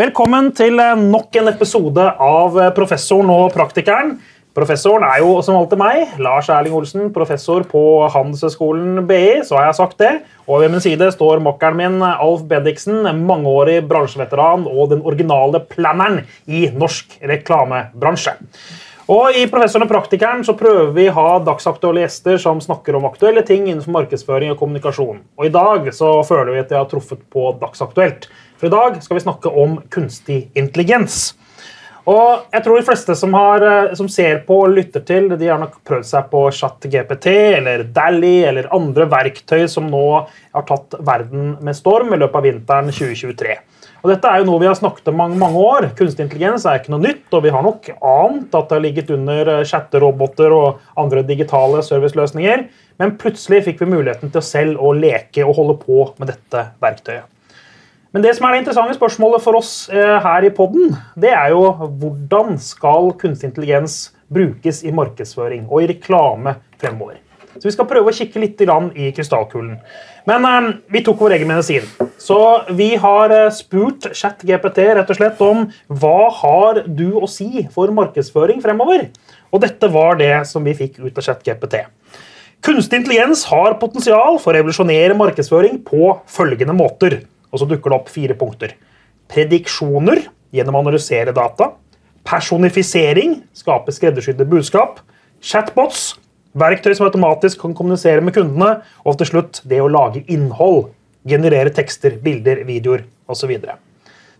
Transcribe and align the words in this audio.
Velkommen 0.00 0.46
til 0.56 0.78
eh, 0.80 0.96
nok 0.96 1.34
en 1.36 1.50
episode 1.50 2.04
av 2.24 2.54
eh, 2.56 2.70
Professoren 2.72 3.28
og 3.34 3.50
praktikeren. 3.52 4.14
Professoren 4.56 5.04
er 5.04 5.18
jo 5.20 5.34
som 5.44 5.58
alltid 5.58 5.80
meg, 5.82 6.14
Lars 6.24 6.48
Erling 6.48 6.72
Olsen, 6.78 7.10
professor 7.12 7.66
på 7.68 7.82
Handelshøyskolen 8.14 9.02
BI. 9.10 9.42
så 9.44 9.58
har 9.58 9.66
jeg 9.66 9.76
sagt 9.82 10.00
det. 10.00 10.14
Og 10.46 10.62
ved 10.62 10.72
min 10.72 10.80
side 10.80 11.10
står 11.12 11.42
makkeren 11.44 11.76
min 11.76 12.00
Alf 12.06 12.46
Bediksen, 12.48 13.02
mangeårig 13.26 13.82
bransjeveteran 13.90 14.64
og 14.70 14.94
den 14.94 15.04
originale 15.04 15.60
planneren 15.68 16.22
i 16.48 16.70
norsk 16.72 17.18
reklamebransje. 17.34 18.38
Og 19.10 19.36
I 19.36 19.48
Professoren 19.52 19.84
og 19.84 19.90
praktikeren 19.90 20.46
så 20.46 20.56
prøver 20.56 20.94
vi 20.96 21.10
å 21.10 21.16
ha 21.18 21.30
dagsaktuelle 21.44 22.06
gjester 22.06 22.40
som 22.40 22.62
snakker 22.62 22.96
om 22.96 23.08
aktuelle 23.10 23.42
ting 23.44 23.66
innenfor 23.66 24.00
markedsføring 24.00 24.54
og 24.54 24.62
kommunikasjon. 24.62 25.18
Og 25.36 25.50
I 25.50 25.52
dag 25.52 25.90
så 25.92 26.20
føler 26.24 26.54
vi 26.54 26.62
at 26.62 26.72
vi 26.72 26.78
har 26.78 26.88
truffet 26.88 27.26
på 27.34 27.50
dagsaktuelt. 27.60 28.30
For 28.60 28.68
i 28.68 28.74
dag 28.74 28.98
skal 29.00 29.16
vi 29.16 29.24
snakke 29.24 29.48
om 29.62 29.78
kunstig 29.88 30.42
intelligens. 30.52 31.30
Og 32.10 32.50
jeg 32.52 32.64
tror 32.64 32.76
de 32.76 32.84
fleste 32.84 33.14
som, 33.16 33.32
har, 33.36 33.64
eh, 33.64 33.94
som 33.96 34.08
ser 34.12 34.42
på 34.44 34.58
og 34.66 34.74
lytter 34.76 35.00
til, 35.06 35.30
de 35.32 35.48
har 35.48 35.60
nok 35.60 35.78
prøvd 35.86 36.04
seg 36.08 36.28
på 36.32 36.42
ChatGPT 36.56 37.32
eller 37.56 37.86
Dally 37.96 38.42
eller 38.50 38.68
andre 38.76 39.06
verktøy 39.08 39.64
som 39.70 39.88
nå 39.88 40.04
har 40.26 40.66
tatt 40.68 40.98
verden 41.06 41.54
med 41.64 41.76
storm 41.76 42.12
i 42.12 42.20
løpet 42.20 42.40
av 42.40 42.48
vinteren 42.48 42.92
2023. 42.92 43.56
Og 44.00 44.12
dette 44.12 44.28
er 44.28 44.40
jo 44.40 44.48
noe 44.48 44.62
vi 44.62 44.68
har 44.68 44.76
snakket 44.76 45.08
om 45.12 45.18
mange, 45.20 45.40
mange 45.40 45.60
år. 45.60 45.88
Kunstig 45.96 46.24
intelligens 46.26 46.64
er 46.68 46.80
ikke 46.80 46.92
noe 46.94 47.04
nytt, 47.04 47.26
og 47.32 47.44
vi 47.44 47.52
har 47.56 47.64
nok 47.64 47.90
ant 47.96 48.54
at 48.60 48.70
det 48.70 48.76
har 48.76 48.86
ligget 48.90 49.16
under 49.16 49.54
eh, 49.56 49.66
chatteroboter 49.72 50.56
og 50.56 50.86
andre 51.00 51.24
digitale 51.24 51.80
serviceløsninger. 51.86 52.68
Men 53.00 53.18
plutselig 53.20 53.64
fikk 53.70 53.84
vi 53.84 53.92
muligheten 53.96 54.32
til 54.32 54.44
selv 54.44 54.80
å 54.84 54.92
leke 54.96 55.48
og 55.48 55.56
holde 55.60 55.80
på 55.84 56.08
med 56.20 56.34
dette 56.34 56.72
verktøyet. 56.84 57.28
Men 58.10 58.24
det 58.24 58.32
som 58.34 58.46
er 58.46 58.56
det 58.56 58.64
interessante 58.64 58.96
spørsmålet 58.96 59.42
for 59.44 59.58
oss 59.60 59.72
eh, 59.94 60.16
her 60.24 60.46
i 60.46 60.50
podden, 60.54 60.96
det 61.14 61.30
er 61.30 61.52
jo 61.52 61.68
hvordan 61.78 62.56
skal 62.58 63.12
kunstig 63.20 63.52
intelligens 63.52 64.08
brukes 64.30 64.82
i 64.82 64.94
markedsføring 64.94 65.68
og 65.68 65.84
i 65.84 65.90
reklame 65.92 66.56
fremover. 66.80 67.20
Så 67.54 67.68
vi 67.68 67.74
skal 67.74 67.86
prøve 67.90 68.10
å 68.10 68.14
kikke 68.14 68.42
litt 68.42 68.60
i 68.62 69.10
krystallkulen. 69.14 69.78
Men 70.26 70.48
eh, 70.48 70.68
vi 70.90 71.04
tok 71.06 71.22
vår 71.22 71.36
egen 71.38 71.52
medisin. 71.52 71.86
Så 72.18 72.40
vi 72.74 72.96
har 72.98 73.30
eh, 73.30 73.46
spurt 73.54 74.10
ChatGPT 74.10 74.82
rett 74.90 75.14
og 75.14 75.20
slett 75.20 75.46
om 75.46 75.68
hva 75.86 76.30
har 76.42 76.82
du 76.86 77.14
å 77.14 77.30
si 77.30 77.68
for 77.70 77.94
markedsføring 77.94 78.58
fremover. 78.64 79.06
Og 79.54 79.62
dette 79.62 79.86
var 79.86 80.18
det 80.18 80.34
som 80.50 80.66
vi 80.66 80.74
fikk 80.74 80.98
ut 80.98 81.14
av 81.14 81.26
ChatGPT. 81.30 81.84
Kunstig 82.66 83.04
intelligens 83.04 83.46
har 83.48 83.78
potensial 83.80 84.34
for 84.42 84.52
å 84.52 84.58
revolusjonere 84.58 85.14
markedsføring 85.16 85.78
på 85.86 86.16
følgende 86.28 86.74
måter. 86.76 87.22
Og 87.50 87.62
så 87.62 87.68
dukker 87.68 87.92
det 87.92 87.98
opp 87.98 88.10
fire 88.12 88.36
punkter. 88.38 88.74
Prediksjoner 89.30 90.24
gjennom 90.54 90.78
å 90.78 90.82
analysere 90.84 91.34
data. 91.36 91.72
Personifisering 92.26 93.40
skaper 93.56 93.94
skreddersydde 93.94 94.46
budskap. 94.48 95.00
Chatbots 95.40 96.12
Verktøy 96.58 96.96
som 96.98 97.06
automatisk 97.06 97.60
kan 97.62 97.74
kommunisere 97.78 98.22
med 98.24 98.34
kundene. 98.34 98.80
Og 99.06 99.18
til 99.20 99.30
slutt 99.32 99.62
det 99.70 99.78
å 99.82 99.90
lage 99.90 100.24
innhold. 100.26 100.90
Generere 101.28 101.70
tekster, 101.74 102.16
bilder, 102.22 102.64
videoer 102.66 103.04
osv. 103.30 103.44
Så, 103.44 103.46
videre. 103.46 103.76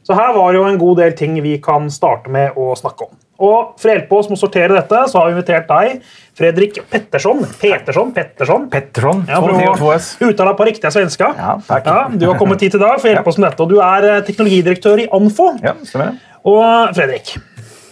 så 0.02 0.16
her 0.16 0.32
var 0.34 0.54
jo 0.56 0.64
en 0.66 0.78
god 0.80 0.98
del 0.98 1.12
ting 1.14 1.36
vi 1.44 1.58
kan 1.62 1.90
starte 1.92 2.32
med 2.32 2.56
å 2.58 2.72
snakke 2.74 3.06
om. 3.06 3.12
Og 3.40 3.74
For 3.80 3.88
å 3.88 3.94
hjelpe 3.94 4.18
oss 4.18 4.28
med 4.28 4.36
å 4.36 4.40
sortere 4.42 4.76
dette, 4.76 5.02
så 5.08 5.20
har 5.20 5.30
vi 5.30 5.36
invitert 5.38 5.68
deg, 5.70 6.02
Fredrik 6.36 6.80
Petterson. 6.92 7.40
Petersson, 7.60 8.12
Petterson. 8.16 8.66
Petterson, 8.72 9.22
ja, 9.28 9.40
Uttale 10.28 10.52
på 10.56 10.66
riktig 10.68 10.92
svenska. 10.92 11.32
Ja, 11.36 11.54
takk. 11.66 11.88
Ja, 11.88 12.02
du 12.12 12.26
har 12.28 12.38
kommet 12.40 12.62
hit 12.64 12.76
i 12.76 12.80
dag 12.80 13.00
for 13.00 13.08
å 13.08 13.14
hjelpe 13.14 13.32
oss 13.32 13.40
med 13.40 13.48
dette. 13.50 13.64
Og 13.64 13.72
du 13.72 13.80
er 13.84 14.08
eh, 14.08 14.20
teknologidirektør 14.28 15.04
i 15.04 15.08
Anfo. 15.16 15.50
Ja, 15.64 15.74
stemmer. 15.88 16.18
Og 16.48 16.92
Fredrik, 16.96 17.34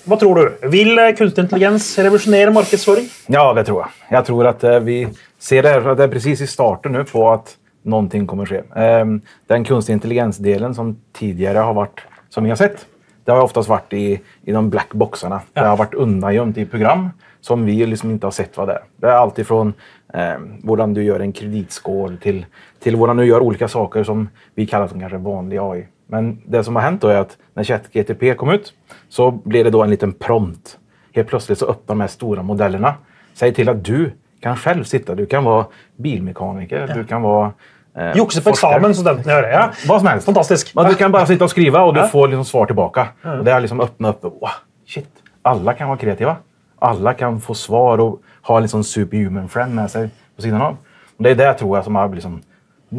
hva 0.08 0.16
tror 0.20 0.40
du? 0.40 0.68
Vil 0.72 0.92
eh, 0.96 1.14
kunstig 1.16 1.44
intelligens 1.44 1.90
revolusjonere 2.00 2.52
markedsføring? 2.56 3.08
Ja, 3.32 3.46
det 3.56 3.66
tror 3.68 3.86
jeg. 3.86 3.96
Jeg 4.14 4.28
tror 4.28 4.50
at 4.52 4.68
eh, 4.68 4.78
vi 4.84 4.98
ser 5.40 5.64
det, 5.64 5.74
det 5.88 6.06
er 6.06 6.12
precis 6.12 6.44
i 6.44 6.48
starten 6.50 6.96
nu 6.96 7.02
på 7.08 7.24
at 7.32 7.56
noe 7.88 8.22
kommer 8.28 8.48
skje. 8.48 8.62
Ehm, 8.76 9.18
den 9.48 9.64
kunstig 9.64 9.96
intelligens-delen 9.96 10.74
som 10.76 10.96
tidligere 11.16 11.64
har 11.64 11.76
vært, 11.76 12.04
som 12.32 12.44
vi 12.44 12.52
har 12.52 12.60
sett, 12.60 12.84
det 13.28 13.34
har 13.36 13.44
oftast 13.44 13.68
vært 13.68 13.92
i, 13.92 14.06
i 14.48 14.52
de 14.56 14.60
black 14.72 14.94
boxarna. 14.96 15.42
Ja. 15.52 15.60
Det 15.60 15.66
har 15.68 15.80
vært 15.82 15.96
undangömt 16.00 16.56
i 16.56 16.64
program 16.64 17.10
som 17.44 17.66
vi 17.66 17.76
liksom 17.84 18.14
ikke 18.14 18.30
har 18.30 18.36
sett 18.38 18.56
hva 18.56 18.64
det 18.64 18.76
er. 18.78 18.86
Det 19.04 19.12
alltid 19.12 19.48
fra 19.50 19.58
eh, 19.68 20.46
hvordan 20.64 20.94
du 20.96 21.02
gjør 21.04 21.20
en 21.26 21.34
kreditskål 21.36 22.16
til, 22.22 22.40
til 22.80 22.96
hvordan 22.96 23.20
du 23.20 23.26
gjør 23.26 23.44
ulike 23.44 23.68
saker 23.68 24.06
som 24.08 24.24
vi 24.56 24.64
kaller 24.70 24.88
som 24.88 25.02
kanskje 25.02 25.20
vanlig 25.26 25.60
AI. 25.60 25.84
Men 26.08 26.38
det 26.48 26.64
som 26.64 26.80
har 26.80 26.82
hänt 26.82 27.04
då 27.04 27.08
är 27.08 27.20
att 27.20 27.36
när 27.54 27.64
ChatGTP 27.64 28.34
kom 28.34 28.50
ut 28.50 28.72
så 29.08 29.30
blir 29.30 29.64
det 29.64 29.70
då 29.70 29.82
en 29.82 29.90
liten 29.90 30.12
prompt. 30.12 30.78
Helt 31.12 31.28
plötsligt 31.28 31.58
så 31.58 31.66
öppnar 31.66 31.94
de 31.94 32.00
här 32.00 32.08
stora 32.08 32.42
modellerna. 32.42 32.94
Säg 33.34 33.54
till 33.54 33.68
att 33.68 33.84
du 33.84 34.10
kan 34.40 34.56
själv 34.56 34.84
sitta. 34.84 35.14
Du 35.14 35.26
kan 35.26 35.44
vara 35.44 35.66
bilmekaniker, 35.96 36.86
ja. 36.88 36.94
du 36.94 37.04
kan 37.04 37.22
vara 37.22 37.52
eh, 37.96 38.16
Jukse 38.16 38.42
på 38.42 38.50
eksamen, 38.50 38.94
studentene 38.94 39.34
gjør 39.34 39.42
det. 39.42 39.52
Ja. 39.52 39.64
Vad 39.88 40.00
som 40.00 40.08
helst. 40.08 40.26
Fantastisk. 40.26 40.74
Men 40.74 40.88
du 40.88 40.94
kan 40.94 41.12
bara 41.12 41.26
sitta 41.26 41.44
och 41.44 41.50
skriva 41.50 41.82
och 41.82 41.94
du 41.94 42.00
ja. 42.00 42.08
får 42.08 42.28
liksom 42.28 42.44
svar 42.44 42.66
tillbaka. 42.66 43.08
Och 43.22 43.44
det 43.44 43.52
har 43.52 43.60
liksom 43.60 43.80
öppnat 43.80 44.24
upp. 44.24 44.32
Wow, 44.40 44.48
shit. 44.86 45.08
Alla 45.42 45.72
kan 45.72 45.88
vara 45.88 45.98
kreativa. 45.98 46.36
Alla 46.78 47.14
kan 47.14 47.40
få 47.40 47.54
svar 47.54 47.98
och 47.98 48.20
ha 48.42 48.58
en 48.58 48.68
sån 48.68 48.84
superhuman 48.84 49.48
friend 49.48 49.74
med 49.74 49.90
sig 49.90 50.10
på 50.36 50.42
sidan 50.42 50.62
av. 50.62 50.76
Och 51.16 51.24
det 51.24 51.30
är 51.30 51.34
det 51.34 51.54
tror 51.54 51.76
jag 51.76 51.84
som 51.84 51.96
har 51.96 52.08
liksom, 52.08 52.42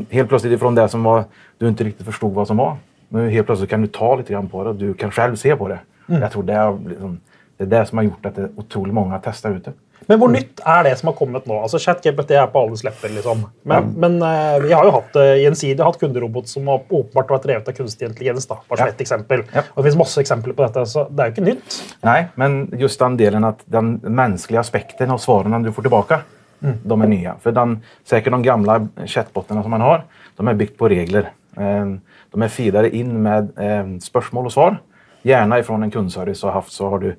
helt 0.10 0.30
plötsligt 0.30 0.54
ifrån 0.54 0.76
det 0.76 0.90
som 0.90 1.04
var, 1.04 1.24
du 1.58 1.68
inte 1.68 1.84
riktigt 1.84 2.06
förstod 2.06 2.34
vad 2.34 2.48
som 2.48 2.58
var 2.58 2.78
men 3.10 3.30
helt 3.30 3.46
plötsligt 3.46 3.70
kan 3.70 3.82
du 3.82 3.88
ta 3.88 4.16
lite 4.16 4.34
grann 4.34 4.48
på 4.48 4.64
det 4.64 4.70
och 4.70 4.76
du 4.76 4.94
kan 4.94 5.12
själv 5.12 5.36
se 5.36 5.56
på 5.56 5.68
det. 5.68 5.80
Mm. 6.10 6.22
Jag 6.22 6.32
tror 6.32 6.44
det 6.44 6.54
är, 6.54 6.90
liksom, 6.90 7.20
det 7.58 7.64
är 7.64 7.68
det 7.68 7.86
som 7.86 7.98
har 7.98 8.06
gjort 8.06 8.26
at 8.26 8.36
det 8.36 8.50
otroligt 8.56 8.94
många 8.94 9.20
testar 9.24 9.52
ute. 9.52 9.74
Men 10.08 10.20
hvor 10.22 10.32
mm. 10.32 10.36
nytt 10.38 10.62
er 10.64 10.86
det 10.88 10.94
som 11.00 11.12
har 11.12 11.16
kommet 11.18 11.46
nå? 11.50 11.58
Altså 11.60 11.80
ChatGPT 11.82 12.34
er 12.38 12.48
på 12.52 12.64
alles 12.64 12.84
lepper. 12.86 13.12
liksom. 13.14 13.44
Men, 13.70 13.92
men 14.00 14.18
uh, 14.24 14.58
vi 14.64 14.74
har 14.74 14.88
jo 14.88 14.96
hatt 14.96 15.20
uh, 15.20 15.36
gjensidig 15.42 15.86
hatt 15.86 16.00
kunderobot 16.02 16.50
som 16.50 16.68
har 16.72 16.82
åpenbart 16.86 17.34
vært 17.36 17.48
drevet 17.48 17.72
av 17.72 17.78
kunstig 17.78 18.09
intelligens. 18.09 18.48
da, 18.50 18.59
bare 18.70 18.82
som 18.84 18.92
ja. 18.94 18.98
eksempel. 19.06 19.46
Ja. 19.54 19.66
Og 19.70 19.82
Det 19.82 19.88
finnes 19.88 20.02
masse 20.02 20.24
eksempler 20.24 20.58
på 20.58 20.66
dette, 20.66 20.86
så 20.90 21.06
det 21.09 21.24
er 21.24 21.32
jo 21.32 21.38
ikke 21.38 21.48
nytt. 21.50 21.80
Nei, 22.08 22.20
men 22.42 22.59
just 22.82 23.02
den 23.02 23.18
delen 23.20 23.48
at 23.48 23.64
den 23.70 23.98
menneskelige 24.04 24.64
aspekten 24.64 25.14
av 25.14 25.22
svarene 25.24 25.62
du 25.66 25.72
får 25.76 25.90
tilbake, 25.90 26.22
mm. 26.62 26.78
de 26.86 27.00
er 27.00 27.14
nye. 27.16 27.36
For 27.44 27.56
den, 27.56 27.80
sikkert 28.08 28.38
de 28.40 28.50
gamle 28.50 28.80
chatbotene 29.04 29.66
som 29.66 29.76
man 29.78 29.86
har, 29.86 30.08
de 30.40 30.48
er 30.48 30.64
bygd 30.64 30.78
på 30.80 30.92
regler. 30.92 31.34
Uh, 31.59 32.00
de 32.34 32.46
er 32.46 32.54
feedade 32.54 32.92
inn 32.96 33.16
med 33.24 33.54
eh, 33.58 33.96
spørsmål 34.04 34.50
og 34.50 34.54
svar. 34.54 34.80
Gjerne 35.26 35.62
fra 35.66 35.78
en 35.80 35.92
kundservice 35.92 36.46
har 36.46 36.56
haft, 36.56 36.74
så 36.74 36.92
har 36.94 37.02
du 37.02 37.09
eh, 37.09 37.18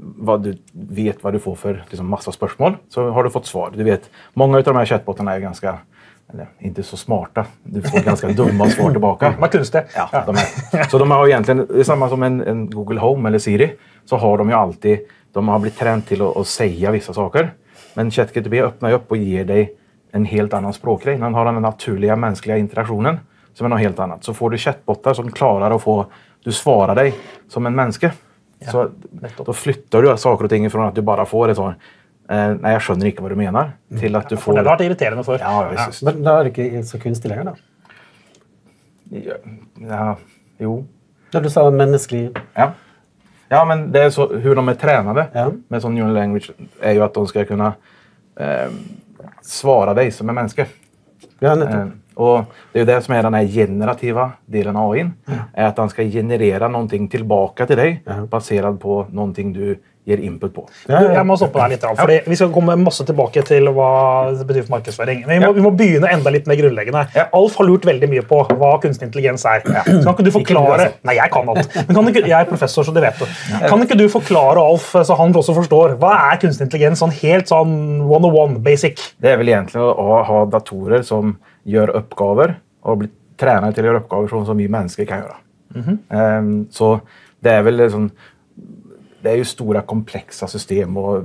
vad 0.00 0.42
du 0.42 0.54
vet 0.72 1.20
hva 1.22 1.32
du 1.32 1.38
får 1.38 1.54
for 1.60 1.82
liksom, 1.90 2.08
masse 2.08 2.32
spørsmål, 2.32 2.78
så 2.88 3.10
har 3.10 3.24
du 3.24 3.30
fått 3.30 3.46
svar. 3.46 3.72
Du 3.76 3.84
vet, 3.84 4.10
Mange 4.34 4.58
av 4.58 4.64
de 4.64 4.76
her 4.76 4.86
chatbotene 4.86 5.34
er 5.36 5.42
ganske 5.44 5.74
eller, 6.32 6.46
inte 6.58 6.82
så 6.82 6.96
smarta. 6.96 7.44
Du 7.62 7.82
får 7.82 8.00
ganska 8.04 8.28
dumma 8.32 8.70
svar 8.70 8.90
tillbaka. 8.90 9.34
Man 9.40 9.48
kunstig. 9.48 9.80
Ja, 9.94 10.22
de 10.26 10.36
är. 10.36 10.88
Så 10.88 10.98
de 10.98 11.10
har 11.10 11.28
egentligen, 11.28 11.66
det 11.66 11.80
är 11.80 11.84
samma 11.84 12.08
som 12.08 12.22
en, 12.22 12.40
en, 12.40 12.70
Google 12.70 13.00
Home 13.00 13.28
eller 13.28 13.38
Siri, 13.38 13.72
så 14.04 14.16
har 14.16 14.38
de 14.38 14.48
ju 14.48 14.54
alltid, 14.54 14.98
de 15.32 15.48
har 15.48 15.58
blivit 15.58 15.78
tränade 15.78 16.02
till 16.02 16.22
att, 16.22 16.36
att 16.36 16.46
säga 16.46 16.90
vissa 16.90 17.12
saker. 17.12 17.52
Men 17.94 18.10
ChatGPT 18.10 18.52
öppnar 18.52 18.92
upp 18.92 19.10
och 19.10 19.16
ger 19.16 19.44
dig 19.44 19.76
en 20.12 20.24
helt 20.24 20.54
annan 20.54 20.72
språkgrej. 20.72 21.18
Den 21.18 21.34
har 21.34 21.44
den 21.44 21.62
naturliga 21.62 22.16
mänskliga 22.16 22.56
interaktionen 22.56 23.18
som 23.54 23.64
är 23.64 23.68
något 23.68 23.80
helt 23.80 23.98
annat. 23.98 24.24
Så 24.24 24.34
får 24.34 24.50
du 24.50 24.58
chatbottar 24.58 25.14
som 25.14 25.32
klarar 25.32 25.70
att 25.70 25.82
få... 25.82 26.06
Du 26.44 26.52
svarar 26.52 26.94
dig 26.94 27.14
som 27.48 27.66
en 27.66 27.74
menneske. 27.74 28.12
Ja, 28.60 28.72
så 28.72 29.44
då 29.44 29.52
flyttar 29.52 30.02
du 30.02 30.16
saker 30.16 30.44
og 30.44 30.50
ting 30.50 30.70
från 30.70 30.88
at 30.88 30.94
du 30.94 31.02
bare 31.02 31.24
får 31.26 31.48
et 31.48 31.56
sånt 31.56 31.76
eh, 32.28 32.50
Nej, 32.60 32.72
jag 32.72 32.82
skjønner 32.84 33.08
ikke 33.08 33.24
hva 33.24 33.30
du 33.32 33.38
mener. 33.40 33.72
Mm. 33.90 34.00
Til 34.02 34.16
at 34.16 34.28
du 34.28 34.36
får... 34.36 34.58
Det 34.58 34.64
har 34.64 34.68
vært 34.68 34.84
irriterende 34.84 35.24
før. 35.24 35.40
Ja, 35.40 35.62
ja, 35.72 35.86
Men 36.04 36.22
da 36.26 36.36
er 36.38 36.48
det 36.48 36.52
ikke 36.52 36.82
så 36.84 37.00
kunstig 37.00 37.32
lenger, 37.32 37.52
da? 37.52 37.54
Ja, 39.10 39.40
ja 39.88 40.14
jo. 40.60 40.76
Ja, 41.32 41.40
du 41.40 41.50
sa 41.50 41.70
menneskelig 41.70 42.30
Ja. 42.56 42.72
Ja, 43.50 43.64
men 43.66 43.88
det 43.90 44.04
er 44.04 44.10
så, 44.14 44.28
hur 44.38 44.54
de 44.54 44.68
er 44.68 44.76
tränade 44.78 45.24
ja. 45.34 45.48
med 45.68 45.82
sån 45.82 45.94
neural 45.94 46.14
language 46.14 46.50
är 46.80 46.92
ju 46.92 47.02
att 47.02 47.14
de 47.14 47.26
ska 47.26 47.44
kunna 47.44 47.72
eh, 48.36 48.70
svara 49.42 49.94
dig 49.94 50.10
som 50.10 50.28
en 50.28 50.34
menneske. 50.34 50.66
Ja. 51.38 51.62
Eh, 51.62 51.86
och 52.20 52.44
det 52.72 52.80
är 52.80 52.84
det 52.84 53.02
som 53.02 53.14
är 53.14 53.22
den 53.22 53.34
här 53.34 53.46
generativa 53.46 54.32
delen 54.46 54.76
av 54.76 54.90
AI. 54.90 55.10
Ja. 55.24 55.32
Är 55.54 55.66
att 55.66 55.76
den 55.76 55.88
ska 55.88 56.02
generera 56.02 56.68
någonting 56.68 57.08
tillbaka 57.08 57.66
till 57.66 57.76
dig 57.76 58.02
ja. 58.06 58.12
baserad 58.30 58.80
på 58.80 59.06
någonting 59.10 59.52
du 59.52 59.78
ger 60.04 60.16
input 60.16 60.54
på. 60.54 60.64
Ja, 60.88 61.00
jeg 61.12 61.22
må 61.28 61.36
stoppe 61.38 61.60
deg 61.60 61.74
litt, 61.74 61.84
for 61.84 62.12
Vi 62.32 62.36
skal 62.38 62.52
komme 62.54 62.74
masse 62.80 63.04
tilbake 63.06 63.42
til 63.46 63.68
hva 63.76 63.90
det 64.32 64.46
betyr 64.48 64.64
for 64.64 64.74
markedsføring. 64.74 65.22
Men 65.28 65.36
vi 65.36 65.44
må, 65.44 65.50
vi 65.58 65.64
må 65.64 65.72
begynne 65.76 66.10
enda 66.10 66.32
litt 66.32 66.48
mer 66.50 66.58
grunnleggende. 66.60 67.04
Alf 67.36 67.58
har 67.60 67.68
lurt 67.68 67.84
veldig 67.88 68.08
mye 68.10 68.24
på 68.26 68.40
hva 68.48 68.72
kunstig 68.82 69.10
intelligens 69.10 69.44
er. 69.48 69.64
Så 69.66 70.00
kan 70.06 70.14
ikke 70.14 70.26
du 70.30 70.32
forklare... 70.34 70.88
Nei, 71.06 71.16
jeg 71.20 71.32
kan 71.34 71.52
alt. 71.52 71.76
Men 71.76 71.98
kan 71.98 72.10
ikke, 72.12 72.24
jeg 72.24 72.36
er 72.38 72.48
professor, 72.48 72.88
så 72.88 72.96
det 72.96 73.04
vet 73.04 73.20
du. 73.20 73.28
Kan 73.66 73.84
ikke 73.84 74.00
du 74.00 74.06
forklare 74.12 74.64
Alf, 74.64 74.90
så 74.96 75.18
han 75.20 75.36
også 75.36 75.56
forstår, 75.60 75.98
hva 76.00 76.16
er 76.30 76.40
kunstig 76.42 76.68
intelligens 76.68 77.04
sånn 77.04 77.14
helt 77.20 77.52
sånn 77.52 77.76
one-on-one, 78.08 78.60
basic? 78.64 79.04
Det 79.20 79.34
er 79.34 79.40
vel 79.40 79.52
egentlig 79.52 79.84
å 79.84 80.22
ha 80.26 80.42
datorer 80.50 81.04
som 81.06 81.36
gjør 81.64 81.96
oppgaver 81.96 82.54
og 82.82 83.02
blir 83.02 83.10
tränade 83.40 83.76
til 83.76 83.84
å 83.84 83.90
gjøre 83.90 84.02
oppgaver 84.02 84.32
sånn 84.32 84.46
som 84.48 84.60
vi 84.60 84.68
mennesker 84.68 85.08
kan 85.08 85.22
gjøre. 85.22 85.38
Ehm, 86.08 86.66
så 86.70 87.00
det 87.40 87.50
är 87.50 87.62
väl 87.62 87.76
liksom, 87.76 88.10
det 89.22 89.30
är 89.30 89.36
ju 89.36 89.44
stora 89.44 89.80
komplexa 89.80 90.46
system 90.46 90.96
och 90.96 91.24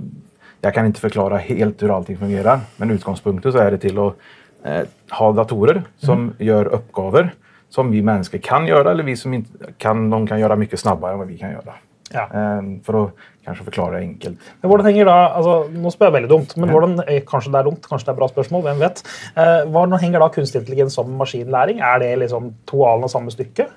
jag 0.61 0.73
kan 0.73 0.85
inte 0.85 0.99
förklara 0.99 1.37
helt 1.37 1.83
hur 1.83 1.95
allting 1.95 2.17
fungerar. 2.17 2.59
Men 2.77 2.91
utgångspunkten 2.91 3.51
så 3.51 3.57
är 3.57 3.71
det 3.71 3.77
till 3.77 3.99
att 3.99 4.15
eh, 4.63 4.81
ha 5.09 5.31
datorer 5.31 5.83
som 5.97 6.33
gör 6.37 6.65
uppgaver 6.65 7.33
som 7.69 7.91
vi 7.91 8.01
människor 8.01 8.37
kan 8.37 8.67
göra 8.67 8.91
eller 8.91 9.03
vi 9.03 9.17
som 9.17 9.33
inte 9.33 9.49
kan, 9.77 10.09
de 10.09 10.27
kan 10.27 10.39
göra 10.39 10.55
mycket 10.55 10.79
snabbare 10.79 11.13
än 11.13 11.19
vad 11.19 11.27
vi 11.27 11.37
kan 11.37 11.51
göra. 11.51 11.73
Ja. 12.15 12.25
Ehm, 12.31 12.69
för 12.83 12.97
att 13.03 13.11
kanske 13.45 13.63
förklara 13.67 13.99
enkelt. 13.99 14.39
Men 14.61 14.69
hvordan 14.71 14.85
henger 14.87 15.05
da, 15.05 15.15
altså, 15.37 15.55
Nå 15.73 15.91
spør 15.93 16.07
jeg 16.09 16.15
veldig 16.15 16.29
dumt, 16.31 16.55
men 16.57 16.69
hvordan, 16.71 16.95
kanskje 17.27 17.51
det 17.53 17.59
er 17.59 17.67
dumt, 17.69 17.85
kanskje 17.89 18.07
det 18.07 18.13
er 18.15 18.19
bra 18.21 18.27
spørsmål, 18.31 18.63
hvem 18.69 18.79
vet. 18.81 19.03
Eh, 19.35 19.61
hvordan 19.69 19.99
henger 20.01 20.23
da 20.23 20.29
kunstig 20.33 20.61
intelligens 20.63 20.97
med 20.97 21.17
maskinlæring? 21.19 21.79
Er 21.83 21.99
det 22.01 22.13
liksom 22.23 22.53
to 22.65 22.85
alen 22.87 23.03
av 23.03 23.13
samme 23.13 23.31
stykke? 23.35 23.67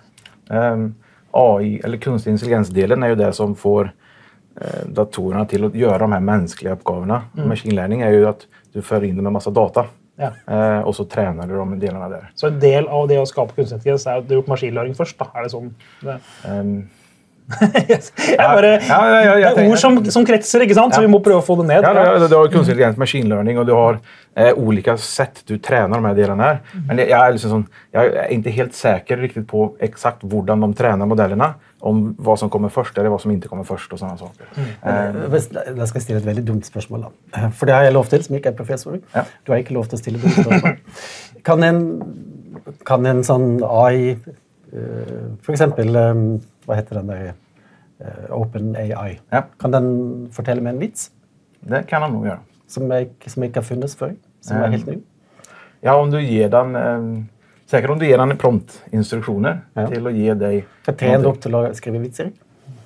Ehm, 0.50 0.94
AI, 1.35 1.81
eller 1.85 1.99
kunstig 1.99 2.32
intelligens-delen 2.32 3.02
är 3.02 3.08
ju 3.08 3.14
det 3.20 3.32
som 3.37 3.55
får 3.56 3.90
eh, 4.61 4.87
datorerna 4.87 5.44
till 5.44 5.64
att 5.64 5.75
göra 5.75 5.99
de 5.99 6.12
här 6.12 6.20
mänskliga 6.20 6.73
uppgifterna. 6.73 7.23
Machine 7.32 7.75
learning 7.75 8.00
är 8.00 8.11
ju 8.11 8.26
att 8.29 8.46
du 8.73 8.82
för 8.82 9.05
in 9.05 9.17
dem 9.17 9.26
en 9.26 9.32
massa 9.32 9.50
data 9.50 9.84
Ja. 10.20 10.31
eh, 10.55 10.81
och 10.81 10.96
så 10.96 11.05
tränar 11.05 11.46
du 11.46 11.56
de 11.56 11.79
delarna 11.81 12.08
där. 12.08 12.31
Så 12.34 12.46
en 12.46 12.61
del 12.61 12.88
av 12.88 13.08
det 13.08 13.19
å 13.20 13.26
skape 13.26 13.55
kunstig 13.55 13.76
intelligens 13.76 14.06
er 14.06 14.19
at 14.19 14.29
du 14.29 14.34
gjort 14.34 14.49
maskinlæring 14.50 14.94
først? 14.99 15.19
da. 15.19 15.29
Er 15.34 15.43
det 15.46 15.50
sånn? 15.52 15.69
Det, 16.02 16.17
Ehm, 17.58 18.00
jeg 18.28 18.36
bare, 18.38 18.70
ja, 18.88 18.98
ja, 19.08 19.20
ja, 19.24 19.34
jeg 19.40 19.54
det 19.56 19.62
er 19.64 19.70
ord 19.72 19.78
som, 19.80 19.94
som 20.12 20.24
kretser, 20.28 20.60
ikke 20.66 20.74
sant? 20.76 20.92
så 20.94 21.00
Ja. 21.00 21.06
vi 21.06 21.12
må 21.12 21.20
prøve 21.24 21.40
å 21.40 21.44
få 21.46 21.56
det 21.62 21.66
ned. 21.70 21.82
Ja, 21.82 21.92
ja, 21.94 22.26
du 22.28 22.34
har 22.36 22.48
kunstig 22.52 22.74
intelligens, 22.74 22.96
machine 23.00 23.28
learning 23.28 23.58
och 23.58 23.66
du 23.66 23.72
har 23.72 23.98
eh, 24.36 24.52
olika 24.56 24.96
sätt 24.96 25.42
du 25.46 25.58
tränar 25.58 25.96
de 25.96 26.04
här 26.04 26.14
delarna 26.14 26.42
här. 26.42 26.58
Men 26.88 26.96
det, 26.96 27.06
jag, 27.08 27.26
är 27.26 27.32
liksom 27.32 27.50
sån, 27.50 27.66
jag 27.90 28.04
är 28.06 28.28
inte 28.28 28.50
helt 28.50 28.74
säker 28.74 29.16
riktigt 29.16 29.48
på 29.48 29.74
exakt 29.80 30.22
hur 30.24 30.42
de 30.42 30.74
tränar 30.74 31.06
modellerna. 31.06 31.54
Om 31.80 32.14
vad 32.18 32.38
som 32.38 32.50
kommer 32.50 32.68
först 32.68 32.98
eller 32.98 33.08
vad 33.08 33.20
som 33.20 33.30
inte 33.30 33.48
kommer 33.48 33.64
först 33.64 33.92
och 33.92 33.98
sådana 33.98 34.16
saker. 34.18 34.46
Eh, 34.82 35.30
Hvis- 35.30 35.50
Jeg 35.78 35.88
skal 35.88 36.00
stille 36.00 36.18
et 36.18 36.26
veldig 36.26 36.44
dumt 36.44 36.62
spørsmål. 36.66 37.00
da. 37.32 37.50
For 37.50 37.66
det 37.66 37.74
har 37.74 37.82
jeg 37.82 37.92
lov 37.92 38.06
til, 38.06 38.24
som 38.24 38.36
ikke 38.36 38.48
er 38.48 38.52
professor. 38.52 38.98
Ja. 39.14 39.22
Du 39.46 39.52
har 39.52 39.58
ikke 39.58 39.72
lov 39.74 39.84
til 39.86 39.96
å 39.96 40.00
stille 40.00 40.18
dumme 40.18 40.34
spørsmål. 40.42 40.76
Kan 41.44 41.62
en, 41.62 42.02
kan 42.86 43.06
en 43.06 43.22
sånn 43.24 43.62
AI 43.62 44.10
eh, 44.72 45.28
For 45.42 45.52
eksempel 45.52 45.96
eh, 45.96 46.14
Hva 46.69 46.76
heter 46.79 47.00
den 47.00 47.09
der 47.11 47.31
eh, 47.32 48.29
Open 48.37 48.75
AI. 48.76 49.19
Ja. 49.32 49.43
Kan 49.61 49.73
den 49.75 49.88
fortelle 50.37 50.61
meg 50.65 50.76
en 50.76 50.82
vits 50.85 51.11
det 51.61 51.81
kan 51.91 52.03
han 52.05 52.12
nog 52.15 52.26
göra. 52.29 52.38
som, 52.70 52.85
jeg, 52.93 53.09
som 53.26 53.43
ikke 53.43 53.59
har 53.59 53.65
funnes 53.67 53.97
før? 53.99 54.12
Som 54.41 54.56
er 54.61 54.69
Eh, 54.69 54.70
helt 54.76 54.87
ny? 54.87 54.99
Ja, 55.82 55.97
om 55.99 56.11
du 56.11 56.20
ger 56.20 56.49
den... 56.53 56.76
Eh, 56.76 57.25
säkert 57.67 57.91
om 57.91 57.99
du 57.99 58.06
ger 58.06 58.19
den 58.19 58.37
promptinstruktioner 58.38 59.61
Ja. 59.75 59.87
till 59.88 60.06
att 60.06 60.12
ge 60.15 60.35
dig... 60.35 60.65
Trene 60.87 61.19
någonting. 61.19 61.23
dere 61.23 61.41
til 61.43 61.55
å 61.55 61.75
skrive 61.75 61.99
vitser? 61.99 62.31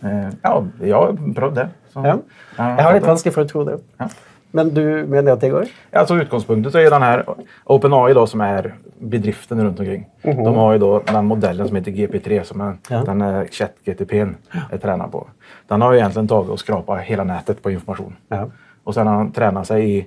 Eh, 0.03 0.31
ja, 0.43 0.55
jag 0.81 0.97
har 1.03 1.35
prövat 1.35 1.55
det. 1.55 1.69
Så, 1.93 2.01
Ja. 2.07 2.17
Jeg 2.57 2.85
har 2.85 2.93
litt 2.95 3.07
vanskelig 3.07 3.35
for 3.35 3.45
å 3.45 3.49
tro 3.49 3.65
det. 3.65 3.77
Ja. 3.99 4.09
Men 4.55 4.75
du 4.75 5.07
mener 5.07 5.33
at 5.33 5.41
det 5.41 5.49
går? 5.49 5.67
Alltså 5.93 6.15
utgångspunkten 6.15 6.73
så 6.73 6.79
är 6.79 6.91
den 6.91 7.03
här 7.03 7.25
OpenAI 7.65 8.15
då 8.15 8.27
som 8.27 8.41
är 8.41 8.75
bedriften 8.99 9.65
runt 9.65 9.81
omkring. 9.81 10.07
De 10.23 10.55
har 10.57 10.73
ju 10.73 10.79
då 10.79 11.03
den 11.07 11.25
modellen 11.25 11.67
som 11.69 11.77
heter 11.77 11.91
GP3 11.93 12.43
som 12.43 12.61
är, 12.61 12.77
Ja. 12.89 13.03
den 13.07 13.21
är 13.23 13.47
ChatGTP 13.47 14.27
är 14.71 14.79
tränad 14.79 15.13
på. 15.13 15.27
Den 15.69 15.81
har 15.81 15.93
ju 15.93 15.99
egentligen 15.99 16.29
tagit 16.29 16.51
och 16.51 16.59
skrapat 16.61 17.01
hela 17.01 17.25
nätet 17.25 17.63
på 17.63 17.71
information. 17.71 18.17
Ja. 18.29 18.51
Och 18.85 18.95
sen 18.95 19.07
har 19.07 19.15
han 19.15 19.33
tränat 19.33 19.67
sig 19.67 19.97
i, 19.99 20.07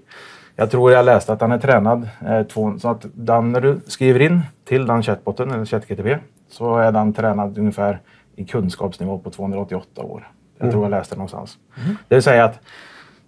jag 0.55 0.71
tror 0.71 0.91
jag 0.91 1.05
läste 1.05 1.33
att 1.33 1.39
den 1.39 1.51
är 1.51 1.57
tränad 1.57 2.09
eh, 2.27 2.43
två, 2.43 2.79
så 2.79 2.89
att 2.89 3.05
den, 3.13 3.51
när 3.51 3.61
du 3.61 3.79
skriver 3.87 4.19
in 4.21 4.41
till 4.67 4.85
den 4.87 5.03
chatbotten 5.03 5.51
eller 5.51 5.65
ChatGTP 5.65 6.17
så 6.49 6.77
är 6.77 6.91
den 6.91 7.13
tränad 7.13 7.57
ungefär 7.57 7.99
i 8.35 8.45
kunskapsnivå 8.45 9.17
på 9.19 9.29
288 9.29 10.01
år. 10.01 10.27
Jag 10.57 10.71
tror 10.71 10.83
jag 10.83 10.89
läste 10.91 11.15
det 11.15 11.19
någonstans. 11.19 11.57
Det 12.07 12.15
vill 12.15 12.23
säga 12.23 12.45
att 12.45 12.59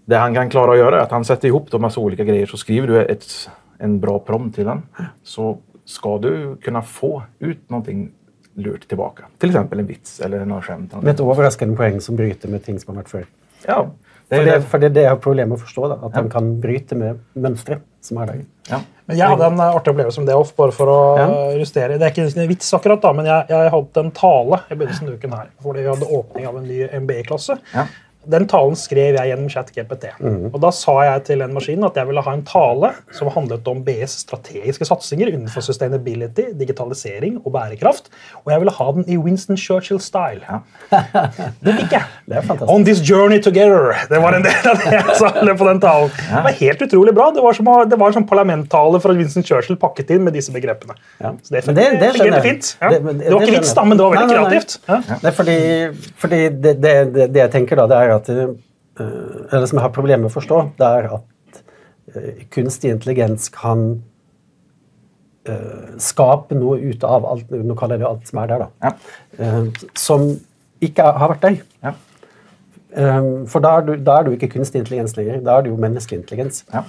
det 0.07 0.15
han 0.17 0.33
kan 0.33 0.49
klara 0.49 0.71
att 0.71 0.77
göra 0.77 0.99
är 0.99 1.03
att 1.03 1.11
han 1.11 1.25
sätter 1.25 1.47
ihop 1.47 1.71
de 1.71 1.81
massa 1.81 1.99
olika 1.99 2.23
grejer 2.23 2.45
så 2.45 2.57
skriver 2.57 2.87
du 2.87 3.05
ett, 3.05 3.49
en 3.77 3.99
bra 3.99 4.19
prompt 4.19 4.55
till 4.55 4.65
den 4.65 4.81
så 5.23 5.57
ska 5.85 6.17
du 6.17 6.55
kunna 6.63 6.81
få 6.81 7.23
ut 7.39 7.69
någonting 7.69 8.11
lurt 8.53 8.87
tillbaka. 8.87 9.23
Till 9.37 9.49
exempel 9.49 9.79
en 9.79 9.85
vits 9.85 10.19
eller 10.19 10.45
något 10.45 10.63
skämt. 10.65 10.93
Med 11.01 11.13
et 11.13 11.19
overraskende 11.19 11.75
poeng 11.77 11.99
som 12.01 12.15
bryter 12.15 12.49
med 12.49 12.63
ting 12.65 12.79
som 12.79 12.95
har 12.95 13.03
vært 13.03 13.09
før. 13.11 13.25
Ja, 13.67 13.87
det 14.29 14.35
är 14.35 14.45
det, 14.45 14.51
det. 14.51 14.61
for 14.71 14.81
det 14.81 14.85
er 14.89 14.95
det 14.95 15.03
jeg 15.05 15.09
har 15.13 15.19
problemer 15.23 15.49
med 15.53 15.59
å 15.59 15.65
forstå. 15.65 15.87
da, 15.91 15.97
At 16.07 16.15
han 16.17 16.29
kan 16.29 16.49
bryte 16.61 16.95
med 16.95 17.19
mønstre 17.35 17.77
som 18.01 18.17
er 18.23 18.31
der. 18.31 18.41
Ja. 18.71 18.79
Men 19.05 19.17
jeg 19.17 19.27
hadde 19.31 19.45
en 19.51 19.59
eh, 19.59 19.75
artig 19.75 19.93
opplevelse 19.93 20.19
med 20.23 20.27
det 20.27 20.35
også, 20.35 20.55
bare 20.57 20.71
for 20.75 20.91
å 20.91 20.97
Ja. 21.17 21.27
eh, 21.51 21.59
justere. 21.61 21.97
Det 21.99 22.07
er 22.07 22.11
ikke 22.15 22.41
en 22.41 22.47
vits 22.49 22.73
akkurat, 22.73 23.01
da, 23.01 23.13
men 23.13 23.25
jeg, 23.29 23.45
jeg 23.49 23.71
hadde 23.71 24.03
en 24.03 24.11
tale 24.11 24.59
i 24.71 24.75
begynnelsen 24.75 25.07
av 25.07 25.13
uken 25.13 25.37
her. 25.37 25.47
Fordi 25.63 25.85
vi 25.85 25.87
hadde 25.93 26.09
åpning 26.19 26.47
av 26.47 26.57
en 26.57 26.67
ny 26.67 26.81
MBA-klasse. 27.05 27.57
Ja. 27.73 27.85
Den 28.27 28.45
talen 28.51 28.75
skrev 28.75 29.15
jeg 29.15 29.29
gjennom 29.31 29.49
ChatGPT. 29.49 30.05
Og 30.53 30.57
da 30.63 30.69
sa 30.75 30.95
jeg 31.07 31.23
til 31.29 31.41
en 31.45 31.53
maskin 31.55 31.83
at 31.87 31.95
jeg 31.95 32.07
ville 32.09 32.21
ha 32.25 32.33
en 32.35 32.43
tale 32.47 32.89
som 33.15 33.29
handlet 33.31 33.67
om 33.71 33.83
BS 33.87 34.17
strategiske 34.25 34.85
satsinger 34.89 35.31
innenfor 35.31 35.63
sustainability, 35.63 36.49
digitalisering 36.59 37.37
og 37.45 37.53
bærekraft. 37.55 38.09
Og 38.43 38.51
jeg 38.51 38.59
ville 38.63 38.73
ha 38.77 38.87
den 38.97 39.05
i 39.07 39.17
Winston 39.17 39.55
Churchill-style. 39.57 40.59
Det 41.63 41.73
fikk 41.79 41.95
jeg. 41.95 42.03
Det 42.27 42.41
er. 42.41 42.63
On 42.67 42.83
this 42.85 42.99
journey 43.09 43.39
together. 43.43 43.93
Det 44.11 44.19
var 44.23 44.35
en 44.37 44.43
del 44.45 44.69
av 44.71 44.81
det 44.83 44.93
jeg 44.97 45.17
sa 45.19 45.31
på 45.31 45.67
den 45.69 45.79
talen. 45.83 46.11
Det 46.17 46.43
var 46.47 46.57
helt 46.59 46.83
utrolig 46.87 47.13
bra. 47.17 47.29
Det 47.35 47.43
var 47.43 47.55
som, 47.57 47.69
det 47.89 47.99
var 48.01 48.11
en 48.11 48.17
sånn 48.19 48.27
parlamenttale 48.29 48.99
fra 49.03 49.15
Winston 49.17 49.45
Churchill 49.47 49.79
pakket 49.81 50.11
inn 50.15 50.23
med 50.27 50.35
disse 50.37 50.51
begrepene. 50.55 50.95
Ja. 51.23 51.33
Så 51.43 51.55
det, 51.55 51.63
det- 51.71 51.87
det 52.01 52.11
skjønner 52.15 52.39
jeg. 52.41 52.45
fint. 52.49 52.73
Ja. 52.81 52.89
Det- 52.91 53.01
var 53.07 53.41
ikke 53.47 53.57
vits, 53.59 53.73
da, 53.77 53.83
men 53.87 53.97
det 53.97 54.03
var 54.05 54.15
veldig 54.15 54.27
Nei, 54.27 54.35
nei, 54.35 54.43
nei. 54.43 54.51
kreativt. 54.51 54.77
Ja. 54.87 55.31
Fordi, 55.37 55.57
fordi 56.21 56.39
det, 56.83 57.33
jeg 57.39 57.51
tenker 57.53 57.79
da, 57.79 57.87
det 57.91 57.97
er 58.03 58.16
at 58.17 58.29
eh, 58.33 58.53
Eller 59.51 59.65
som 59.65 59.79
jeg 59.79 59.85
har 59.85 59.95
problemer 59.95 60.25
med 60.25 60.31
å 60.31 60.35
forstå, 60.35 60.59
det 60.79 60.89
er 60.99 61.09
at 61.17 61.61
eh, 62.15 62.45
kunstig 62.53 62.91
intelligens 62.93 63.49
kan 63.53 63.85
eh, 65.47 65.95
skape 66.01 66.57
noe 66.57 66.79
ut 66.81 67.05
av 67.07 67.27
alt 67.29 67.53
Nå 67.53 67.77
kaller 67.77 67.97
jeg 67.97 68.05
det 68.05 68.09
alt 68.09 68.31
som 68.31 68.41
er 68.43 68.51
der, 68.51 68.65
da. 68.65 68.89
Ja. 68.89 69.61
som 69.97 70.29
ikke 70.83 71.05
har 71.17 71.31
vært 71.33 71.45
der. 71.45 71.61
Ja. 71.83 71.93
For 73.51 73.61
da 73.61 73.71
er, 73.77 73.85
du, 73.85 73.93
da 74.01 74.17
er 74.17 74.25
du 74.25 74.33
ikke 74.33 74.49
kunstig 74.55 74.79
intelligens 74.81 75.15
lenger. 75.17 75.39
Da 75.45 75.57
er 75.57 75.65
du 75.65 75.71
jo 75.71 75.79
menneskelig 75.81 76.21
intelligens. 76.21 76.63
Ja. 76.73 76.83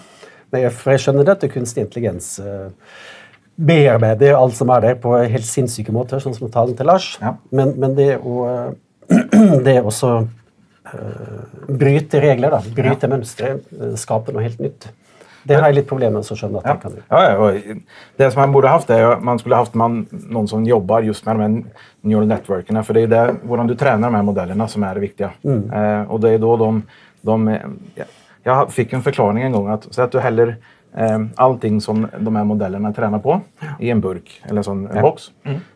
Men 0.52 0.62
jeg, 0.64 0.74
for 0.76 0.92
jeg 0.92 1.02
skjønner 1.04 1.26
det 1.26 1.34
at 1.34 1.46
kunstig 1.52 1.84
intelligens 1.84 2.30
bearbeider 3.58 4.36
alt 4.38 4.56
som 4.56 4.70
er 4.72 4.84
der, 4.84 4.98
på 5.02 5.16
helt 5.18 5.48
sinnssyke 5.48 5.92
måter, 5.92 6.20
sånn 6.22 6.36
som 6.36 6.52
talen 6.52 6.76
til 6.78 6.88
Lars. 6.88 7.10
Men, 7.50 7.74
men 7.80 7.96
det 7.98 8.12
å 8.20 8.44
det 9.66 9.80
også 9.82 10.12
bryte 11.68 12.20
regler, 12.20 12.50
da, 12.50 12.62
bryte 12.74 13.08
mønstre, 13.08 13.58
eh, 13.80 13.94
skape 13.94 14.32
noe 14.32 14.42
helt 14.42 14.60
nytt, 14.60 14.88
det 15.48 15.56
har 15.56 15.68
jeg 15.70 15.74
litt 15.78 15.88
problemer 15.88 16.20
med 16.20 16.28
å 16.28 16.36
skjønne 16.36 16.58
at 16.58 16.66
Ja. 16.66 16.72
det 16.74 16.82
kan. 16.82 16.92
Ja, 17.08 17.20
ja, 17.30 17.74
det 18.16 18.32
som 18.32 18.40
man 18.40 18.52
borde 18.52 18.68
haft 18.68 18.90
är 18.90 19.02
att 19.02 19.22
man 19.22 19.38
skulle 19.38 19.56
haft 19.56 19.74
man, 19.74 20.06
någon 20.10 20.48
som 20.48 20.64
jobbar 20.64 21.02
just 21.02 21.26
med 21.26 21.36
de 21.36 21.42
här 21.42 21.64
neural 22.00 22.26
networkerna. 22.26 22.82
För 22.82 22.94
det 22.94 23.00
är 23.00 23.06
där, 23.06 23.34
hur 23.48 23.64
du 23.64 23.74
tränar 23.74 24.08
de 24.08 24.14
här 24.14 24.22
modellerna 24.22 24.68
som 24.68 24.82
är 24.82 24.94
det 24.94 25.00
viktiga. 25.00 25.30
Eh, 25.44 26.02
och 26.10 26.20
det 26.20 26.30
är 26.30 26.38
då 26.38 26.56
de... 26.56 26.82
de 27.20 27.48
eh, 27.48 27.60
ja, 27.94 28.04
jag 28.42 28.72
fick 28.72 28.92
en 28.92 29.02
förklaring 29.02 29.42
en 29.42 29.52
gång 29.52 29.68
att, 29.68 29.86
så 29.94 30.02
att 30.02 30.12
du 30.12 30.20
häller 30.20 30.48
eh, 30.48 30.54
allting 31.34 31.80
som 31.80 32.08
de 32.20 32.36
här 32.36 32.44
modellerna 32.44 32.92
tränar 32.92 33.18
på 33.18 33.40
i 33.80 33.90
en 33.90 34.00
burk 34.00 34.42
eller 34.44 34.56
en 34.56 34.64
sån 34.64 34.86
en 34.86 35.02
box. 35.02 35.22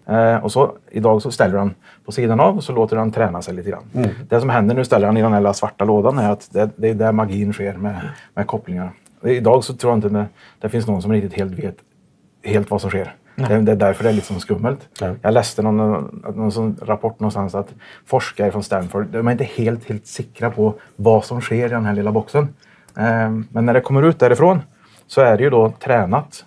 Eh, 0.07 0.37
och 0.37 0.53
så 0.53 0.73
idag 0.91 1.23
så 1.23 1.31
ställer 1.31 1.59
den 1.59 1.75
på 2.05 2.13
sidan 2.13 2.41
av 2.41 2.57
och 2.57 2.65
så 2.65 2.73
låter 2.73 2.97
den 2.97 3.13
träna 3.13 3.43
sig 3.43 3.55
lite 3.55 3.71
grann. 3.71 3.83
Det 4.29 4.41
som 4.41 4.51
händer 4.51 4.75
du 4.75 4.85
ställer 4.85 5.07
den 5.07 5.17
i 5.17 5.23
den 5.23 5.33
här 5.33 5.53
svarta 5.53 5.85
lådan 5.85 6.19
är 6.19 6.31
att 6.31 6.49
det, 6.53 6.71
det 6.77 6.89
är 6.89 6.95
där 6.95 7.13
magin 7.13 7.53
sker 7.53 7.75
med, 7.75 8.01
med 8.35 8.47
kopplingar. 8.47 8.91
Idag 9.25 9.65
så 9.65 9.75
tror 9.75 9.91
jag 9.91 9.99
inte 9.99 10.09
det, 10.09 10.27
det 10.61 10.69
finns 10.69 10.87
någon 10.87 11.03
som 11.03 11.13
riktigt 11.13 11.35
helt 11.35 11.53
vet 11.53 11.77
helt 12.45 12.71
vad 12.71 12.81
som 12.81 12.91
sker. 12.91 13.15
Det, 13.35 13.61
det 13.61 13.73
är 13.73 13.77
därför 13.77 14.05
det 14.05 14.11
är 14.11 14.15
lite 14.15 14.27
som 14.27 14.41
skummelt. 14.41 14.89
Ja. 15.01 15.15
Jag 15.23 15.35
läste 15.35 15.63
någon, 15.63 16.23
någon 16.35 16.53
sån 16.53 16.77
rapport 16.83 17.21
någonstans 17.21 17.55
att 17.55 17.75
forskare 18.07 18.53
från 18.53 18.63
Stanford 18.63 19.07
de 19.07 19.29
är 19.29 19.33
inte 19.33 19.45
helt, 19.45 19.89
helt 19.89 20.07
säkra 20.07 20.51
på 20.51 20.75
vad 20.97 21.25
som 21.25 21.41
sker 21.41 21.67
i 21.67 21.69
den 21.69 21.85
här 21.85 21.95
lilla 21.95 22.13
boxen. 22.13 22.49
Ehm, 22.97 23.47
men 23.51 23.67
när 23.67 23.75
det 23.75 23.81
kommer 23.81 24.03
ut 24.03 24.19
därifrån 24.19 24.61
så 25.13 25.21
är 25.21 25.37
det 25.37 25.43
ju 25.43 25.51
då 25.51 25.73
tränat, 25.79 26.45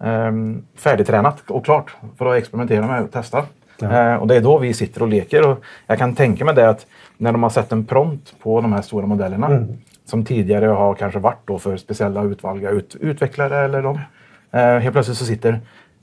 ehm, 0.00 0.62
färdigtränat 0.76 1.50
och 1.50 1.64
klart 1.64 1.96
för 2.18 2.26
att 2.26 2.38
experimentera 2.38 2.86
med 2.86 3.02
och 3.02 3.12
testa. 3.12 3.44
Ehm, 3.82 4.20
och 4.20 4.26
det 4.26 4.36
är 4.36 4.40
då 4.40 4.58
vi 4.58 4.74
sitter 4.74 5.02
och 5.02 5.08
leker. 5.08 5.48
Och 5.48 5.64
jag 5.86 5.98
kan 5.98 6.14
tänka 6.14 6.44
mig 6.44 6.54
det 6.54 6.68
att 6.68 6.86
när 7.16 7.32
de 7.32 7.42
har 7.42 7.50
sett 7.50 7.72
en 7.72 7.84
prompt 7.84 8.34
på 8.42 8.60
de 8.60 8.72
här 8.72 8.82
stora 8.82 9.06
modellerna 9.06 9.66
som 10.04 10.24
tidigare 10.24 10.66
har 10.66 10.94
kanske 10.94 11.18
varit 11.18 11.40
då 11.44 11.58
för 11.58 11.76
speciella 11.76 12.22
utvalda 12.22 12.70
ut, 12.70 12.96
utvecklare 13.00 13.64
eller 13.64 13.82
de. 13.82 14.00
Eh, 14.50 14.78
helt 14.78 14.92
plötsligt 14.92 15.18
så 15.18 15.24
sitter 15.24 15.60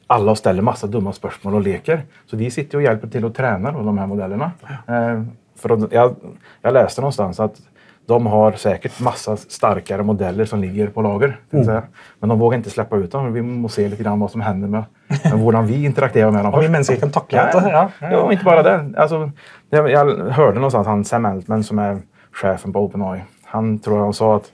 alla 0.07 0.31
och 0.31 0.37
ställer 0.37 0.61
massa 0.61 0.87
dumma 0.87 1.13
spörsmål 1.13 1.55
och 1.55 1.61
leker. 1.61 2.01
Så 2.25 2.37
vi 2.37 2.51
sitter 2.51 2.77
och 2.77 2.83
hjälper 2.83 3.07
till 3.07 3.25
att 3.25 3.35
träna 3.35 3.71
då, 3.71 3.81
de 3.81 3.97
här 3.97 4.07
modellerna. 4.07 4.51
Eh, 4.87 5.23
för 5.55 5.69
att, 5.69 5.91
jag, 5.91 6.15
jag 6.61 6.73
läste 6.73 7.01
någonstans 7.01 7.39
att 7.39 7.61
de 8.05 8.25
har 8.25 8.51
säkert 8.51 8.99
massa 8.99 9.37
starkare 9.37 10.03
modeller 10.03 10.45
som 10.45 10.61
ligger 10.61 10.87
på 10.87 11.01
lager. 11.01 11.39
säga. 11.51 11.83
Men 12.19 12.29
de 12.29 12.39
vågar 12.39 12.57
inte 12.57 12.69
släppa 12.69 12.97
ut 12.97 13.11
dem. 13.11 13.33
Vi 13.33 13.41
måste 13.41 13.81
se 13.81 13.87
lite 13.87 14.03
grann 14.03 14.19
vad 14.19 14.31
som 14.31 14.41
händer 14.41 14.67
med, 14.67 14.83
med 15.07 15.39
hur 15.39 15.61
vi 15.61 15.85
interagerar 15.85 16.31
med 16.31 16.45
dem. 16.45 16.53
Om 16.53 16.59
vi 16.59 16.65
först. 16.65 16.71
människor 16.71 16.95
kan 16.95 17.11
tackla 17.11 17.49
Ja. 17.53 17.89
Ja, 18.01 18.11
ja, 18.11 18.31
inte 18.31 18.45
bara 18.45 18.63
det. 18.63 18.93
Alltså, 18.97 19.31
jag, 19.69 19.91
jag 19.91 20.29
hörde 20.29 20.55
någonstans 20.55 20.87
han 20.87 21.05
Sam 21.05 21.25
Altman 21.25 21.63
som 21.63 21.79
är 21.79 21.97
chefen 22.31 22.73
på 22.73 22.79
OpenAI. 22.79 23.21
Han 23.45 23.79
tror 23.79 23.99
han 23.99 24.13
sa 24.13 24.35
att 24.35 24.51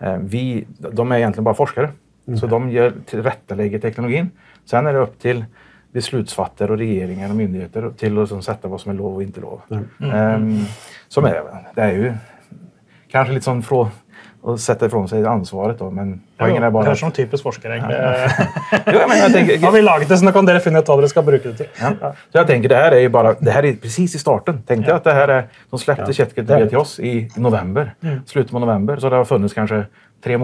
eh, 0.00 0.16
vi, 0.16 0.66
de 0.92 1.12
är 1.12 1.16
egentligen 1.16 1.44
bara 1.44 1.54
forskare. 1.54 1.90
Så 2.40 2.46
de 2.46 2.70
ger 2.70 2.92
tillrättalägger 3.06 3.78
teknologin. 3.78 4.30
Sen 4.64 4.86
är 4.86 4.92
det 4.92 4.98
upp 4.98 5.18
till 5.18 5.44
beslutsfattare 5.92 6.72
och 6.72 6.78
regeringar 6.78 7.30
och 7.30 7.36
myndigheter 7.36 7.90
till 7.96 8.12
att 8.12 8.22
liksom 8.22 8.42
sätta 8.42 8.68
vad 8.68 8.80
som 8.80 8.90
är 8.90 8.96
lov 8.96 9.14
och 9.14 9.22
inte 9.22 9.40
lov. 9.40 9.60
Ehm, 10.14 10.58
som 11.08 11.24
är, 11.24 11.42
det 11.74 11.82
är 11.82 11.92
ju 11.92 12.12
kanske 13.12 13.32
lite 13.34 13.44
sån 13.44 13.62
frå 13.62 13.88
att 14.44 14.60
sätta 14.60 14.86
ifrån 14.86 15.08
sig 15.08 15.26
ansvaret 15.26 15.78
då, 15.78 15.90
men 15.90 16.20
poängen 16.38 16.62
är 16.62 16.70
bara 16.70 16.82
Det 16.82 16.88
er 16.88 16.92
att... 16.92 16.98
som 16.98 17.10
typisk 17.10 17.42
forsker, 17.42 17.70
egentlig. 17.70 17.96
Ja, 18.86 19.06
men 19.08 19.18
jag 19.18 19.32
tänker, 19.32 19.58
Har 19.58 19.72
vi 19.72 19.82
laget 19.82 20.08
det, 20.08 20.16
så 20.18 20.24
nå 20.24 20.32
kan 20.32 20.46
dere 20.46 20.60
finne 20.60 20.78
ut 20.78 20.88
hva 20.88 20.96
dere 20.96 21.08
skal 21.08 21.22
bruke 21.24 21.48
det 21.48 21.56
til. 21.56 21.66
Ja. 21.80 22.14
Så 22.32 22.38
jag 22.38 22.46
tänker, 22.46 22.68
det 22.68 22.76
här 22.76 22.92
är 22.92 23.00
ju 23.00 23.08
bara, 23.08 23.34
det 23.38 23.50
här 23.50 23.64
är 23.64 23.72
precis 23.74 24.14
i 24.14 24.18
starten. 24.18 24.62
Tänk 24.66 24.86
dig 24.86 24.94
att 24.94 25.04
det 25.04 25.12
här 25.12 25.28
är, 25.28 25.46
de 25.70 25.78
släppte 25.78 26.12
Ja. 26.18 26.34
Det. 26.44 26.68
till 26.68 26.78
oss 26.78 26.98
i 27.00 27.30
november. 27.36 27.94
Slutet 28.26 28.52
på 28.52 28.58
november, 28.58 28.96
så 28.96 29.08
det 29.10 29.16
har 29.16 29.24
funnits 29.24 29.54
kanske 29.54 29.84
tre 30.24 30.38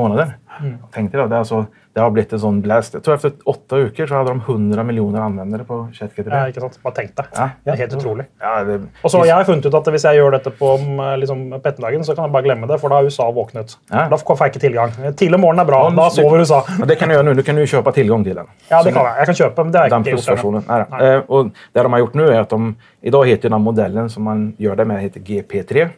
månader. 0.61 0.79
Tänk 0.93 1.13
dig 1.13 1.21
då, 1.21 1.27
det, 1.27 1.35
är 1.35 1.39
alltså, 1.39 1.67
det 1.93 2.01
har 2.01 2.11
blivit 2.11 2.33
en 2.33 2.41
sån 2.41 2.61
blast. 2.61 2.95
Jag 2.95 3.03
tror 3.03 3.15
efter 3.15 3.33
åtta 3.45 3.77
veckor 3.77 4.07
så 4.07 4.15
hade 4.15 4.31
de 4.31 4.41
100 4.41 4.83
miljoner 4.83 5.21
användare 5.21 5.65
på 5.65 5.89
ChatGPT. 5.93 6.27
Ja, 6.31 6.49
ikke 6.49 6.61
sant? 6.61 6.79
Bare 6.83 6.95
tenk 6.95 7.17
det. 7.17 7.25
Ja. 7.35 7.49
Det 7.65 7.71
er 7.71 7.77
helt 7.77 7.95
utrolig. 7.95 8.25
Ja, 8.41 8.65
det, 8.65 8.81
Og 9.03 9.11
så 9.11 9.19
har 9.19 9.27
jeg 9.27 9.47
funnet 9.47 9.67
ut 9.67 9.75
at 9.75 9.89
Hvis 9.93 10.05
jeg 10.05 10.17
gjør 10.21 10.31
dette 10.37 10.51
på 10.51 10.77
mm, 10.77 11.21
liksom, 11.21 11.61
Pettendagen, 11.65 12.05
så 12.05 12.15
kan 12.15 12.25
jeg 12.29 12.33
bare 12.33 12.43
glemme 12.43 12.67
det, 12.71 12.81
for 12.81 12.89
da 12.89 13.01
har 13.01 13.05
USA 13.05 13.31
våknet. 13.31 13.77
Ja. 13.91 14.09
Da 14.09 14.17
får 14.17 14.45
jeg 14.45 14.55
ikke 14.55 14.65
tilgang. 14.67 14.93
Tidlig 15.17 15.35
om 15.35 15.41
morgenen 15.41 15.65
er 15.67 15.71
bra. 15.71 15.83
Ja, 15.91 16.09
du- 16.09 16.15
sover 16.15 16.41
USA. 16.41 16.63
Ja, 16.79 16.85
det 16.85 16.99
kan 16.99 17.09
du 17.09 17.15
göra 17.15 17.23
nu. 17.23 17.35
Du 17.35 17.43
kan 17.43 17.57
ju 17.59 17.67
köpa 17.67 17.93
tillgång 17.93 18.25
till 18.25 18.37
den. 18.37 18.47
Ja, 18.71 18.83
det 18.83 18.93
kan 18.93 19.05
jeg. 19.05 19.15
Jeg 19.19 19.27
kan 19.27 19.35
kjøpe, 19.35 19.65
men 19.65 19.73
det 19.73 19.81
har 19.81 19.89
Den 19.89 20.07
ikke 20.07 20.37
gjort. 20.37 20.69
Nej. 20.69 21.15
Eh, 21.15 21.21
och 21.27 21.47
det 21.73 21.83
de 21.83 21.93
har 21.93 21.99
gjort 21.99 22.15
nu 22.15 22.29
är 22.29 22.41
att 22.41 22.49
de, 22.49 22.77
idag 23.01 23.27
heter 23.27 23.51
den 23.51 23.63
modellen 23.63 24.11
som 24.11 24.23
man 24.23 24.53
gör 24.59 24.77
det 24.77 24.85
med 24.85 25.03
heter 25.03 25.21
GP3. 25.21 25.89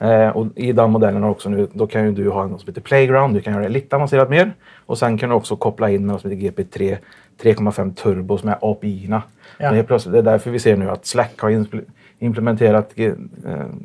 Eh, 0.00 0.28
och 0.36 0.46
I 0.56 0.72
den 0.72 0.90
modellen 0.90 1.22
har 1.22 1.30
också 1.30 1.48
nu, 1.48 1.68
då 1.72 1.86
kan 1.86 2.04
ju 2.04 2.12
du 2.12 2.30
ha 2.30 2.46
något 2.46 2.60
som 2.60 2.68
heter 2.68 2.80
Playground, 2.80 3.34
du 3.34 3.40
kan 3.40 3.52
göra 3.52 3.62
det 3.62 3.68
lite 3.68 3.96
avancerat 4.06 4.30
mer. 4.30 4.54
Och 4.86 4.98
sen 4.98 5.18
kan 5.18 5.28
du 5.28 5.34
också 5.34 5.56
koppla 5.56 5.90
in 5.90 6.06
något 6.06 6.20
som 6.20 6.30
heter 6.30 6.62
GP3 6.62 6.96
3,5 7.42 7.94
turbo 7.94 8.38
som 8.38 8.48
är 8.48 8.56
API-erna. 8.60 9.22
Ja. 9.58 9.72
Det, 9.72 9.78
är 9.78 9.82
plötsligt- 9.82 10.12
det 10.12 10.18
är 10.18 10.22
därför 10.22 10.50
vi 10.50 10.58
ser 10.58 10.76
nu 10.76 10.90
att 10.90 11.06
Slack 11.06 11.40
har 11.40 11.50
impl- 11.50 11.84
implementerat 12.18 12.92
eh, 12.96 13.12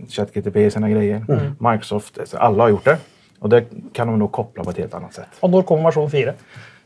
ChatGTP 0.09 0.65
i 0.65 0.71
sina 0.71 0.89
grejer. 0.89 1.25
Microsoft, 1.71 2.19
alltså 2.19 2.37
alla 2.37 2.63
har 2.63 2.69
gjort 2.69 2.85
det. 2.85 2.97
Och 3.39 3.49
det 3.49 3.65
kan 3.93 4.07
de 4.07 4.19
nog 4.19 4.31
koppla 4.31 4.63
på 4.63 4.69
ett 4.69 4.77
helt 4.77 4.93
annat 4.93 5.13
sätt. 5.13 5.27
Og 5.39 5.49
når 5.49 5.61
kommer 5.63 5.83
versjon 5.83 6.11
4? 6.11 6.33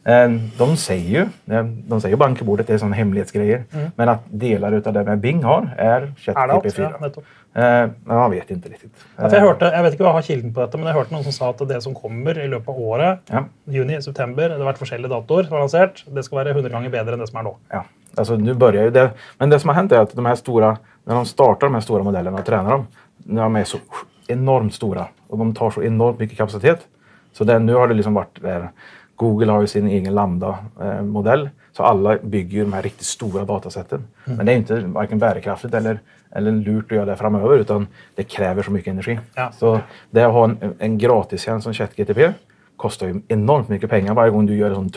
Eh, 0.05 0.29
De 0.57 0.77
säger 0.77 1.09
ju, 1.09 1.53
eh, 1.55 1.63
de 1.63 2.01
säger 2.01 2.15
bankebordet, 2.15 2.67
det 2.67 2.74
är 2.74 2.77
sådana 2.77 2.95
hemlighetsgrejer. 2.95 3.63
Men 3.95 4.09
att 4.09 4.19
delar 4.29 4.71
utav 4.71 4.93
det 4.93 5.03
med 5.03 5.17
Bing 5.19 5.43
har 5.43 5.69
är 5.77 6.01
Er 6.01 6.01
det 6.25 6.33
alt? 6.35 6.63
ChatGPT 6.63 6.75
4. 6.75 6.91
Ja, 6.91 6.97
nettopp. 7.07 7.24
Eh, 7.53 7.89
man 8.03 8.31
vet 8.31 8.51
inte 8.51 8.69
riktigt. 8.69 8.91
Ja, 9.17 9.29
for 9.29 9.35
jeg, 9.35 9.41
hørte, 9.41 9.65
jeg 9.71 9.83
vet 9.83 9.93
ikke 9.93 10.03
hva 10.03 10.09
jeg 10.09 10.13
har 10.13 10.21
kilden 10.27 10.53
på 10.53 10.62
dette, 10.62 10.77
men 10.77 10.88
jeg 10.88 10.95
hørte 10.95 11.13
noen 11.15 11.24
som 11.24 11.31
sa 11.31 11.50
at 11.50 11.62
det 11.67 11.81
som 11.83 11.93
kommer 11.95 12.38
i 12.43 12.47
løpet 12.47 12.69
av 12.69 12.79
året, 12.79 13.19
Ja, 13.31 13.43
juni, 13.65 14.01
september, 14.01 14.50
det 14.50 14.57
har 14.59 14.67
vært 14.74 14.81
forskjellige 14.83 15.09
datoer 15.09 15.43
som 15.47 15.55
er 15.57 15.59
lansert, 15.63 16.03
det 16.15 16.25
skal 16.25 16.38
være 16.43 16.53
100 16.53 16.69
ganger 16.69 16.89
bedre 16.89 17.13
enn 17.13 17.19
det 17.24 17.29
som 17.29 17.39
er 17.39 17.43
nå. 17.43 17.55
ja. 17.71 17.83
Alltså, 18.17 18.35
nu 18.35 18.53
börjar 18.53 18.83
ju 18.83 18.89
det. 18.91 19.09
Men 19.39 19.50
det 19.50 19.59
som 19.59 19.69
har 19.69 19.75
hänt 19.75 19.91
är 19.91 20.00
att 20.00 20.13
de 20.15 20.25
här 20.25 20.35
stora, 20.35 20.77
när 21.05 21.15
de 21.15 21.25
startar 21.25 21.67
de 21.67 21.74
här 21.74 21.81
stora 21.81 22.03
modellerna 22.03 22.38
och 22.38 22.45
tränar 22.45 22.71
dem, 22.71 22.88
när 23.17 23.41
de 23.41 23.55
är 23.55 23.63
så 23.63 23.77
enormt 24.27 24.74
stora 24.74 25.07
och 25.27 25.38
de 25.38 25.53
tar 25.55 25.69
så 25.71 25.83
enormt 25.83 26.19
mycket 26.19 26.38
kapacitet. 26.38 26.79
Så 27.33 27.43
det, 27.43 27.59
nu 27.59 27.74
har 27.74 27.88
det 27.88 27.93
liksom 27.93 28.13
varit 28.13 28.41
där. 28.41 28.69
Google 29.15 29.51
har 29.51 29.62
ju 29.62 29.67
sin 29.67 29.88
egen 29.88 30.13
Lambda-modell. 30.13 31.50
Så 31.72 31.84
alla 31.84 32.17
bygger 32.17 32.57
ju 32.57 32.63
de 32.63 32.74
här 32.74 32.81
riktigt 32.81 33.05
stora 33.05 33.45
datasätten. 33.45 34.07
Men 34.24 34.45
det 34.45 34.51
är 34.51 34.55
inte 34.55 34.79
varken 34.79 35.19
bärkraftigt 35.19 35.74
eller, 35.74 36.00
eller 36.31 36.51
lurt 36.51 36.91
att 36.91 36.95
göra 36.95 37.05
det 37.05 37.15
framöver 37.15 37.60
utan 37.60 37.88
det 38.15 38.24
kräver 38.24 38.63
så 38.63 38.72
mycket 38.72 38.91
energi. 38.91 39.19
Ja. 39.36 39.51
Så 39.57 39.79
det 40.12 40.24
att 40.24 40.34
ha 40.34 40.43
en, 40.43 40.57
en 40.79 40.98
gratistjänst 40.98 41.63
som 41.63 41.74
ChatGTP 41.74 42.34
kostar 42.77 43.07
ju 43.07 43.22
enormt 43.27 43.69
mycket 43.69 43.89
pengar 43.89 44.13
varje 44.13 44.31
gång 44.31 44.45
du 44.45 44.57
gör 44.57 44.69
en 44.69 44.75
sån 44.75 44.89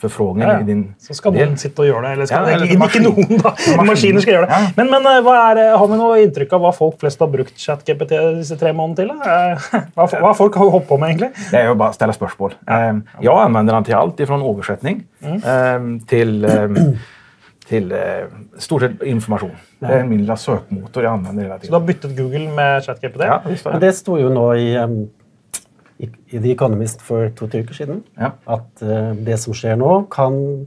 tullförfrågning 0.00 0.42
Ja, 0.48 0.52
ja. 0.54 0.60
i 0.60 0.62
din 0.64 0.94
Så 0.98 1.14
skal 1.14 1.32
del. 1.32 1.46
noen 1.48 1.56
sitte 1.58 1.80
og 1.82 1.86
gjøre 1.88 2.02
det. 2.02 2.12
Eller 2.12 2.26
skal, 2.26 2.46
Ja, 2.48 2.54
eller 2.54 2.66
ikke, 2.66 2.78
maskin- 2.78 3.06
ikke 3.06 3.28
noen, 3.28 3.38
da. 3.42 3.50
Maskiner. 3.50 3.84
Maskiner 3.84 4.20
skal 4.20 4.32
gjøre 4.34 4.46
det. 4.46 4.50
Ja. 4.52 4.70
Men, 4.76 4.90
men 4.90 5.06
eh, 5.06 5.54
det- 5.56 5.78
har 5.78 5.86
vi 5.88 5.96
noe 5.96 6.18
inntrykk 6.24 6.52
av 6.52 6.60
hva 6.60 6.72
folk 6.74 7.00
flest 7.00 7.18
har 7.20 7.28
brukt 7.28 7.56
ChatGPT 7.58 8.12
disse 8.38 8.56
tre 8.60 8.72
månedene 8.72 8.96
til? 8.96 9.08
da? 9.08 9.50
Eh, 9.52 9.80
Hva, 9.96 10.06
hva 10.06 10.26
har 10.26 10.34
folk 10.34 10.54
holdt 10.54 10.88
på 10.88 10.98
med, 10.98 11.08
egentlig? 11.10 11.30
Det 11.50 11.56
är 11.56 11.68
ju 11.68 11.74
bara 11.74 11.88
att 11.88 11.94
ställa 11.94 12.12
spörsmål. 12.12 12.54
Ehm, 12.66 13.02
Jag 13.20 13.40
använder 13.42 13.74
den 13.74 13.84
till 13.84 13.94
allt 13.94 14.20
ifrån 14.20 14.42
översättning 14.42 15.04
ehm, 15.44 16.00
till, 16.00 16.44
ehm, 16.44 16.76
till 17.68 17.92
eh, 17.92 17.98
stort 18.58 18.80
sett 18.82 19.02
information. 19.02 19.50
Det 19.78 19.86
är 19.86 20.04
min 20.04 20.18
lilla 20.18 20.36
sökmotor 20.36 21.02
jag 21.04 21.12
använder 21.12 21.42
hela 21.42 21.54
Så 21.54 21.60
du 21.60 21.66
tiden. 21.66 21.80
har 21.80 21.86
byttet 21.86 22.16
Google 22.16 22.48
med 22.48 22.84
ChatGPT? 22.84 23.16
Ja, 23.20 23.42
visst 23.48 23.64
Men 23.64 23.80
det. 23.80 23.86
det 23.86 23.92
sto 23.92 24.18
jo 24.18 24.28
nå 24.28 24.54
i, 24.54 24.76
um, 24.78 25.08
i, 26.00 26.08
i 26.34 26.38
The 26.38 26.50
Economist 26.52 27.00
for 27.02 27.30
to-tre 27.38 27.62
uker 27.64 27.74
siden 27.78 28.02
Ja. 28.20 28.32
at 28.46 28.82
eh, 28.82 29.12
det 29.26 29.38
som 29.40 29.54
skjer 29.56 29.76
nå, 29.80 30.08
kan 30.12 30.66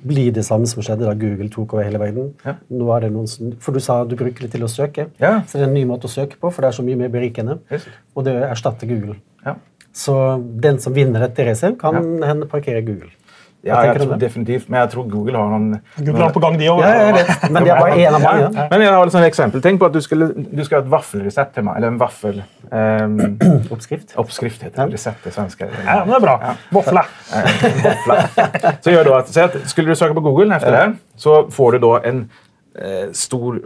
bli 0.00 0.30
det 0.32 0.46
samme 0.46 0.64
som 0.66 0.80
skjedde 0.82 1.04
da 1.04 1.12
Google 1.14 1.50
tok 1.52 1.74
over 1.76 1.84
hele 1.84 1.98
verden. 2.00 2.30
Ja. 2.44 2.54
Nå 2.72 2.88
er 2.96 3.00
det 3.04 3.10
noen 3.12 3.28
som, 3.28 3.50
For 3.60 3.76
du 3.76 3.80
sa 3.84 3.98
du 4.08 4.14
bruker 4.16 4.46
det 4.46 4.52
til 4.54 4.64
å 4.64 4.70
søke. 4.72 5.10
Ja. 5.20 5.42
Så 5.46 5.58
det 5.58 5.66
er 5.66 5.68
en 5.68 5.74
ny 5.76 5.84
måte 5.84 6.08
å 6.08 6.12
søke 6.12 6.38
på, 6.40 6.48
for 6.50 6.64
det 6.64 6.70
er 6.70 6.78
så 6.78 6.84
mye 6.86 6.96
mer 6.96 7.12
berikende. 7.12 7.58
Visst. 7.68 7.90
Og 8.16 8.24
det 8.24 8.34
erstatter 8.48 8.88
Google. 8.88 9.18
Så 9.92 10.14
den 10.62 10.76
som 10.78 10.94
vinner 10.94 11.18
dette 11.24 11.42
racet, 11.48 11.74
kan 11.80 11.96
hende 12.22 12.46
parkere 12.46 12.78
Google. 12.86 13.10
Ja, 13.62 13.86
jag 13.86 13.96
tror 14.00 14.12
det? 14.12 14.16
definitivt. 14.16 14.68
Men 14.68 14.80
jag 14.80 14.90
tror 14.90 15.04
Google 15.04 15.36
har 15.38 15.48
någon... 15.48 15.78
Google 15.96 16.22
har 16.22 16.30
på 16.30 16.40
gang, 16.40 16.58
de 16.58 16.68
òg. 16.68 16.80
Ja, 16.80 16.94
jeg 16.94 17.12
vet, 17.12 17.50
men 17.50 17.64
det 17.64 17.70
én 17.70 18.14
av 18.14 18.22
mange. 18.22 18.48
Ja. 18.54 18.66
Men 18.70 18.82
jag 18.82 18.92
har 18.92 19.06
ett 19.06 19.12
sånt 19.12 19.24
exempel. 19.24 19.62
Tänk 19.62 19.80
på 19.80 19.86
att 19.86 19.92
du, 19.92 20.02
skulle, 20.02 20.30
du 20.34 20.64
ska 20.64 20.76
ha 20.76 20.82
ett 20.82 20.88
vaffelrecept 20.88 21.56
hemma. 21.56 21.76
Eller 21.76 21.88
en 21.88 21.98
vaffel... 21.98 22.42
ehm, 22.72 23.38
Oppskrift. 23.70 24.14
uppskrift 24.16 24.62
heter 24.62 24.86
det. 24.86 24.94
Recept 24.94 25.26
är 25.26 25.30
svenska. 25.30 25.66
Ja, 25.86 25.94
men 25.98 26.08
det 26.08 26.16
er 26.16 26.20
bra. 26.20 26.54
Våfle. 26.70 27.02
Våffla. 27.84 28.28
Så 28.80 28.90
gör 28.90 29.04
då 29.04 29.14
att, 29.14 29.28
säg 29.28 29.42
att 29.42 29.68
skulle 29.68 29.88
du 29.88 29.96
söka 29.96 30.14
på 30.14 30.20
Google 30.20 30.56
efter 30.56 30.70
det 30.70 30.76
här 30.76 30.94
så 31.16 31.50
får 31.50 31.72
du 31.72 31.78
då 31.78 32.00
en 32.04 32.30
eh, 32.78 33.12
stor 33.12 33.62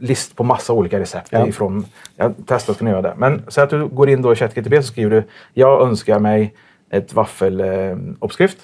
list 0.00 0.36
på 0.36 0.44
massa 0.44 0.72
olika 0.72 1.00
recept. 1.00 1.28
Ja. 1.30 1.46
Ifrån, 1.46 1.84
jag 2.16 2.34
testar 2.46 2.72
att 2.72 2.78
kunna 2.78 2.90
göra 2.90 3.02
det. 3.02 3.14
Men 3.16 3.42
säg 3.48 3.64
att 3.64 3.70
du 3.70 3.86
går 3.86 4.10
in 4.10 4.22
då 4.22 4.32
i 4.32 4.36
ChatGTP 4.36 4.82
så 4.82 4.88
skriver 4.88 5.10
du 5.10 5.22
jag 5.54 5.82
önskar 5.82 6.18
mig 6.18 6.54
ett 6.90 7.14
vaffeluppskrift. 7.14 8.18
Eh, 8.18 8.24
uppskrift. 8.24 8.58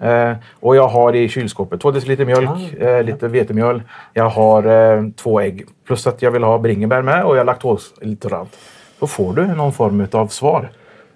Eh, 0.00 0.32
och 0.60 0.76
jag 0.76 0.88
har 0.88 1.16
i 1.16 1.28
kylskåpet 1.28 1.80
två 1.80 1.90
deciliter 1.90 2.24
mjölk, 2.24 2.74
eh, 2.80 3.02
lite 3.02 3.28
vetemjöl. 3.28 3.82
Jag 4.12 4.28
har 4.28 4.66
eh, 4.96 5.04
två 5.16 5.40
ägg. 5.40 5.64
Plus 5.86 6.06
att 6.06 6.22
jag 6.22 6.30
vill 6.30 6.42
ha 6.42 6.58
bringebär 6.58 7.02
med 7.02 7.24
och 7.24 7.34
jag 7.36 7.40
är 7.40 7.44
laktosintolerant. 7.44 8.56
Då 9.00 9.06
får 9.06 9.34
du 9.34 9.46
någon 9.46 9.72
form 9.72 10.06
av 10.12 10.26
svar. 10.28 10.68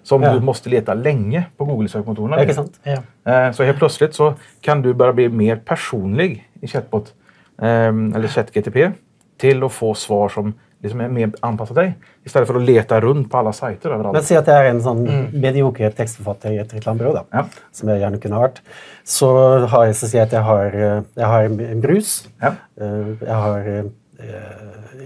Som 0.03 0.23
Ja. 0.23 0.33
du 0.33 0.39
måste 0.39 0.69
leta 0.69 0.93
länge 0.93 1.43
på 1.57 1.65
Google-sökmotorerna. 1.65 2.41
Ikke 2.43 2.53
sant? 2.53 2.79
Ja. 2.83 3.31
Eh, 3.33 3.51
Så 3.51 3.63
helt 3.63 3.77
plötsligt 3.77 4.15
så 4.15 4.33
kan 4.61 4.81
du 4.81 4.93
börja 4.93 5.13
bli 5.13 5.29
mer 5.29 5.55
personlig 5.55 6.49
i 6.61 6.67
chatbot 6.67 7.13
ehm, 7.61 8.13
eller 8.15 8.27
ChatGTP 8.27 8.91
till 9.37 9.63
att 9.63 9.71
få 9.71 9.93
svar 9.93 10.29
som 10.29 10.53
liksom 10.83 11.01
är 11.01 11.07
mer 11.09 11.31
anpassat 11.41 11.75
dig. 11.75 11.93
Istället 12.23 12.47
för 12.47 12.55
att 12.55 12.61
leta 12.61 12.99
runt 13.01 13.31
på 13.31 13.37
alla 13.37 13.53
sajter 13.53 13.89
Men 13.89 13.99
överallt. 13.99 14.23
si 14.25 14.35
at 14.35 14.47
jeg 14.47 14.65
er 14.65 14.69
en 14.69 14.81
sånn 14.81 15.03
medioker 15.33 15.89
tekstforfatter 15.89 16.51
i 16.51 16.57
et 16.61 16.73
reklamebyrå, 16.73 17.13
da, 17.13 17.23
Ja. 17.33 17.45
som 17.71 17.89
jeg 17.89 17.99
gjerne 18.01 18.19
kunne 18.21 18.39
vært. 18.41 18.61
Så 19.03 19.29
har 19.67 19.85
jeg 19.85 19.95
så 19.95 20.07
sier 20.07 20.21
jeg 20.21 20.27
at 20.27 20.31
jeg 20.33 20.43
har, 20.43 20.65
eh, 20.65 21.01
jeg 21.15 21.25
har 21.25 21.43
en 21.43 21.81
brus. 21.81 22.27
Ja. 22.41 22.53
Eh, 22.81 23.15
Jeg 23.21 23.35
har 23.35 23.59
eh, 23.59 23.83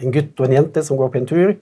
en 0.03 0.11
gutt 0.11 0.39
og 0.39 0.45
en 0.47 0.53
jente 0.53 0.83
som 0.83 0.97
går 0.97 1.09
på 1.11 1.17
en 1.17 1.25
tur. 1.25 1.55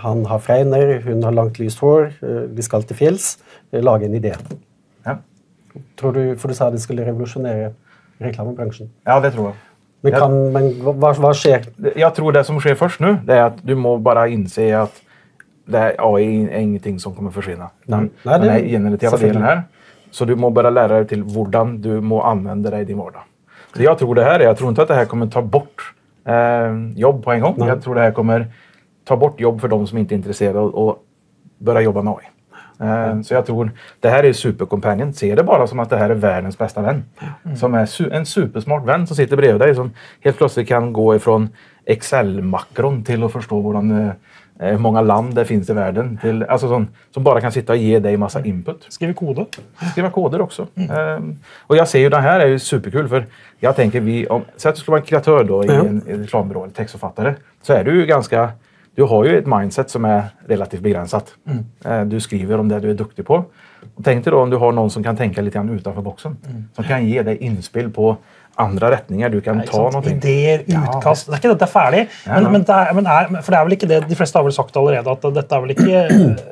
Han 0.00 0.24
har 0.24 0.38
fregner, 0.38 1.00
hun 1.04 1.22
har 1.22 1.32
langt, 1.32 1.58
lyst 1.58 1.78
hår. 1.80 2.12
eh, 2.22 2.46
De 2.48 2.62
skal 2.62 2.82
til 2.82 2.96
fjells. 2.96 3.38
Eh, 3.72 3.80
Lage 3.82 4.04
en 4.04 4.14
idé. 4.14 4.34
Ja. 5.06 5.16
Tror 5.96 6.12
du, 6.12 6.34
for 6.36 6.48
du 6.48 6.54
sa 6.54 6.70
det 6.70 6.80
skulle 6.80 7.04
revolusjonere 7.06 7.72
reklamebransjen. 8.20 8.88
ja, 9.06 9.20
det 9.20 9.32
tror 9.34 9.46
jag. 9.46 9.54
Men, 10.00 10.12
Ja. 10.12 10.18
kan, 10.18 10.52
men 10.52 10.80
hva, 11.00 11.12
hva 11.12 11.34
skjer? 11.34 11.64
Jag 11.96 12.14
tror 12.14 12.32
det 12.32 12.44
som 12.44 12.60
sker 12.60 12.74
först 12.74 13.00
nu 13.00 13.16
det 13.24 13.34
är 13.34 13.42
att 13.42 13.56
du 13.62 13.74
må 13.74 13.98
bara 13.98 14.28
inse 14.28 14.80
att 14.80 14.92
det 15.66 15.78
här 15.78 15.94
AI 15.98 16.44
är 16.44 16.58
ingenting 16.58 17.00
som 17.00 17.14
kommer 17.14 17.30
försvinna. 17.30 17.70
Den, 17.84 18.10
Nej, 18.22 18.38
det- 18.38 18.44
den 18.46 18.54
här 18.54 18.60
generativa 18.60 19.16
delen 19.16 19.42
här. 19.42 19.62
Så 20.10 20.24
du 20.24 20.36
må 20.36 20.50
bara 20.50 20.70
lära 20.70 20.88
dig 20.94 21.06
till 21.06 21.22
hur 21.22 21.78
du 21.78 22.00
må 22.00 22.22
använda 22.22 22.70
det 22.70 22.78
i 22.80 22.84
din 22.84 22.98
vardag. 22.98 23.22
Så 23.76 23.82
jag 23.82 23.98
tror 23.98 24.14
det 24.14 24.24
här 24.24 24.40
är, 24.40 24.44
jag 24.44 24.56
tror 24.56 24.68
inte 24.70 24.82
att 24.82 24.88
det 24.88 24.94
här 24.94 25.04
kommer 25.04 25.26
ta 25.26 25.42
bort 25.42 25.94
eh, 26.24 26.98
jobb 26.98 27.24
på 27.24 27.32
en 27.32 27.40
gång. 27.40 27.54
Nej. 27.58 27.68
Jag 27.68 27.82
tror 27.82 27.94
det 27.94 28.00
här 28.00 28.12
kommer 28.12 28.46
ta 29.04 29.16
bort 29.16 29.40
jobb 29.40 29.60
för 29.60 29.68
de 29.68 29.86
som 29.86 29.98
inte 29.98 30.14
är 30.14 30.16
intresserade 30.16 30.58
och, 30.58 30.88
och 30.88 30.98
börja 31.58 31.80
jobba 31.80 32.02
med 32.02 32.12
AI. 32.12 32.24
Eh, 32.80 33.20
Så 33.20 33.34
jag 33.34 33.46
tror 33.46 33.70
det 34.00 34.08
här 34.08 34.24
är 34.24 34.32
supercompanion. 34.32 35.12
Se 35.12 35.34
det 35.34 35.42
bara 35.42 35.66
som 35.66 35.80
att 35.80 35.90
det 35.90 35.96
här 35.96 36.10
är 36.10 36.14
världens 36.14 36.58
bästa 36.58 36.82
vän. 36.82 37.04
Som 37.56 37.74
är 37.74 37.86
su- 37.86 38.12
en 38.12 38.26
supersmart 38.26 38.84
vän 38.84 39.06
som 39.06 39.16
sitter 39.16 39.36
bredvid 39.36 39.60
dig 39.60 39.74
som 39.74 39.90
helt 40.20 40.36
plötsligt 40.38 40.68
kan 40.68 40.92
gå 40.92 41.14
ifrån 41.14 41.48
Excel-makron 41.86 43.04
till 43.04 43.22
att 43.24 43.32
förstå 43.32 43.72
hur 43.72 44.12
Eh, 44.62 44.78
många 44.78 45.00
land 45.00 45.34
det 45.34 45.44
finns 45.44 45.70
i 45.70 45.72
världen. 45.72 46.18
Till, 46.22 46.42
alltså 46.42 46.68
som, 46.68 46.88
som 47.10 47.24
bara 47.24 47.40
kan 47.40 47.52
sitta 47.52 47.72
och 47.72 47.76
ge 47.78 47.98
dig 47.98 48.16
massa 48.16 48.44
input. 48.44 48.86
Skriver 48.88 49.12
kode. 49.14 49.46
Skriva 49.92 50.10
koder 50.10 50.40
också. 50.40 50.66
Ehm, 50.90 51.38
och 51.66 51.76
jag 51.76 51.88
ser 51.88 51.98
ju 51.98 52.08
det 52.08 52.16
här 52.20 52.40
är 52.40 52.46
ju 52.46 52.58
superkul 52.58 53.08
för 53.08 53.26
jag 53.60 53.76
tänker 53.76 54.00
vi, 54.00 54.26
om, 54.26 54.42
säg 54.56 54.68
att 54.68 54.74
du 54.74 54.80
skulle 54.80 54.92
vara 54.92 55.00
en 55.00 55.06
kreatör 55.06 55.44
då 55.44 55.64
i 55.64 55.68
en, 55.68 56.02
en 56.08 56.18
reklambyrå 56.20 56.68
textförfattare. 56.74 57.34
Så 57.62 57.72
är 57.72 57.84
du 57.84 58.00
ju 58.00 58.06
ganska, 58.06 58.50
du 59.00 59.04
har 59.06 59.24
ju 59.24 59.38
ett 59.38 59.46
mindset 59.46 59.90
som 59.90 60.04
är 60.04 60.22
relativt 60.48 60.80
begränsat. 60.82 61.34
Eh, 61.84 62.02
Du 62.04 62.20
skriver 62.20 62.58
om 62.60 62.68
det 62.68 62.80
du 62.80 62.90
är 62.90 62.94
duktig 62.94 63.26
på. 63.26 63.34
Och 63.96 64.04
tänk 64.04 64.24
dig 64.24 64.30
då 64.30 64.40
om 64.42 64.50
du 64.50 64.56
har 64.56 64.72
någon 64.72 64.90
som 64.90 65.02
kan 65.04 65.16
tänka 65.16 65.40
lite 65.42 65.58
grann 65.58 65.70
utanför 65.70 66.02
boxen. 66.02 66.36
Som 66.74 66.84
kan 66.84 67.06
ge 67.06 67.22
dig 67.22 67.36
inspel 67.36 67.90
på 67.90 68.16
andra 68.54 68.90
rättningar. 68.90 69.28
Du 69.28 69.40
kan 69.40 69.60
Ikke 69.60 69.66
ta 69.72 69.76
sant? 69.76 69.92
någonting. 69.92 70.16
Ideer, 70.16 70.62
Ja, 70.66 70.82
utkast. 70.98 71.26
Det 71.26 71.32
er 71.32 71.38
ikke 71.40 71.52
dette 71.54 71.64
er 71.64 71.72
ferdig. 71.72 72.02
Ja, 72.26 72.32
Men, 72.34 72.42
ja. 72.44 72.50
men, 72.50 72.62
det 72.62 72.74
er, 72.76 72.92
men 72.94 73.06
er, 73.06 73.42
for 73.42 73.50
det 73.54 73.58
er 73.60 73.64
vel 73.64 73.72
ikke 73.78 73.88
det, 73.88 74.00
De 74.08 74.16
fleste 74.18 74.38
har 74.38 74.44
vel 74.44 74.52
sagt 74.52 74.76
allerede 74.76 75.10
at 75.16 75.22
dette, 75.34 75.54
er 75.56 75.60
vel 75.64 75.70
ikke, 75.70 76.02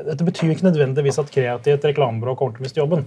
dette 0.08 0.24
betyr 0.24 0.46
jo 0.48 0.56
ikke 0.56 0.68
nødvendigvis 0.70 1.18
at 1.20 1.30
kreativt 1.34 1.84
reklamebyrå 1.84 2.34
kommer 2.40 2.56
til 2.56 2.64
å 2.64 2.68
miste 2.68 2.80
jobben. 2.80 3.04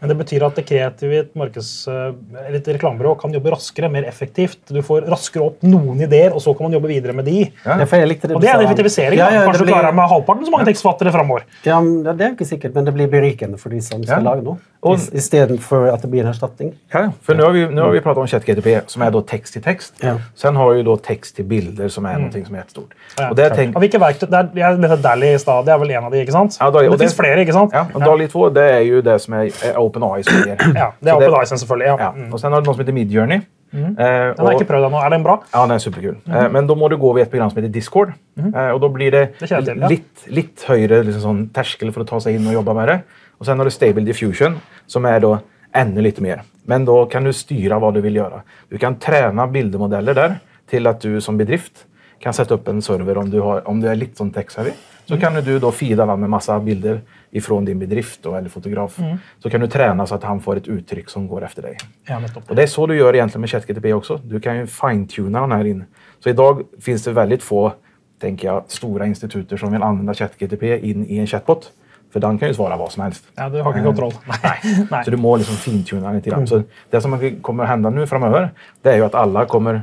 Men 0.00 0.08
det 0.08 0.16
betyr 0.16 0.42
at 0.46 0.54
det 0.56 0.64
kreative 0.64 1.12
i 1.12 1.18
et, 1.20 1.34
markeds, 1.36 1.70
et 1.88 2.68
reklamebyrå 2.72 3.12
kan 3.20 3.32
jobbe 3.36 3.50
raskere, 3.52 3.90
mer 3.92 4.06
effektivt. 4.08 4.56
Du 4.72 4.80
får 4.86 5.04
raskere 5.12 5.44
opp 5.50 5.62
noen 5.62 6.00
ideer, 6.00 6.32
og 6.32 6.40
så 6.40 6.54
kan 6.56 6.64
man 6.68 6.72
jobbe 6.78 6.88
videre 6.88 7.12
med 7.12 7.24
de. 7.28 7.42
Ja. 7.66 7.76
Ja, 7.76 7.84
det 7.84 7.88
Og 7.90 8.40
du 8.40 8.46
det 8.46 8.48
er 8.54 8.64
effektivisering. 8.64 9.18
Ja, 9.20 9.28
da. 9.28 9.34
ja, 9.34 9.40
det 9.40 9.46
Kanskje 9.50 9.58
du 9.60 9.64
blir- 9.66 9.74
klarer 9.74 9.90
deg 9.90 9.94
med 10.00 10.08
halvparten 10.08 10.46
så 10.48 10.50
mange 10.56 10.66
tekstforfattere 10.70 11.12
framover. 11.12 11.44
Ja, 11.68 11.80
det 11.80 12.20
er 12.20 12.28
jo 12.30 12.36
ikke 12.38 12.48
sikkert, 12.48 12.74
men 12.74 12.84
det 12.88 12.94
blir 12.96 13.08
berikende 13.12 13.58
for 13.60 13.68
de 13.68 13.80
som 13.80 14.02
skal 14.02 14.22
Ja. 14.24 14.30
lage 14.30 14.42
noe. 14.42 14.56
Og- 14.82 14.96
I- 14.98 15.16
Istedenfor 15.16 15.86
at 15.92 16.02
det 16.02 16.08
blir 16.10 16.20
en 16.22 16.28
erstatning. 16.28 16.72
Ja, 16.92 17.12
för 17.22 17.34
nu 17.34 17.42
har 17.42 17.50
vi, 17.50 17.68
nu 17.68 17.80
har 17.80 17.90
vi 17.90 18.00
pratat 18.00 18.20
om 18.20 18.26
ChatGTP 18.26 18.80
som 18.86 19.02
är 19.02 19.10
då 19.10 19.20
text 19.22 19.52
till 19.52 19.62
text. 19.62 19.94
Ja. 20.02 20.14
Sen 20.34 20.56
har 20.56 20.72
ju 20.72 20.82
då 20.82 20.96
text 20.96 21.36
till 21.36 21.44
bilder 21.44 21.88
som 21.88 22.06
är 22.06 22.14
någonting 22.14 22.46
som 22.46 22.54
är 22.54 22.58
jättestort. 22.58 22.94
Ja, 23.18 23.30
och 23.30 23.36
där 23.36 23.50
tänk, 23.56 23.76
Av 23.76 23.82
hvilke 23.82 23.98
verktøy? 23.98 24.28
Det 24.30 24.38
er, 24.38 24.48
jeg 24.54 24.78
vet 24.90 25.02
Dally 25.02 25.34
i 25.34 25.38
stad, 25.38 25.64
det 25.66 25.72
er 25.74 25.78
vel 25.78 25.90
en 25.90 26.04
av 26.04 26.10
de, 26.10 26.20
ikke 26.24 26.32
sant? 26.32 26.56
Ja, 26.60 26.70
da- 26.70 26.80
Men 26.80 26.88
og 26.88 26.98
det, 26.98 26.98
det- 26.98 26.98
finnes 26.98 27.16
flere, 27.16 27.40
ikke 27.40 27.52
sant? 27.52 27.70
Ja, 27.74 27.86
och 27.94 28.00
DALI 28.00 28.28
2 28.28 28.48
det 28.50 28.64
är 28.72 28.80
ju 28.80 29.02
det 29.02 29.18
som 29.18 29.34
är, 29.34 29.44
är 29.68 29.76
OpenAI 29.78 30.22
som 30.22 30.34
ger. 30.48 30.56
Ja, 30.74 30.92
det 31.00 31.10
Så 31.10 31.16
OpenAI 31.16 31.46
selvfølgelig. 31.46 31.86
Ja. 31.86 31.96
Ja. 32.00 32.12
Mm. 32.16 32.32
Och 32.32 32.40
sen 32.40 32.52
har 32.52 32.60
du 32.60 32.66
något 32.66 32.76
som 32.76 32.80
heter 32.84 32.92
Midjourney. 32.92 33.40
Eh, 33.72 33.78
Den 33.78 34.34
har 34.38 34.44
och- 34.46 34.52
ikke 34.52 34.64
prøvd 34.64 34.84
ennå. 34.86 34.96
Er 35.06 35.10
den 35.10 35.22
bra? 35.22 35.42
Ja, 35.52 35.62
den 35.62 35.70
är 35.70 35.78
superkul. 35.78 36.16
Eh, 36.26 36.48
Men 36.50 36.66
då 36.66 36.74
må 36.74 36.88
du 36.88 36.96
gå 36.96 37.12
via 37.12 37.22
ett 37.22 37.30
program 37.30 37.50
som 37.50 37.56
heter 37.62 37.72
Discord. 37.72 38.12
Eh, 38.56 38.68
Och 38.70 38.80
då 38.80 38.88
blir 38.88 39.10
det, 39.10 39.28
Det 39.40 39.50
jag 39.50 39.64
till, 39.64 39.78
ja. 39.80 39.88
lite, 39.88 40.30
lite 40.30 40.66
högre 40.72 41.02
liksom 41.02 41.22
sån 41.22 41.48
terskel 41.48 41.92
för 41.92 42.00
att 42.00 42.06
ta 42.08 42.20
sig 42.20 42.34
in 42.34 42.46
och 42.46 42.52
jobba 42.52 42.74
med 42.74 42.88
det. 42.88 42.98
Och 43.40 43.46
sen 43.46 43.58
har 43.58 43.64
du 43.64 43.70
Stable 43.70 44.04
Diffusion 44.04 44.58
som 44.86 45.04
är 45.04 45.20
då 45.20 45.38
ännu 45.72 46.00
lite 46.00 46.22
mer. 46.22 46.42
Men 46.64 46.84
då 46.84 47.06
kan 47.06 47.24
du 47.24 47.32
styra 47.32 47.78
vad 47.78 47.94
du 47.94 48.00
vill 48.00 48.16
göra. 48.16 48.42
Du 48.68 48.78
kan 48.78 48.94
träna 48.98 49.46
bildmodeller 49.46 50.14
där 50.14 50.38
till 50.70 50.86
att 50.86 51.00
du 51.00 51.20
som 51.20 51.38
bedrift 51.38 51.86
kan 52.18 52.32
sätta 52.32 52.54
upp 52.54 52.68
en 52.68 52.82
server 52.82 53.18
om 53.18 53.30
du, 53.30 53.40
har, 53.40 53.68
om 53.68 53.80
du 53.80 53.88
är 53.88 53.94
lite 53.94 54.16
sån 54.16 54.32
tech-savvy. 54.32 54.70
Så 55.04 55.20
kan 55.20 55.34
du 55.34 55.58
då 55.58 55.72
feeda 55.72 56.16
med 56.16 56.30
massa 56.30 56.60
bilder 56.60 57.00
ifrån 57.30 57.64
din 57.64 57.78
bedrift 57.78 58.22
då, 58.22 58.34
eller 58.34 58.48
fotograf. 58.48 58.98
Så 59.38 59.50
kan 59.50 59.60
du 59.60 59.66
träna 59.66 60.06
så 60.06 60.14
att 60.14 60.22
han 60.22 60.40
får 60.40 60.56
ett 60.56 60.68
uttryck 60.68 61.10
som 61.10 61.28
går 61.28 61.44
efter 61.44 61.62
dig. 61.62 61.76
Ja. 62.06 62.20
Och 62.48 62.56
det 62.56 62.62
är 62.62 62.66
så 62.66 62.86
du 62.86 62.96
gör 62.96 63.14
egentligen 63.14 63.40
med 63.40 63.50
ChatGTP 63.50 63.92
också. 63.92 64.20
Du 64.24 64.40
kan 64.40 64.56
ju 64.56 64.66
fine-tuna 64.66 65.40
den 65.40 65.52
här 65.52 65.64
in. 65.64 65.84
Så 66.18 66.28
idag 66.28 66.62
finns 66.80 67.04
det 67.04 67.12
väldigt 67.12 67.42
få, 67.42 67.72
tänker 68.20 68.48
jag, 68.48 68.64
stora 68.68 69.06
instituter 69.06 69.56
som 69.56 69.72
vill 69.72 69.82
använda 69.82 70.14
ChatGTP 70.14 70.78
in 70.78 71.06
i 71.06 71.18
en 71.18 71.26
chatbot. 71.26 71.72
För 72.12 72.20
den 72.20 72.38
kan 72.38 72.48
ju 72.48 72.54
svara 72.54 72.76
vad 72.76 72.92
som 72.92 73.02
helst. 73.02 73.24
Ja, 73.36 73.48
du 73.48 73.62
har 73.62 73.70
ikke 73.72 73.84
kontroll. 73.84 74.12
Nei. 74.26 74.86
Nei. 74.90 75.04
Så 75.04 75.10
du 75.10 75.16
må 75.16 75.36
liksom 75.36 75.56
fintuna 75.56 76.12
lite 76.12 76.30
grann. 76.30 76.46
Så 76.46 76.62
det 76.90 77.00
som 77.00 77.40
kommer 77.42 77.64
att 77.64 77.70
hända 77.70 77.90
nu 77.90 78.06
framöver, 78.06 78.50
det 78.82 78.90
är 78.90 78.96
ju 78.96 79.04
att 79.04 79.14
alla 79.14 79.46
kommer, 79.46 79.82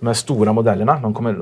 de 0.00 0.06
här 0.06 0.14
stora 0.14 0.52
modellerna, 0.52 0.98
de 1.02 1.14
kommer, 1.14 1.36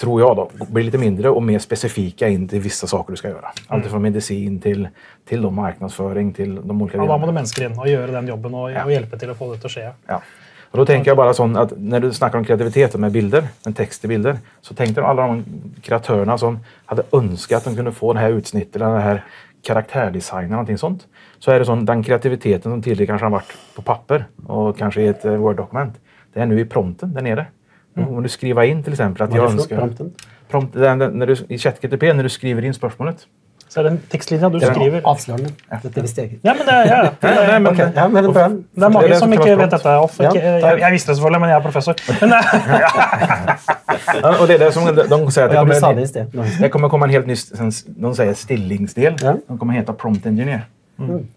tror 0.00 0.20
jag 0.20 0.36
då, 0.36 0.50
bli 0.68 0.82
lite 0.82 0.98
mindre 0.98 1.30
och 1.30 1.42
mer 1.42 1.58
specifika 1.58 2.28
in 2.28 2.48
till 2.48 2.60
vissa 2.60 2.86
saker 2.86 3.12
du 3.12 3.16
ska 3.16 3.28
göra. 3.28 3.52
Allt 3.68 3.86
från 3.86 4.02
medicin 4.02 4.60
till, 4.60 4.88
till 5.28 5.42
då 5.42 5.50
marknadsföring 5.50 6.32
till 6.32 6.54
de 6.64 6.82
olika 6.82 6.96
Ja, 6.98 7.02
delarna. 7.02 7.26
det 7.26 7.32
mennesker 7.32 7.64
inn 7.66 7.78
og 7.78 7.88
gjøre 7.88 8.12
den 8.12 8.28
jobben 8.28 8.54
og, 8.54 8.70
og 8.84 8.90
hjelpe 8.92 9.18
til 9.18 9.30
å 9.30 9.34
få 9.34 9.54
det 9.54 9.64
å 9.64 9.68
skje. 9.68 9.90
Ja. 10.08 10.22
Och 10.72 10.78
då 10.78 10.86
tänker 10.86 11.10
jag 11.10 11.16
bara 11.16 11.34
sån 11.34 11.56
att 11.56 11.72
när 11.76 12.00
du 12.00 12.12
snackar 12.12 12.38
om 12.38 12.44
kreativitet 12.44 12.94
med 12.96 13.12
bilder, 13.12 13.48
med 13.64 13.76
text 13.76 14.04
i 14.04 14.08
bilder, 14.08 14.38
så 14.60 14.74
tänkte 14.74 15.02
alla 15.04 15.26
de 15.26 15.44
kreatörerna 15.82 16.38
som 16.38 16.58
hade 16.86 17.02
önskat 17.12 17.58
att 17.58 17.64
de 17.64 17.76
kunde 17.76 17.92
få 17.92 18.12
det 18.12 18.20
här 18.20 18.30
utsnittet, 18.30 18.76
eller 18.76 18.86
den 18.86 19.02
här 19.02 19.24
karaktärdesignen, 19.62 20.50
någonting 20.50 20.78
sånt. 20.78 21.06
Så 21.38 21.50
är 21.50 21.58
det 21.58 21.64
sån, 21.64 21.84
den 21.84 22.02
kreativiteten 22.02 22.72
som 22.72 22.82
tidigare 22.82 23.06
kanske 23.06 23.24
har 23.24 23.30
varit 23.30 23.52
på 23.76 23.82
papper 23.82 24.24
och 24.46 24.78
kanske 24.78 25.02
i 25.02 25.06
ett 25.08 25.24
eh, 25.24 25.32
Word-dokument. 25.32 25.94
Det 26.34 26.40
är 26.40 26.46
nu 26.46 26.60
i 26.60 26.64
prompten 26.64 27.14
där 27.14 27.22
nere. 27.22 27.46
Om 27.96 28.22
du 28.22 28.28
skriver 28.28 28.62
in 28.62 28.82
till 28.82 28.92
exempel 28.92 29.22
att 29.22 29.34
jag 29.34 29.44
det 29.48 29.52
önskar... 29.52 29.76
prompten? 29.76 30.12
Prompt, 30.50 30.74
den, 30.74 30.98
den, 30.98 31.12
när 31.18 31.26
du, 31.26 31.36
I 31.48 31.58
ChatGTP, 31.58 32.12
när 32.12 32.22
du 32.22 32.28
skriver 32.28 32.64
in 32.64 32.74
spörsmålet. 32.74 33.26
Så 33.68 33.80
er 33.80 33.84
det 33.84 33.90
en 33.90 33.98
tekstlinje 34.10 34.48
du 34.50 34.58
Ja. 34.58 34.74
skriver. 34.74 35.00
Avslørende. 35.04 35.50
Dette 35.82 36.02
visste 36.02 36.20
jeg 36.22 36.30
ikke. 36.32 36.40
Ja, 36.42 36.54
men 36.58 36.66
det, 36.66 36.74
er- 36.74 36.86
ja, 36.86 37.04
ja. 37.22 37.58
Men, 37.58 37.66
Ok, 37.72 37.78
ja, 37.94 38.08
men 38.08 38.24
det. 38.24 38.34
Det 38.34 38.64
Det 38.74 38.84
er 38.84 38.88
mange 38.88 39.08
det 39.08 39.18
som 39.18 39.32
ikke 39.32 39.44
kalles 39.44 39.58
vet 39.62 39.70
dette. 39.70 39.88
Off. 39.98 40.18
Ja, 40.20 40.28
Ikke, 40.34 40.42
jeg, 40.42 40.80
jeg 40.80 40.92
visste 40.92 41.12
det 41.12 41.16
selvfølgelig, 41.16 41.40
men 41.40 41.50
jeg 41.50 41.56
er 41.56 41.62
professor. 41.62 41.94
Men, 42.20 42.32
Ja, 44.22 44.40
och 44.40 44.46
det 44.46 44.54
är 44.54 44.58
det 44.58 44.72
som 44.72 44.84
de, 44.84 45.02
de 45.08 45.30
säger 45.30 45.48
att 45.48 45.52
det 45.52 45.58
kommer 45.58 45.74
du 45.74 45.80
sa 45.80 45.90
en- 45.90 45.96
det. 46.12 46.58
Det 46.60 46.68
kommer 46.68 46.88
komma 46.88 47.04
en 47.06 47.10
helt 47.10 47.26
ny, 47.26 47.34
de 47.86 48.14
säger 48.14 48.34
stillingsdel. 48.34 49.16
Ja. 49.22 49.36
De 49.48 49.58
kommer 49.58 49.74
heta 49.74 49.92
prompt 49.92 50.26
engineer. 50.26 50.64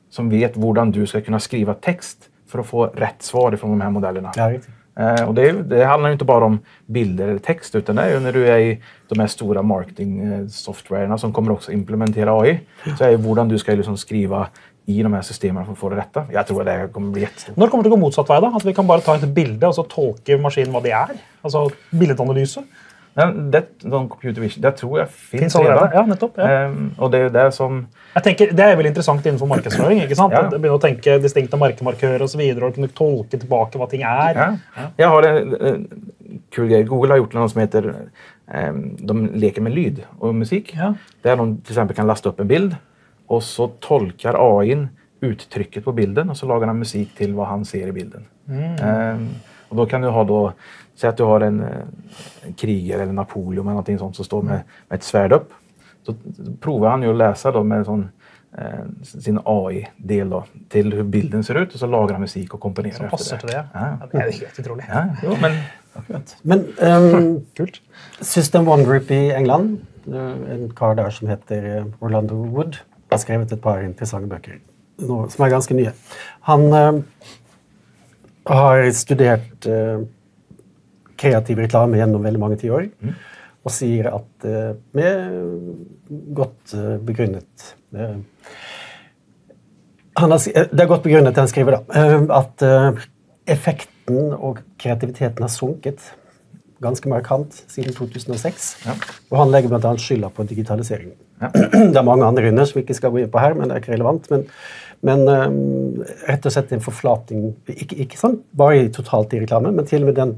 Som 0.09 0.29
vet 0.29 0.57
hur 0.57 0.91
du 0.91 1.07
ska 1.07 1.21
kunna 1.21 1.39
skriva 1.39 1.73
text 1.73 2.17
för 2.49 2.59
att 2.59 2.65
få 2.65 2.85
rätt 2.85 3.21
svar 3.23 3.55
från 3.55 3.69
de 3.69 3.81
här 3.81 3.89
modellerna. 3.89 4.31
Ja. 4.35 4.51
Eh, 4.99 5.27
och 5.27 5.33
det, 5.33 5.51
det 5.51 5.85
handlar 5.85 6.11
inte 6.11 6.25
bara 6.25 6.45
om 6.45 6.59
bilder 6.85 7.27
eller 7.27 7.39
text 7.39 7.75
utan 7.75 7.95
det 7.95 8.01
är 8.01 8.13
ju 8.13 8.19
när 8.19 8.33
du 8.33 8.47
är 8.47 8.57
i 8.59 8.81
de 9.09 9.19
här 9.19 9.27
stora 9.27 9.61
marketing-softwarerna 9.61 11.17
som 11.17 11.33
kommer 11.33 11.51
också 11.51 11.71
implementera 11.71 12.39
AI. 12.41 12.59
Så 12.97 13.03
är 13.03 13.09
ju 13.09 13.17
hur 13.17 13.49
du 13.49 13.57
ska 13.57 13.71
liksom 13.73 13.97
skriva 13.97 14.47
i 14.85 15.03
de 15.03 15.13
här 15.13 15.21
systemen 15.21 15.65
för 15.65 15.71
att 15.71 15.77
få 15.77 15.89
det 15.89 15.95
rätta. 15.95 16.25
Jag 16.31 16.47
tror 16.47 16.59
att 16.61 16.65
det 16.65 16.93
kommer 16.93 17.11
bli 17.11 17.21
jättestort. 17.21 17.55
når 17.57 17.67
kommer 17.67 17.83
det 17.83 17.89
til 17.89 17.93
å 17.93 17.95
gå 17.95 18.01
motsatt 18.01 18.29
vei? 18.29 18.39
da? 18.41 18.51
At 18.55 18.65
vi 18.65 18.73
kan 18.73 18.87
bare 18.87 19.01
ta 19.01 19.15
et 19.15 19.27
bilde 19.35 19.67
og 19.67 19.75
så 19.75 19.83
tolke 19.87 20.37
maskinen 20.37 20.73
hva 20.75 20.81
det 20.83 20.91
er? 20.91 21.13
Altså 21.43 21.69
billedanalyse? 21.91 22.63
Men 23.15 23.51
det, 23.51 23.61
de 23.81 24.09
computer 24.09 24.41
vision, 24.41 24.61
det 24.61 24.71
tror 24.77 24.99
jag 24.99 25.09
finns, 25.09 25.41
Finns 25.41 25.55
redan. 25.55 25.89
Ja, 25.93 26.05
nettopp. 26.05 26.37
Ja. 26.37 26.49
Ehm, 26.49 26.91
och 26.97 27.11
det 27.11 27.17
är 27.17 27.29
det 27.29 27.51
som 27.51 27.87
Jeg 28.15 28.23
tenker, 28.23 28.51
Det 28.51 28.63
er 28.63 28.75
veldig 28.75 28.89
interessant 28.89 29.25
innenfor 29.25 29.47
markedsføring. 29.47 30.01
ikke 30.01 30.15
sant? 30.15 30.33
Ja. 30.33 30.47
Å 30.47 30.49
Begynne 30.49 30.77
å 30.77 30.81
tenke 30.81 31.19
distinkte 31.21 31.57
merkemarkører 31.57 32.21
og 32.21 32.29
så 32.29 32.37
videre, 32.37 32.65
og 32.65 32.73
kunne 32.73 32.87
tolke 32.87 33.37
tilbake 33.37 33.77
hva 33.77 33.89
ting 33.89 34.01
er. 34.01 34.33
Ja. 34.35 34.87
Jag 34.97 35.09
har 35.09 35.23
en, 35.23 35.55
en 35.61 35.87
kul 36.51 36.67
grej. 36.67 36.83
Google 36.83 37.09
har 37.13 37.17
gjort 37.17 37.33
något 37.33 37.51
som 37.51 37.61
heter 37.61 37.93
ehm, 38.51 38.97
De 38.99 39.27
leker 39.35 39.61
med 39.61 39.73
lyd 39.75 40.03
och 40.19 40.35
musik. 40.35 40.73
Ja. 40.75 40.93
Där 41.21 41.35
de 41.35 41.57
till 41.61 41.71
exempel 41.71 41.95
kan 41.95 42.07
lasta 42.07 42.29
upp 42.29 42.39
en 42.39 42.47
bild 42.47 42.75
och 43.33 43.43
så 43.43 43.67
tolkar 43.67 44.59
AI 44.59 44.87
uttrycket 45.19 45.85
på 45.85 45.91
bilden 45.91 46.29
och 46.29 46.37
så 46.37 46.45
lagar 46.45 46.67
han 46.67 46.79
musik 46.79 47.15
till 47.15 47.33
vad 47.33 47.47
han 47.47 47.65
ser 47.65 47.87
i 47.87 47.91
bilden. 47.91 48.25
Ehm, 48.81 49.29
och 49.69 49.75
då 49.75 49.85
kan 49.85 50.01
du 50.01 50.07
ha 50.07 50.23
då, 50.23 50.53
säg 50.95 51.09
att 51.09 51.17
du 51.17 51.23
har 51.23 51.41
en, 51.41 51.65
en 52.41 52.53
krigare 52.53 53.01
eller 53.01 53.13
Napoleon 53.13 53.65
eller 53.65 53.69
någonting 53.69 53.99
sånt 53.99 54.15
som 54.15 54.25
står 54.25 54.41
med, 54.41 54.61
med 54.89 54.97
ett 54.97 55.03
svärd 55.03 55.31
upp. 55.31 55.53
Så 56.03 56.15
provar 56.59 56.89
han 56.89 57.01
ju 57.01 57.09
att 57.09 57.17
läsa 57.17 57.51
då 57.51 57.63
med 57.63 57.77
en 57.77 57.85
sån, 57.85 58.09
eh, 58.57 58.63
sin 59.03 59.39
AI-del 59.45 60.29
då, 60.29 60.43
till 60.69 60.93
hur 60.93 61.03
bilden 61.03 61.43
ser 61.43 61.55
ut 61.55 61.73
och 61.73 61.79
så 61.79 61.87
lagar 61.87 62.13
han 62.13 62.21
musik 62.21 62.53
och 62.53 62.59
komponerar 62.59 62.95
Som 62.95 63.09
passer 63.09 63.37
til 63.37 63.49
det. 63.49 63.67
Ja. 63.73 63.97
Ja, 64.01 64.07
det 64.11 64.19
helt 64.19 64.59
utrolig. 64.59 64.85
Ja, 64.89 65.05
jo, 65.23 65.35
men 65.41 65.51
Men 66.41 66.65
Kult. 67.57 67.81
System 68.21 68.67
One 68.67 68.83
Group 68.83 69.11
i 69.11 69.31
England, 69.31 69.77
en 70.05 70.73
kar 70.75 70.95
der 70.95 71.09
som 71.09 71.27
heter 71.27 71.77
eh, 71.77 71.85
Orlando 71.99 72.35
Wood, 72.35 72.77
har 73.13 73.21
skrevet 73.23 73.53
et 73.55 73.61
par 73.63 73.83
interessante 73.85 74.29
bøker 74.31 74.59
nå, 75.03 75.23
som 75.33 75.45
er 75.45 75.53
ganske 75.53 75.77
nye. 75.77 75.93
Han 76.49 76.65
eh, 76.77 76.99
har 78.49 78.83
studert 78.93 79.67
eh, 79.69 80.03
kreativ 81.19 81.61
reklame 81.63 81.97
gjennom 81.97 82.25
veldig 82.25 82.41
mange 82.41 82.59
tiår, 82.61 82.89
og 83.63 83.71
sier 83.71 84.09
at 84.11 84.47
eh, 84.49 84.73
med 84.97 86.27
godt 86.35 86.75
eh, 86.77 86.97
begrunnet 87.07 87.69
eh, 87.95 88.17
han 90.19 90.29
har, 90.29 90.67
Det 90.69 90.85
godt 90.85 91.07
begrunnet, 91.07 91.33
det 91.33 91.41
han 91.41 91.49
skriver, 91.49 91.79
da. 91.79 92.01
eh, 92.01 92.25
At 92.37 92.61
eh, 92.67 93.05
effekten 93.49 94.35
og 94.35 94.59
kreativiteten 94.77 95.41
har 95.41 95.49
sunket 95.49 96.03
ganske 96.83 97.09
markant 97.11 97.55
siden 97.71 97.95
2006. 97.95 98.69
Ja. 98.85 98.93
Og 99.31 99.37
han 99.41 99.51
legger 99.53 99.71
bl.a. 99.73 99.93
skylda 99.99 100.29
på 100.35 100.45
digitaliseringen. 100.49 101.15
Ja. 101.41 101.49
Det 101.93 101.97
er 101.99 102.05
mange 102.07 102.27
andre 102.27 102.45
grunner 102.45 102.67
som 102.69 102.77
vi 102.79 102.85
ikke 102.85 102.97
skal 102.99 103.11
gå 103.15 103.23
inn 103.23 103.31
på 103.33 103.41
her, 103.43 103.55
men 103.57 103.67
det 103.71 103.75
er 103.77 103.83
ikke 103.83 103.95
relevant. 103.95 104.29
Men, 104.31 104.45
men 105.03 105.25
eh, 105.31 106.05
rett 106.29 106.45
og 106.47 106.53
slett 106.55 106.71
en 106.75 106.83
forflating, 106.85 107.49
ikke, 107.73 107.97
ikke 108.05 108.19
sånn 108.21 108.37
bare 108.59 108.85
totalt 108.95 109.33
i 109.35 109.41
reklame, 109.43 109.73
men 109.75 109.87
til 109.89 110.03
og 110.05 110.11
med 110.11 110.19
den, 110.21 110.35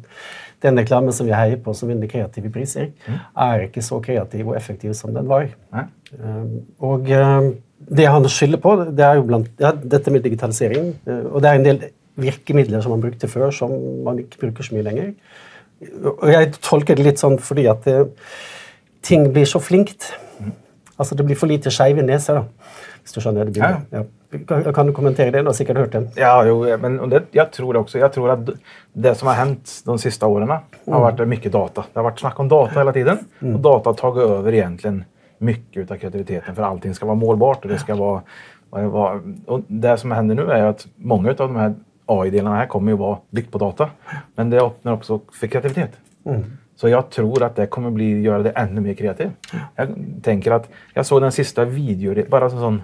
den 0.65 0.79
reklamen 0.81 1.13
som 1.13 1.27
vi 1.27 1.35
heier 1.37 1.59
på 1.61 1.73
som 1.77 1.91
vinner 1.91 2.09
kreative 2.09 2.49
priser, 2.53 2.87
er 3.11 3.67
ikke 3.67 3.83
så 3.85 3.99
kreativ 4.05 4.47
og 4.49 4.55
effektiv 4.57 4.95
som 4.97 5.13
den 5.13 5.29
var. 5.29 5.51
nej. 5.75 5.85
Eh, 6.15 6.41
Og 6.81 7.11
eh, 7.13 7.51
det 7.85 8.07
han 8.09 8.23
skylder 8.31 8.61
på, 8.63 8.71
det 8.97 9.03
er 9.05 9.19
jo 9.19 9.27
blant, 9.27 9.51
ja, 9.61 9.69
dette 9.75 10.09
med 10.15 10.23
digitalisering. 10.25 10.93
eh, 11.05 11.25
Og 11.29 11.43
det 11.43 11.51
er 11.51 11.59
en 11.59 11.67
del 11.69 11.83
virkemidler 12.15 12.79
som 12.81 12.93
man 12.95 13.01
brukte 13.03 13.27
før, 13.27 13.51
som 13.53 13.73
man 14.05 14.21
ikke 14.23 14.39
bruker 14.45 14.63
så 14.63 14.73
mye 14.77 14.85
lenger. 14.87 15.09
Og 16.03 16.29
jeg 16.31 16.53
tolker 16.63 16.97
det 16.97 17.05
litt 17.05 17.21
sånn 17.21 17.37
fordi 17.43 17.65
at 17.71 17.87
eh, 17.91 18.05
ting 19.05 19.27
blir 19.33 19.47
så 19.49 19.59
flinkt. 19.59 20.13
Altså 20.95 21.15
det 21.15 21.25
blir 21.27 21.37
for 21.39 21.51
lite 21.51 21.73
skeive 21.73 22.03
neser, 22.05 22.39
da. 22.39 22.71
Hvis 23.03 23.13
du 23.13 23.19
skjønner 23.21 23.45
det 23.45 23.53
bildet. 23.57 23.83
Ja. 23.91 24.05
Kan, 24.47 24.63
kan 24.73 24.87
du 24.87 24.93
kommentere 24.95 25.31
det? 25.31 25.43
Du 25.43 25.51
har 25.51 25.55
sikkert 25.57 25.77
hørt 25.77 25.91
det. 25.93 26.03
Ja, 26.19 26.39
jo, 26.47 26.63
men 26.81 26.97
det, 27.09 27.25
jag 27.31 27.51
tror 27.51 27.77
också. 27.77 27.99
Jag 27.99 28.13
tror 28.13 28.29
att 28.29 28.49
det 28.93 29.15
som 29.15 29.27
har 29.27 29.35
hänt 29.35 29.81
de 29.85 29.99
sista 29.99 30.27
åren 30.27 30.49
har 30.49 30.99
varit 30.99 31.27
mycket 31.27 31.51
data. 31.51 31.85
Det 31.93 31.99
har 31.99 32.03
varit 32.03 32.19
snack 32.19 32.39
om 32.39 32.47
data 32.47 32.79
hela 32.79 32.93
tiden. 32.93 33.17
Och 33.39 33.59
data 33.59 33.89
har 33.89 33.93
tagit 33.93 34.23
över 34.23 34.53
egentligen 34.53 35.03
mycket 35.37 35.91
av 35.91 35.97
kreativiteten. 35.97 36.55
För 36.55 36.63
allting 36.63 36.95
ska 36.95 37.05
vara 37.05 37.15
målbart 37.15 37.65
och 37.65 37.69
det 37.71 37.79
ska 37.79 37.95
vara 37.95 38.21
och 39.45 39.61
det 39.67 39.97
som 39.97 40.11
händer 40.11 40.35
nu 40.35 40.51
är 40.51 40.65
att 40.65 40.87
många 40.95 41.29
av 41.29 41.35
de 41.35 41.55
här 41.55 41.75
AI-delarna 42.05 42.55
här 42.55 42.65
kommer 42.65 42.91
ju 42.91 42.97
vara 42.97 43.17
byggt 43.29 43.51
på 43.51 43.57
data. 43.57 43.89
Men 44.35 44.49
det 44.49 44.61
öppnar 44.61 44.93
också 44.93 45.21
för 45.31 45.47
kreativitet. 45.47 45.91
Så 46.75 46.89
jag 46.89 47.09
tror 47.09 47.43
att 47.43 47.55
det 47.55 47.67
kommer 47.67 47.91
bli, 47.91 48.21
göra 48.21 48.43
det 48.43 48.49
ännu 48.49 48.81
mer 48.81 48.93
kreativt. 48.93 49.31
Jag 49.75 49.95
tänker 50.23 50.51
att 50.51 50.69
jag 50.93 51.05
såg 51.05 51.21
den 51.21 51.31
sista, 51.31 51.65
video, 51.65 52.25
bara 52.29 52.49
sån, 52.49 52.81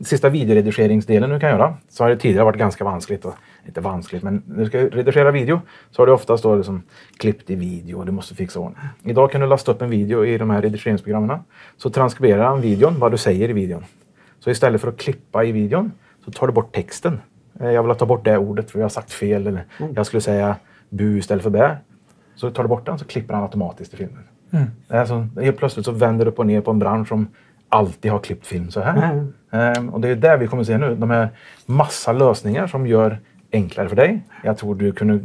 sista 0.00 0.28
videoredigeringsdelen 0.28 1.30
du 1.30 1.40
kan 1.40 1.50
göra. 1.50 1.74
Så 1.88 2.04
har 2.04 2.10
det 2.10 2.16
tidigare 2.16 2.44
varit 2.44 2.58
ganska 2.58 2.84
vanskligt. 2.84 3.24
Och, 3.24 3.34
inte 3.66 3.80
vanskligt, 3.80 4.22
men 4.22 4.42
när 4.46 4.58
du 4.58 4.66
ska 4.66 4.78
redigera 4.78 5.30
video 5.30 5.60
så 5.90 6.02
har 6.02 6.06
du 6.06 6.12
oftast 6.12 6.42
då 6.42 6.56
liksom 6.56 6.82
klippt 7.16 7.50
i 7.50 7.54
video 7.54 7.98
och 7.98 8.06
du 8.06 8.12
måste 8.12 8.34
fixa 8.34 8.60
ordning. 8.60 8.78
Idag 9.04 9.30
kan 9.30 9.40
du 9.40 9.46
lasta 9.46 9.72
upp 9.72 9.82
en 9.82 9.90
video 9.90 10.24
i 10.24 10.38
de 10.38 10.50
här 10.50 10.62
redigeringsprogrammen. 10.62 11.38
Så 11.76 11.90
transkriberar 11.90 12.44
han 12.44 12.60
videon, 12.60 12.98
vad 12.98 13.12
du 13.12 13.18
säger 13.18 13.50
i 13.50 13.52
videon. 13.52 13.84
Så 14.40 14.50
istället 14.50 14.80
för 14.80 14.88
att 14.88 14.96
klippa 14.96 15.44
i 15.44 15.52
videon 15.52 15.92
så 16.24 16.30
tar 16.30 16.46
du 16.46 16.52
bort 16.52 16.74
texten. 16.74 17.20
Eh, 17.60 17.70
Jag 17.70 17.82
vill 17.82 17.96
ta 17.96 18.06
bort 18.06 18.24
det 18.24 18.38
ordet 18.38 18.70
för 18.70 18.78
jag 18.78 18.84
har 18.84 18.88
sagt 18.88 19.12
fel. 19.12 19.46
Eller 19.46 19.64
jag 19.94 20.06
skulle 20.06 20.20
säga 20.20 20.56
bu 20.88 21.18
istället 21.18 21.42
för 21.42 21.50
bä. 21.50 21.76
Så 22.34 22.50
tar 22.50 22.62
du 22.62 22.68
bort 22.68 22.86
den 22.86 22.98
så 22.98 23.04
klipper 23.04 23.34
han 23.34 23.42
automatiskt 23.42 23.94
i 23.94 23.96
filmen. 23.96 24.22
Mm. 24.50 24.66
Det 24.88 24.94
är 24.94 25.04
så, 25.04 25.28
helt 25.40 25.56
plötsligt 25.56 25.86
så 25.86 25.92
vänder 25.92 26.24
du 26.24 26.30
upp 26.30 26.38
och 26.38 26.46
ner 26.46 26.60
på 26.60 26.70
en 26.70 26.78
bransch 26.78 27.08
som 27.08 27.28
alltid 27.68 28.10
har 28.10 28.18
klippt 28.18 28.46
film 28.46 28.70
så 28.70 28.80
här. 28.80 29.12
Mm. 29.12 29.32
Ehm, 29.50 29.88
och 29.88 30.00
det 30.00 30.08
är 30.08 30.16
det 30.16 30.36
vi 30.36 30.46
kommer 30.46 30.64
se 30.64 30.78
nu. 30.78 30.94
De 30.94 31.10
här 31.10 31.28
massa 31.66 32.12
lösningar 32.12 32.66
som 32.66 32.86
gör 32.86 33.18
enklare 33.52 33.88
för 33.88 33.96
dig. 33.96 34.22
Jag 34.44 34.58
tror 34.58 34.74
du, 34.74 34.92
kunde, 34.92 35.20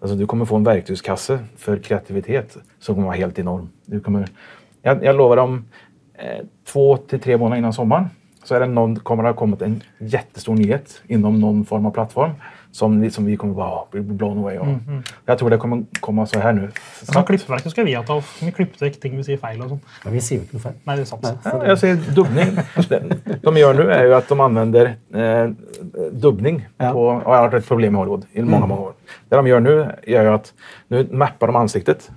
alltså 0.00 0.16
du 0.16 0.26
kommer 0.26 0.44
få 0.44 0.56
en 0.56 0.64
verktygskasse 0.64 1.38
för 1.56 1.76
kreativitet 1.76 2.56
som 2.78 2.94
kommer 2.94 3.06
vara 3.06 3.16
helt 3.16 3.38
enorm. 3.38 3.68
Du 3.86 4.00
kommer, 4.00 4.28
jag, 4.82 5.04
jag 5.04 5.16
lovar 5.16 5.36
om 5.36 5.64
eh, 6.14 6.44
två 6.72 6.96
till 6.96 7.20
tre 7.20 7.36
månader 7.36 7.58
innan 7.58 7.72
sommaren 7.72 8.06
så 8.46 8.54
är 8.54 8.60
det 8.60 8.66
någon, 8.66 8.96
kommer 8.96 9.22
det 9.22 9.28
ha 9.28 9.34
kommit 9.34 9.62
en 9.62 9.82
jättestor 9.98 10.54
nyhet 10.54 11.02
inom 11.06 11.40
någon 11.40 11.64
form 11.64 11.86
av 11.86 11.90
plattform 11.90 12.30
som, 12.72 13.00
vi- 13.00 13.10
som 13.10 13.24
vi 13.24 13.36
kommer 13.36 13.54
bara 13.54 13.80
bli 13.90 14.00
blown 14.00 14.38
away 14.38 14.56
av. 14.58 14.78
Jag 15.26 15.38
tror 15.38 15.50
det 15.50 15.56
kommer 15.58 15.84
komma 16.00 16.26
så 16.26 16.38
här 16.40 16.52
nu. 16.52 16.70
Som 17.02 17.24
klippeverktøy 17.24 17.70
skal 17.70 17.84
vi 17.84 17.94
ha 17.94 18.02
tatt. 18.04 18.24
Vi 18.42 18.52
klipper 18.52 18.86
vekk 18.86 19.00
ting 19.00 19.16
vi 19.16 19.24
sier 19.24 19.38
feil. 19.40 19.62
og 19.62 19.68
sånn. 19.68 19.80
Ja, 20.04 20.10
vi 20.10 20.18
ikke 20.18 20.52
noe 20.52 20.60
feil. 20.62 20.74
Nei, 20.86 20.96
det 20.96 21.02
er 21.02 21.08
sant. 21.10 21.26
Ja, 21.44 21.66
jag 21.66 21.78
säger 21.78 21.96
dubbning. 22.14 22.58
Det 22.88 23.42
de 23.42 23.56
gör 23.56 23.74
nu 23.74 23.90
är 23.92 24.04
ju 24.04 24.14
att 24.14 24.28
de 24.28 24.40
använder 24.40 24.94
eh, 25.14 25.50
dubbning. 26.12 26.66
Ja. 26.78 26.92
På, 26.92 27.00
och 27.06 27.32
jag 27.32 27.36
har 27.38 27.42
haft 27.42 27.54
ett 27.54 27.68
problem 27.68 27.94
i 27.94 27.98
Hollywood 27.98 28.24
i 28.32 28.42
många, 28.42 28.66
många 28.66 28.80
år. 28.80 28.92
Det 29.28 29.36
de 29.36 29.46
gör 29.46 29.60
nu 29.60 29.80
är 30.02 30.22
ju 30.22 30.28
att 30.28 30.52
nu 30.88 31.08
mappar 31.10 31.46
de 31.46 31.56
ansiktet. 31.56 32.10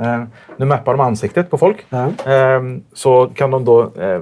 Eh, 0.00 0.22
nu 0.56 0.64
mappar 0.66 0.92
de 0.92 1.00
ansiktet 1.00 1.50
på 1.50 1.58
folk. 1.58 1.86
Ja. 1.90 2.06
Eh, 2.32 2.60
så 2.92 3.26
kan 3.34 3.50
de 3.50 3.64
då 3.64 3.92
eh, 4.00 4.20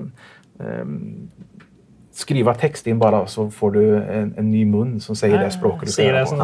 skriva 2.13 2.55
text 2.55 2.87
in 2.87 2.99
bara 2.99 3.27
så 3.27 3.51
får 3.51 3.71
du 3.71 3.97
en, 3.97 4.35
en 4.39 4.51
ny 4.51 4.65
mun 4.65 5.01
som 5.01 5.17
säger 5.17 5.39
det 5.39 5.51
språket 5.51 5.87
du 5.87 5.93
ska 5.93 6.03
göra 6.03 6.27
sånn, 6.27 6.41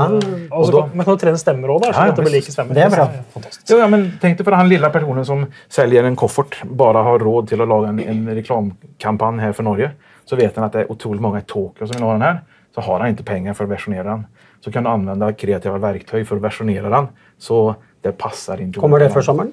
og 0.51 0.67
så 0.67 0.73
da- 0.73 0.81
kan, 0.89 0.97
man 0.97 1.05
kan 1.09 1.19
trene 1.19 1.39
stemmer 1.41 1.69
òg, 1.75 1.83
så 1.85 1.91
Ja, 1.93 2.05
dette 2.11 2.23
blir 2.23 2.33
visst. 2.33 2.47
like 2.47 2.53
stemmer. 2.53 2.75
Det 2.75 2.83
er 2.85 2.91
bra. 2.95 3.07
Fantastisk. 3.35 3.71
Jo, 3.71 3.79
ja, 3.79 3.89
men 3.89 4.13
tänk 4.21 4.39
dig 4.39 4.45
för 4.45 4.51
den 4.55 4.69
lilla 4.69 4.91
personen 4.91 5.25
som 5.25 5.47
säljer 5.69 6.05
en 6.05 6.17
koffert 6.17 6.63
bara 6.65 7.03
har 7.03 7.19
råd 7.19 7.49
till 7.49 7.61
att 7.61 7.69
laga 7.69 7.89
en, 7.89 8.01
en 8.01 8.35
reklamkampanj 8.35 9.41
här 9.41 9.53
för 9.53 9.63
Norge. 9.63 9.91
Så 10.25 10.37
vet 10.37 10.57
han 10.57 10.65
att 10.65 10.73
det 10.73 10.81
är 10.81 10.93
otroligt 10.93 11.21
många 11.23 11.39
i 11.39 11.43
Tokyo 11.43 11.87
som 11.87 11.97
vill 11.97 12.05
ha 12.05 12.13
den 12.13 12.23
här. 12.23 12.41
Så 12.75 12.81
har 12.81 13.01
han 13.01 13.09
inte 13.09 13.23
pengar 13.25 13.55
för 13.55 13.65
att 13.65 13.71
versionera 13.71 14.11
den. 14.11 14.27
Så 14.61 14.73
kan 14.73 14.85
du 14.85 14.91
använda 14.91 15.33
kreativa 15.33 15.79
verktyg 15.79 16.29
för 16.29 16.37
att 16.37 16.43
versionera 16.43 16.89
den. 16.89 17.07
Så 17.39 17.75
det 18.03 18.13
passar 18.13 18.61
inte. 18.61 18.81
Kommer 18.81 18.99
det 18.99 19.11
før 19.11 19.21
sommeren? 19.23 19.53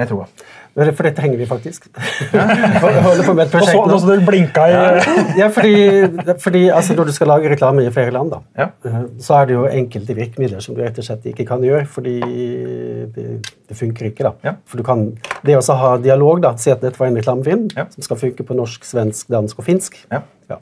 Det 0.00 0.06
tror 0.08 0.24
jag. 0.24 0.48
Men 0.74 0.86
det- 0.86 0.96
For 0.96 1.10
trenger 1.10 1.36
vi 1.40 1.46
faktisk. 1.50 1.88
Jeg 2.32 3.00
holder 3.04 3.24
på 3.26 3.32
med 3.34 3.44
et 3.46 3.52
prosjekt 3.52 3.74
så, 3.74 3.86
nå. 3.86 3.94
og 3.96 4.00
så 4.00 4.14
det 4.14 4.24
blinka 4.26 4.66
i 4.70 4.74
Ja, 5.38 5.48
fordi, 5.50 5.74
fordi 6.40 6.62
altså, 6.70 6.94
Når 6.96 7.04
du 7.10 7.12
skal 7.16 7.26
lage 7.32 7.50
reklame 7.52 7.84
i 7.86 7.90
flere 7.90 8.10
land, 8.14 8.30
da, 8.30 8.38
Ja. 8.58 8.68
eh, 8.86 9.00
så 9.18 9.34
er 9.40 9.46
det 9.50 9.54
jo 9.58 9.64
enkelte 9.66 10.14
virkemidler 10.16 10.60
som 10.62 10.74
du 10.78 10.80
rett 10.84 10.98
og 10.98 11.04
slett 11.04 11.26
ikke 11.26 11.46
kan 11.48 11.60
gjøre, 11.66 11.86
fordi 11.90 12.14
det, 13.14 13.26
det 13.68 13.76
funker 13.76 14.06
ikke. 14.10 14.22
da. 14.28 14.32
Ja. 14.44 14.54
For 14.66 14.78
du 14.78 14.82
kan, 14.86 15.04
Det 15.44 15.56
å 15.58 15.74
ha 15.76 15.96
dialog, 15.98 16.40
da, 16.42 16.54
si 16.56 16.70
at 16.70 16.80
dette 16.80 16.98
var 17.00 17.06
en 17.10 17.16
reklamefilm 17.18 17.68
Ja. 17.76 17.86
som 17.90 18.02
skal 18.02 18.16
funke 18.16 18.46
på 18.46 18.54
norsk, 18.56 18.84
svensk, 18.84 19.28
dansk 19.28 19.58
og 19.58 19.64
finsk. 19.66 19.98
Ja. 20.10 20.22
Ja. 20.50 20.56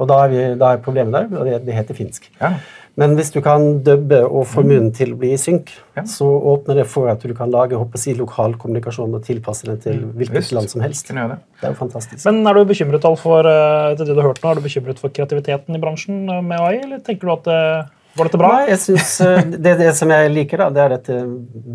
Og 0.00 0.08
da 0.08 0.24
er, 0.24 0.28
vi, 0.32 0.54
da 0.58 0.72
er 0.72 0.78
problemet 0.78 1.12
der, 1.12 1.38
og 1.38 1.44
det, 1.44 1.58
det 1.66 1.74
heter 1.74 1.94
finsk. 1.98 2.30
Ja. 2.40 2.54
Men 3.00 3.14
hvis 3.16 3.30
du 3.32 3.38
kan 3.44 3.78
dubbe 3.86 4.18
og 4.28 4.44
få 4.50 4.62
munnen 4.66 4.90
til 4.96 5.14
å 5.14 5.18
bli 5.20 5.30
i 5.32 5.38
synk, 5.40 5.72
Ja. 5.96 6.02
så 6.08 6.26
åpner 6.52 6.76
det 6.82 6.86
for 6.86 7.08
at 7.08 7.22
du 7.24 7.32
kan 7.34 7.50
lage 7.50 7.78
håper 7.80 7.98
si, 7.98 8.12
lokal 8.14 8.54
kommunikasjon 8.60 9.14
og 9.16 9.24
tilpasse 9.24 9.64
den 9.66 9.78
til 9.80 10.02
hvilket 10.16 10.36
Visst. 10.36 10.52
land 10.52 10.68
som 10.70 10.82
helst. 10.84 11.08
Det? 11.08 11.14
Det 11.14 11.64
er 11.68 11.72
jo 11.72 11.78
fantastisk. 11.80 12.20
Men 12.28 12.46
er 12.46 12.54
du 12.60 12.64
bekymret 12.68 13.06
for 13.18 13.40
eh, 13.48 13.94
det 13.96 14.06
du 14.06 14.14
har 14.20 14.28
hørt 14.28 14.42
nå, 14.44 14.50
er 14.52 14.60
du 14.60 14.66
bekymret 14.68 15.00
for 15.00 15.08
kreativiteten 15.16 15.74
i 15.74 15.80
bransjen 15.80 16.28
eh, 16.28 16.42
med 16.42 16.60
AI, 16.60 16.76
eller 16.84 17.00
tenker 17.00 17.26
du 17.26 17.32
at 17.32 17.48
eh, 17.48 17.88
Går 18.18 18.26
dette 18.26 18.38
bra? 18.42 18.48
Nei, 18.58 18.70
jeg 18.72 18.80
synes, 18.82 19.10
eh, 19.22 19.42
det, 19.54 19.76
det 19.78 19.90
som 19.96 20.10
jeg 20.10 20.30
liker, 20.34 20.58
da, 20.58 20.68
det 20.74 20.82
er 20.82 20.94
dette 20.96 21.18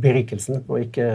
berikelsen, 0.03 0.63
og 0.67 0.81
ikke, 0.83 1.05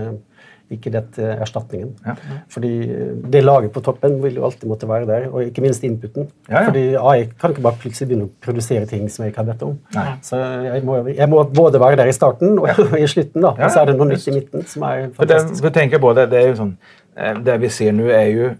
ikke 0.71 0.93
dette 0.95 1.33
erstatningen. 1.43 1.91
Ja. 2.07 2.15
Fordi 2.53 2.71
eh, 2.87 3.13
det 3.33 3.43
laget 3.45 3.73
på 3.75 3.83
toppen 3.85 4.19
vil 4.23 4.39
jo 4.39 4.45
alltid 4.47 4.69
måtte 4.71 4.89
være 4.89 5.09
der, 5.09 5.27
og 5.31 5.43
ikke 5.45 5.65
minst 5.65 5.85
inputen. 5.87 6.29
Ja, 6.49 6.61
ja. 6.61 6.65
Fordi 6.69 6.85
AI 6.95 7.25
kan 7.41 7.55
ikke 7.55 7.65
bare 7.65 7.81
plutselig 7.83 8.11
begynne 8.11 8.29
å 8.29 8.33
produsere 8.45 8.87
ting 8.91 9.09
som 9.11 9.25
jeg 9.25 9.35
ikke 9.35 9.43
har 9.43 9.51
bedt 9.51 9.65
om. 9.67 9.77
Nei. 9.97 10.07
Så 10.27 10.39
jeg 10.39 10.85
må, 10.87 11.01
jeg 11.09 11.31
må 11.31 11.43
både 11.57 11.83
være 11.83 11.99
der 12.01 12.13
i 12.13 12.15
starten 12.15 12.59
og 12.59 12.71
i 13.05 13.09
slutten, 13.11 13.43
da. 13.43 13.55
Og 13.57 13.75
så 13.75 13.83
er 13.83 13.91
det 13.91 13.97
noe 13.99 14.11
nytt 14.13 14.29
i 14.31 14.37
midten 14.37 14.67
som 14.71 14.87
er 14.87 15.07
det, 15.07 15.15
fantastisk. 15.19 15.63
för 15.65 15.71
tänka 15.71 15.99
på 15.99 16.13
det, 16.13 16.27
det 16.27 16.39
är 16.39 16.47
ju 16.47 16.57
sån, 16.57 16.77
eh, 17.17 17.39
det 17.39 17.59
vi 17.59 17.69
ser 17.69 17.93
nu 17.93 18.13
är 18.13 18.27
ju, 18.27 18.51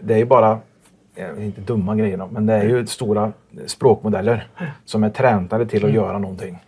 det 0.00 0.14
är 0.14 0.18
ju 0.18 0.24
bara, 0.24 0.58
eh, 1.16 1.44
inte 1.44 1.60
dumma 1.60 1.96
grejer 1.96 2.28
men 2.30 2.46
det 2.46 2.54
är 2.54 2.64
ju 2.64 2.86
stora 2.86 3.32
språkmodeller 3.66 4.46
som 4.84 5.04
är 5.04 5.10
tränade 5.10 5.66
till 5.66 5.84
att 5.84 5.92
göra 5.92 6.18
någonting. 6.18 6.58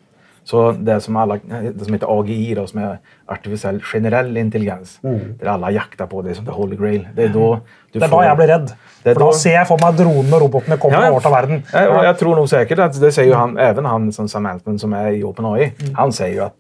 Så 0.50 0.72
det 0.72 1.00
som, 1.00 1.16
alla, 1.16 1.36
det 1.78 1.84
som 1.84 1.92
heter 1.94 2.08
AGI 2.20 2.54
då, 2.54 2.66
som 2.66 2.80
är 2.82 2.98
artificiell 3.26 3.80
generell 3.92 4.36
intelligens, 4.36 4.98
där 5.40 5.46
alla 5.46 5.70
jaktar 5.70 6.06
på 6.06 6.22
det 6.22 6.34
som 6.34 6.44
det 6.44 6.50
holy 6.52 6.76
grail. 6.76 7.08
Det 7.14 7.22
är 7.22 7.28
då 7.28 7.60
du 7.92 7.98
Det 7.98 8.04
er 8.06 8.10
da 8.10 8.22
jeg 8.24 8.36
blir 8.36 8.46
redd. 8.46 8.72
Det 9.04 9.14
For 9.14 9.20
da 9.20 9.26
da- 9.26 9.32
ser 9.32 9.50
jeg 9.58 9.66
for 9.66 9.78
meg 9.82 9.94
dronene 9.98 10.34
og 10.36 10.42
robotene 10.42 10.76
komme 10.78 10.98
Ja, 10.98 11.18
til 11.20 11.30
verden. 11.30 11.62
Ja, 11.72 11.88
och 11.98 12.04
jag 12.04 12.18
tror 12.18 12.36
nog 12.36 12.48
säkert 12.48 12.78
att 12.78 13.00
det 13.00 13.12
säger 13.12 13.28
ju 13.28 13.34
han, 13.34 13.58
även 13.58 13.84
han 13.84 14.12
som 14.12 14.28
Sam 14.28 14.46
Altman 14.46 14.78
som 14.78 14.92
är 14.92 15.10
i 15.10 15.24
OpenAI. 15.24 15.72
Han 15.94 16.12
säger 16.12 16.34
ju 16.34 16.40
att 16.40 16.54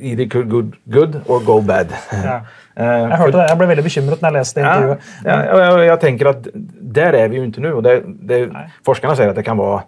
either 0.00 0.24
good, 0.24 0.48
good, 0.50 0.76
good 0.84 1.20
or 1.26 1.40
go 1.44 1.60
bad. 1.60 1.86
Ja. 2.24 2.40
Eh, 2.78 2.84
för- 2.84 3.16
hørte 3.16 3.38
det. 3.38 3.48
Jeg 3.48 3.58
ble 3.58 3.66
veldig 3.66 3.84
bekymret 3.84 4.20
når 4.22 4.28
jeg 4.28 4.32
leste 4.38 4.60
det 4.60 4.66
Ja, 4.66 4.74
intervjuet. 4.74 4.98
ja, 5.24 5.52
och 5.54 5.60
jag, 5.60 5.84
jag 5.86 6.00
tänker 6.00 6.26
att 6.26 6.46
där 6.80 7.12
är 7.12 7.28
vi 7.28 7.36
ju 7.36 7.44
inte 7.44 7.60
nu. 7.60 7.72
Och 7.72 7.82
det, 7.82 8.02
det, 8.22 8.50
forskarna 8.86 9.16
säger 9.16 9.30
att 9.30 9.36
det 9.36 9.42
kan 9.42 9.56
vara 9.56 9.82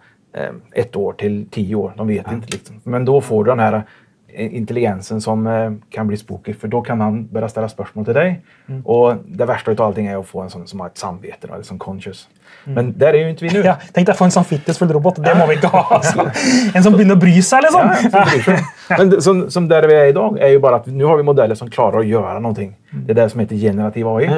ett 0.73 0.97
år 0.97 1.13
till 1.13 1.47
tio 1.51 1.75
år. 1.75 1.93
De 1.97 2.07
vet 2.09 2.33
inte. 2.33 2.49
Liksom. 2.51 2.81
Men 2.85 3.05
då 3.05 3.21
får 3.21 3.45
du 3.45 3.51
den 3.51 3.59
här 3.59 3.83
eh, 4.29 4.57
intelligensen 4.57 5.21
som 5.21 5.47
eh, 5.47 5.73
kan 5.91 6.07
bli 6.07 6.17
spooky. 6.17 6.55
För 6.55 6.69
då 6.69 6.81
kan 6.81 7.01
han 7.01 7.27
börja 7.27 7.49
ställa 7.49 7.69
spörsmål 7.69 8.05
till 8.05 8.15
dig. 8.15 8.41
Mm. 8.69 8.87
Och 8.87 9.15
det 9.27 9.45
värsta 9.45 9.71
av 9.71 9.81
allting 9.83 10.07
är 10.07 10.17
att 10.21 10.27
få 10.27 10.41
en 10.41 10.51
sån 10.51 10.67
som 10.67 10.81
har 10.81 10.87
ett 10.87 10.99
samvete, 10.99 11.47
då, 11.47 11.55
eller 11.55 11.65
som 11.65 11.79
conscious. 11.79 12.29
Men 12.65 12.99
där 12.99 13.15
är 13.15 13.19
ju 13.19 13.31
inte 13.31 13.45
vi 13.45 13.51
nu. 13.51 13.59
Mm. 13.61 13.67
Ja, 13.67 13.77
Tenk 13.93 14.07
deg 14.07 14.15
å 14.15 14.17
få 14.17 14.25
en 14.25 14.31
samvittighetsfull 14.31 14.89
robot. 14.93 15.17
Det 15.25 15.35
må 15.39 15.47
vi 15.47 15.55
ikke 15.55 15.67
ha. 15.67 15.87
Altså. 15.91 16.31
En 16.75 16.83
som 16.83 16.95
å 16.95 17.17
bry 17.17 17.43
seg, 17.43 17.63
liksom. 17.63 17.81
Ja, 18.13 18.25
som 18.27 18.43
sig. 18.45 18.59
Men 18.99 19.11
det- 19.11 19.23
som, 19.23 19.51
som 19.51 19.69
där 19.69 19.89
vi 19.89 19.95
är 19.95 20.07
idag 20.07 20.39
är 20.39 20.49
ju 20.49 20.59
bara 20.59 20.77
att 20.77 20.87
nu 20.87 21.05
har 21.05 21.17
vi 21.17 21.23
modeller 21.23 21.55
som 21.55 21.71
klarar 21.71 22.01
att 22.01 22.07
göra 22.07 22.39
någonting. 22.39 22.77
Det 22.91 23.13
är 23.13 23.15
det 23.15 23.31
som 23.31 23.41
heter 23.41 23.57
generativ 23.57 24.09
AI. 24.09 24.31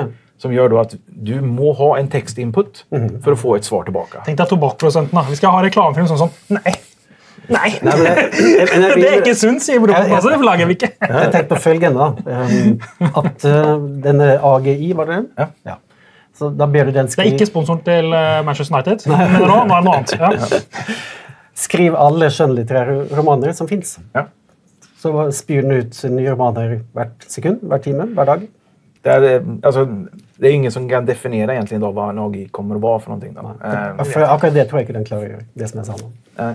Mm. 0.43 0.49
Som 0.49 0.53
gör 0.53 0.69
då 0.69 0.79
att 0.81 0.95
du 1.07 1.41
må 1.41 1.73
ha 1.73 1.99
en 1.99 2.09
textinput 2.09 2.85
för 3.25 3.33
att 3.33 3.39
få 3.41 3.55
ett 3.57 3.65
svar 3.65 3.85
tillbaka. 3.85 4.19
Tenk 4.27 4.39
deg 4.39 4.49
tobakkprodusentene. 4.49 5.23
Vi 5.31 5.37
skal 5.37 5.51
ha 5.55 5.61
reklamefilm 5.63 6.07
sånn 6.11 6.19
sånn. 6.19 6.33
Nei. 6.49 6.73
Nei! 7.49 7.71
Nei, 7.83 7.97
men 7.97 8.05
jeg- 8.07 8.33
jeg- 8.59 8.69
men 8.73 8.83
Det 8.83 8.91
er 8.91 8.97
vil- 8.97 9.21
ikke 9.23 9.35
sunt, 9.35 9.63
sier 9.63 9.79
roboten. 9.79 10.13
Altså, 10.15 10.31
det 10.31 10.41
lager 10.45 10.67
vi 10.67 10.75
ikke. 10.75 10.91
Jeg 11.01 11.31
tenkte 11.33 11.55
på 11.55 11.61
følgende, 11.61 11.99
da. 11.99 12.09
Um, 12.43 12.81
at 13.23 13.45
uh, 13.45 13.79
denne 14.03 14.29
AGI, 14.43 14.93
var 14.97 15.05
det 15.05 15.17
det? 15.39 15.47
Ja. 15.67 15.75
Så 16.39 16.51
da 16.57 16.67
ber 16.67 16.85
du 16.85 16.91
den 16.93 17.07
Det 17.07 17.13
er 17.13 17.23
skrive, 17.23 17.35
ikke 17.37 17.47
sponsoren 17.47 17.83
til 17.85 18.13
eh, 18.13 18.43
Manchester 18.45 18.75
United. 18.75 19.07
Men 19.07 19.43
nå, 19.43 19.47
nå 19.47 19.75
er 19.77 19.81
det 19.81 19.85
noe 19.85 19.97
annet. 19.97 20.15
Ja. 20.21 20.29
skriv 21.55 21.95
alle 21.99 22.31
skjønnlitterære 22.33 22.95
romaner 23.17 23.53
som 23.55 23.69
fins. 23.69 23.99
Ja. 24.15 24.25
Så 25.03 25.13
spyr 25.35 25.63
den 25.63 25.73
ut 25.83 26.05
nye 26.11 26.31
romaner 26.33 26.81
hvert 26.95 27.27
sekund, 27.29 27.61
hver 27.63 27.79
time, 27.85 28.07
hver 28.17 28.25
dag. 28.25 28.47
Det 29.05 29.11
är, 29.13 29.23
eh, 29.35 29.41
alltså, 29.63 29.85
det 30.37 30.49
är 30.49 30.53
ingen 30.53 30.73
som 30.73 30.89
kan 30.89 31.07
definiera 31.07 31.53
egentligen 31.53 31.81
då 31.81 31.91
vad 31.91 32.11
en 32.11 32.19
AGI 32.19 32.49
kommer 32.49 32.75
att 32.75 32.81
vara 32.81 32.99
för 32.99 33.09
någonting. 33.11 33.35
Då. 33.35 33.53
Ja, 33.99 34.05
for 34.05 34.21
akkurat 34.23 34.55
det 34.55 34.65
tror 34.65 34.81
jeg 34.81 34.89
ikke 34.89 34.93
den 34.93 35.05
gjøre. 35.05 35.39
det 35.55 35.69
som 35.69 35.81
eh, 36.39 36.53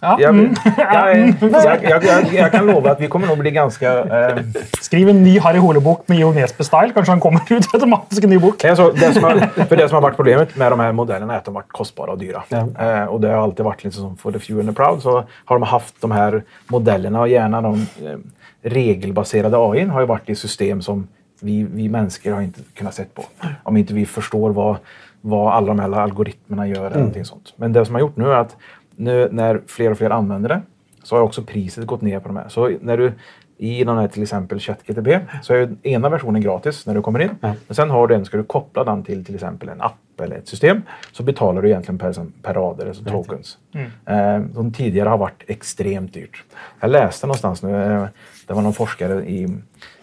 Ja. 0.00 0.16
jag, 0.20 0.34
jag, 0.36 0.54
jag, 1.64 1.84
jag, 1.84 2.04
jag, 2.04 2.32
jag 2.32 2.52
kan 2.52 2.66
lova 2.66 2.90
att 2.90 3.00
vi 3.00 3.08
kommer 3.08 3.26
nog 3.26 3.38
bli 3.38 3.50
ganska... 3.50 3.98
Eh, 3.98 4.38
Skriv 4.80 5.08
en 5.08 5.22
ny 5.22 5.38
Harry 5.38 5.58
Hole-bok 5.58 6.08
med 6.08 6.18
Jo 6.18 6.32
Nesbø-style. 6.32 6.92
Kanskje 6.92 7.12
han 7.12 7.20
kommer 7.20 7.40
ut 7.50 7.66
automatisk 7.74 8.24
en 8.24 8.30
ny 8.30 8.38
bok. 8.38 8.62
det, 8.62 8.68
är 8.68 8.74
så, 8.74 8.90
det, 8.90 9.12
som 9.12 9.24
har, 9.24 9.64
för 9.64 9.76
det 9.76 9.88
som 9.88 9.94
har 9.94 10.02
varit 10.02 10.16
problemet 10.16 10.56
med 10.56 10.72
de 10.72 10.80
här 10.80 10.92
modellerna 10.92 11.34
är 11.34 11.38
att 11.38 11.44
de 11.44 11.54
har 11.54 11.62
varit 11.62 11.72
kostbara 11.72 12.10
och 12.10 12.18
dyra. 12.18 12.42
Ja. 12.48 12.68
Eh, 12.78 13.04
och 13.04 13.20
det 13.20 13.28
har 13.28 13.42
alltid 13.42 13.64
varit 13.64 13.84
lite 13.84 13.96
som 13.96 14.16
för 14.16 14.32
the 14.32 14.38
few 14.38 14.60
and 14.60 14.76
the 14.76 14.82
proud 14.82 15.02
så 15.02 15.24
har 15.44 15.58
de 15.58 15.62
haft 15.62 16.00
de 16.00 16.10
här 16.10 16.42
modellerna 16.66 17.20
och 17.20 17.28
gärna 17.28 17.60
de 17.60 17.74
eh, 17.74 18.18
regelbaserade 18.62 19.56
AI 19.58 19.84
har 19.84 20.00
ju 20.00 20.06
varit 20.06 20.28
i 20.28 20.34
system 20.34 20.82
som 20.82 21.08
vi, 21.42 21.62
vi 21.62 21.88
människor 21.88 22.30
har 22.30 22.42
inte 22.42 22.60
kunnat 22.74 22.94
sett 22.94 23.14
på. 23.14 23.24
Om 23.62 23.76
inte 23.76 23.94
vi 23.94 24.06
förstår 24.06 24.50
vad, 24.50 24.76
vad 25.20 25.52
alla 25.52 25.66
de 25.66 25.78
här 25.78 25.92
algoritmerna 25.92 26.68
gör 26.68 26.86
eller 26.86 26.96
någonting 26.96 27.24
sånt. 27.24 27.52
Men 27.56 27.72
det 27.72 27.84
som 27.84 27.94
har 27.94 28.00
gjort 28.00 28.16
nu 28.16 28.24
är 28.24 28.36
att 28.36 28.56
nu 28.96 29.28
när 29.32 29.60
fler 29.66 29.90
och 29.90 29.98
fler 29.98 30.10
använder 30.10 30.48
det 30.48 30.62
så 31.02 31.16
har 31.16 31.22
också 31.22 31.42
priset 31.42 31.86
gått 31.86 32.02
ner 32.02 32.20
på 32.20 32.28
de 32.28 32.36
här. 32.36 32.48
Så 32.48 32.70
när 32.80 32.96
du 32.96 33.12
i 33.58 33.84
den 33.84 33.98
här 33.98 34.08
till 34.08 34.22
exempel 34.22 34.60
ChatGTP 34.60 35.20
så 35.42 35.54
är 35.54 35.76
ena 35.82 36.08
versionen 36.08 36.42
gratis 36.42 36.86
när 36.86 36.94
du 36.94 37.02
kommer 37.02 37.20
in. 37.20 37.30
Men 37.40 37.74
sen 37.74 37.90
har 37.90 38.06
du 38.06 38.14
en, 38.14 38.24
ska 38.24 38.36
du 38.36 38.44
koppla 38.44 38.84
den 38.84 39.02
till 39.02 39.24
till 39.24 39.34
exempel 39.34 39.68
en 39.68 39.80
app 39.80 40.20
eller 40.20 40.36
ett 40.36 40.48
system 40.48 40.82
så 41.12 41.22
betalar 41.22 41.62
du 41.62 41.68
egentligen 41.68 41.98
per, 41.98 42.14
per 42.42 42.54
rader, 42.54 42.86
alltså 42.86 43.04
tokens. 43.04 43.58
Eh, 44.06 44.54
som 44.54 44.72
tidigare 44.72 45.08
har 45.08 45.18
varit 45.18 45.44
extremt 45.46 46.14
dyrt. 46.14 46.44
Jag 46.80 46.90
läste 46.90 47.26
någonstans 47.26 47.62
nu, 47.62 47.82
eh, 47.82 48.04
det 48.46 48.54
var 48.54 48.62
någon 48.62 48.72
forskare 48.72 49.24
i 49.28 49.48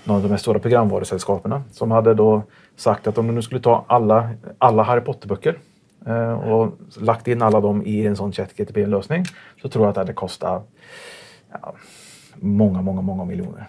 någon 0.04 0.16
av 0.16 0.24
de 0.24 0.30
här 0.30 0.38
stora 0.38 0.60
programvarusällskapen 0.60 1.62
som 1.72 1.92
hade 1.92 2.14
då 2.14 2.44
sagt 2.76 3.08
att 3.08 3.18
om 3.18 3.28
du 3.28 3.34
nu 3.34 3.42
skulle 3.42 3.62
ta 3.62 3.86
alla, 3.88 4.30
alla 4.58 4.84
Harry 4.84 5.02
Potter-böcker 5.02 5.58
eh, 6.06 6.52
och 6.52 6.74
lagt 7.02 7.28
in 7.28 7.42
alla 7.42 7.62
dem 7.62 7.84
i 7.86 8.06
en 8.06 8.16
sån 8.16 8.32
ChatGTP-lösning 8.32 9.26
så 9.62 9.70
tror 9.70 9.86
jag 9.86 9.90
att 9.90 9.96
det 9.96 10.02
hade 10.02 10.14
kostat 10.14 10.68
ja, 11.62 11.74
många, 12.36 12.82
många, 12.82 13.02
många 13.02 13.26
miljoner. 13.26 13.68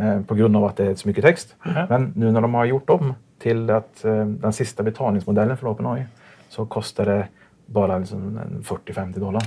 Eh, 0.00 0.22
på 0.22 0.34
grund 0.34 0.56
av 0.56 0.64
att 0.64 0.76
det 0.76 0.86
är 0.86 0.94
så 0.94 1.08
mycket 1.08 1.24
text. 1.24 1.54
Men 1.88 2.12
nu 2.16 2.32
när 2.32 2.40
de 2.40 2.54
har 2.54 2.64
gjort 2.64 2.90
om 2.90 3.14
till 3.38 3.70
att 3.70 4.04
eh, 4.04 4.26
den 4.26 4.52
sista 4.52 4.82
betalningsmodellen 4.82 5.56
för 5.56 5.66
OpenAI 5.68 6.04
så 6.48 6.66
kostar 6.66 7.04
det 7.04 7.28
bara 7.66 7.98
liksom 7.98 8.38
en 8.38 8.62
40-50 8.62 9.20
dollar. 9.20 9.42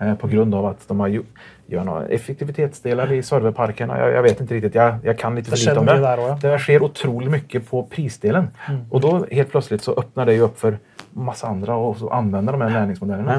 Eh, 0.00 0.14
på 0.14 0.28
grund 0.28 0.54
av 0.54 0.66
att 0.66 0.88
de 0.88 1.00
har 1.00 1.08
ju, 1.08 1.22
gör 1.66 1.84
några 1.84 2.06
effektivitetsdelar 2.06 3.12
i 3.12 3.22
serverparkerna. 3.22 3.98
Jag, 3.98 4.12
jag 4.12 4.22
vet 4.22 4.40
inte 4.40 4.54
riktigt, 4.54 4.74
jag, 4.74 4.94
jag 5.04 5.18
kan 5.18 5.34
lite 5.34 5.50
för 5.50 5.56
lite 5.56 5.78
om 5.78 5.86
det. 5.86 6.00
där 6.00 6.18
ja. 6.18 6.38
Det 6.42 6.58
sker 6.58 6.82
otroligt 6.82 7.30
mycket 7.30 7.70
på 7.70 7.82
prisdelen. 7.82 8.48
Och 8.90 9.00
då 9.00 9.26
helt 9.30 9.50
plötsligt 9.50 9.82
så 9.82 9.92
öppnar 9.92 10.26
det 10.26 10.34
ju 10.34 10.40
upp 10.40 10.58
för 10.60 10.78
massa 11.10 11.46
andra 11.46 11.74
och 11.74 11.96
så 11.96 12.10
använda 12.10 12.52
de 12.52 12.60
här 12.60 12.70
lärningsmodellerna. 12.70 13.38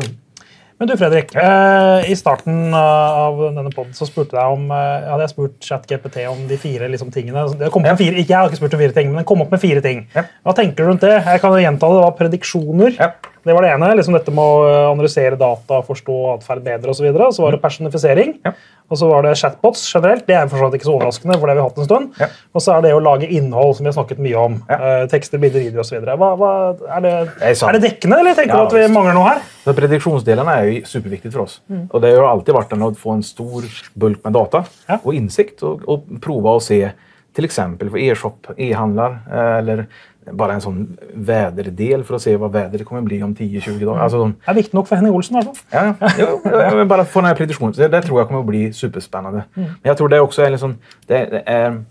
Men 0.78 0.88
du 0.88 0.98
Fredrik, 0.98 1.36
eh, 1.36 2.12
i 2.12 2.16
starten 2.16 2.74
av 2.74 3.38
denne 3.56 3.72
podden 3.72 3.94
så 3.94 4.08
spurte 4.10 4.36
jeg 4.36 4.56
om 4.56 4.72
eh, 4.74 5.06
hadde 5.08 5.24
jeg 5.24 5.32
spurt 5.32 5.68
ChatGPT 5.68 6.26
om 6.28 6.42
de 6.50 6.58
fire 6.60 6.90
liksom, 6.92 7.12
tingene. 7.14 7.46
Det 7.60 7.70
kom 7.72 7.86
opp 7.86 7.94
med 7.94 8.02
fire, 8.02 8.18
ikke 8.18 8.34
jeg 8.34 8.40
har 8.40 8.50
ikke 8.50 8.60
spurt 8.60 8.76
om 8.76 8.82
fire 8.82 8.96
ting, 8.98 9.12
men 9.12 9.22
den 9.22 9.28
kom 9.30 9.46
opp 9.46 9.54
med 9.54 9.62
fire 9.62 9.84
ting. 9.86 10.02
Ja. 10.16 10.26
Hva 10.44 10.56
tenker 10.58 10.82
du 10.82 10.90
rundt 10.90 11.06
det? 11.06 11.14
Jeg 11.22 11.44
kan 11.44 11.56
gjenta 11.62 11.88
det. 11.88 12.00
Det 12.00 12.08
var 12.08 12.18
prediksjoner. 12.18 12.98
Ja. 12.98 13.33
Det 13.44 13.54
var 13.54 13.66
det 13.66 13.72
ene. 13.74 13.90
liksom 14.00 14.16
Dette 14.16 14.32
med 14.32 14.44
å 14.44 14.68
eh, 14.70 14.92
analysere 14.92 15.40
data, 15.40 15.82
forstå 15.84 16.20
atferd 16.38 16.64
bedre 16.64 16.94
osv. 16.94 17.02
Så, 17.04 17.08
videre. 17.08 17.32
så 17.36 17.44
var 17.44 17.56
det 17.56 17.60
personifisering. 17.64 18.38
Ja. 18.46 18.54
Og 18.92 19.00
så 19.00 19.08
var 19.10 19.26
det 19.26 19.34
chatbots 19.40 19.84
generelt. 19.90 20.26
Det 20.28 20.36
er 20.38 20.48
for 20.48 20.62
så 20.62 20.70
vidt 20.70 20.80
ikke 20.80 20.88
så 20.88 20.96
overraskende, 20.96 21.36
for 21.40 21.50
det 21.50 21.56
har 21.56 21.60
vi 21.60 21.66
hatt 21.66 21.82
en 21.82 21.88
stund. 21.90 22.22
Ja. 22.22 22.30
Og 22.54 22.64
så 22.64 22.76
er 22.76 22.86
det 22.86 22.94
å 22.96 23.02
lage 23.04 23.28
innhold, 23.28 23.76
som 23.76 23.84
vi 23.84 23.92
har 23.92 23.98
snakket 23.98 24.22
mye 24.24 24.40
om. 24.40 24.58
Ja. 24.70 24.80
Eh, 24.80 25.06
tekster, 25.12 25.42
bilder, 25.44 25.66
videoer 25.66 25.84
osv. 25.84 26.00
Hva, 26.08 26.32
hva, 26.40 26.52
er, 26.98 27.04
det, 27.04 27.14
Det 27.42 27.54
er 27.54 27.78
det 27.80 27.84
dekkende, 27.88 28.22
eller 28.24 28.40
tenker 28.40 28.56
du 28.56 28.64
at 28.68 28.78
vi 28.78 28.88
mangler 28.94 29.18
noe 29.18 29.32
her? 29.34 29.44
Så 29.64 29.74
prediktionsdelarna 29.74 30.56
är 30.56 30.64
ju 30.64 30.86
superviktigt 30.86 31.34
för 31.34 31.40
oss. 31.40 31.62
Mm. 31.70 31.88
Och 31.92 32.02
det 32.02 32.16
har 32.16 32.28
alltid 32.28 32.56
den 32.70 32.84
att 32.84 32.98
få 32.98 33.12
en 33.12 33.24
stor 33.24 33.64
bulk 33.94 34.24
med 34.24 34.34
data 34.34 34.66
och 35.04 35.14
insikt 35.14 35.64
och, 35.64 35.82
och 35.90 36.04
prova 36.22 36.52
och 36.52 36.64
se 36.64 36.92
till 37.34 37.46
exempel 37.46 37.90
för 37.90 37.98
e-shop, 37.98 38.48
e-handlar 38.58 39.20
eh, 39.32 39.58
eller 39.58 39.86
bara 40.32 40.54
en 40.54 40.62
sån 40.62 40.98
väderdel 41.14 42.04
för 42.04 42.16
att 42.16 42.22
se 42.22 42.38
vad 42.38 42.52
vädret 42.52 42.86
kommer 42.86 43.02
bli 43.02 43.24
om 43.24 43.36
10-20 43.36 43.86
dagar. 43.86 44.02
Alltså 44.02 44.18
de, 44.18 44.36
Det 44.46 44.52
er 44.52 44.56
viktig 44.56 44.74
nok 44.74 44.88
for 44.88 44.96
Henning 44.96 45.14
hvert 45.14 45.26
fall. 45.26 45.56
Ja, 45.70 45.94
jo, 46.20 46.78
vill 46.78 46.88
bara 46.88 47.06
få 47.06 47.20
den 47.20 47.28
här 47.28 47.36
prediktionen. 47.36 47.74
Det, 47.78 47.88
det 47.88 48.02
tror 48.02 48.20
jag 48.20 48.28
kommer 48.28 48.40
att 48.40 48.46
bli 48.46 48.74
superspännande. 48.74 49.44
Men 49.54 49.76
jag 49.82 49.98
tror 49.98 50.10
det 50.10 50.20
också 50.20 50.42
är 50.42 50.50
liksom, 50.50 50.78
det, 51.08 51.26
det 51.26 51.44
är, 51.46 51.84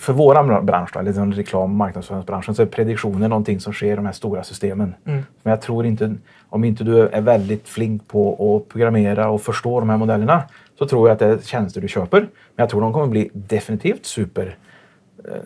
för 0.00 0.12
vår 0.12 0.62
bransch, 0.62 0.90
då, 0.94 1.00
liksom 1.00 1.32
reklam 1.32 1.62
och 1.62 1.68
marknadsföringsbranschen, 1.68 2.54
så 2.54 2.62
är 2.62 2.66
prediktioner 2.66 3.28
någonting 3.28 3.60
som 3.60 3.72
sker 3.72 3.92
i 3.92 3.96
de 3.96 4.06
här 4.06 4.12
stora 4.12 4.42
systemen. 4.42 4.94
Men 5.42 5.50
jag 5.50 5.60
tror 5.60 5.86
inte, 5.86 6.14
om 6.48 6.64
inte 6.64 6.84
du 6.84 7.08
är 7.08 7.20
väldigt 7.20 7.68
flink 7.68 8.08
på 8.08 8.56
att 8.56 8.72
programmera 8.72 9.28
och 9.28 9.42
förstå 9.42 9.80
de 9.80 9.90
här 9.90 9.96
modellerna, 9.96 10.42
så 10.78 10.86
tror 10.86 11.08
jag 11.08 11.12
att 11.12 11.18
det 11.18 11.26
är 11.26 11.38
tjänster 11.38 11.80
du 11.80 11.88
köper. 11.88 12.20
Men 12.20 12.28
jag 12.56 12.68
tror 12.68 12.80
de 12.80 12.92
kommer 12.92 13.06
bli 13.06 13.30
definitivt 13.32 14.06
super 14.06 14.56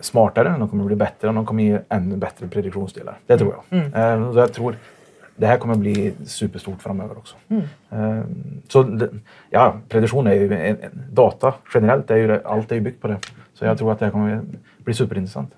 smartare, 0.01 0.55
de 0.59 0.69
kommer 0.69 0.83
bli 0.83 0.95
bättre 0.95 1.27
och 1.27 1.33
de 1.33 1.45
kommer 1.45 1.63
ge 1.63 1.79
ännu 1.89 2.17
bättre 2.17 2.47
prediktionsdelar. 2.47 3.17
Det 3.27 3.37
tror 3.37 3.55
jag. 3.69 3.77
Eh, 3.79 4.31
Så 4.33 4.39
jag 4.39 4.53
tror 4.53 4.75
det 5.35 5.47
här 5.47 5.57
kommer 5.57 5.75
bli 5.75 6.13
superstort 6.25 6.81
framöver 6.81 7.17
också. 7.17 7.35
Eh, 7.91 8.21
Så 8.67 9.07
ja, 9.49 9.73
prediktion 9.89 10.27
är 10.27 10.33
ju 10.33 10.53
en, 10.53 10.77
data 11.11 11.53
generellt, 11.73 12.11
är 12.11 12.15
ju 12.17 12.39
allt 12.43 12.71
är 12.71 12.75
ju 12.75 12.81
byggt 12.81 13.01
på 13.01 13.07
det. 13.07 13.17
Så 13.53 13.65
jag 13.65 13.77
tror 13.77 13.91
att 13.91 13.99
det 13.99 14.05
här 14.05 14.11
kommer 14.11 14.41
bli 14.77 14.93
superintressant. 14.93 15.51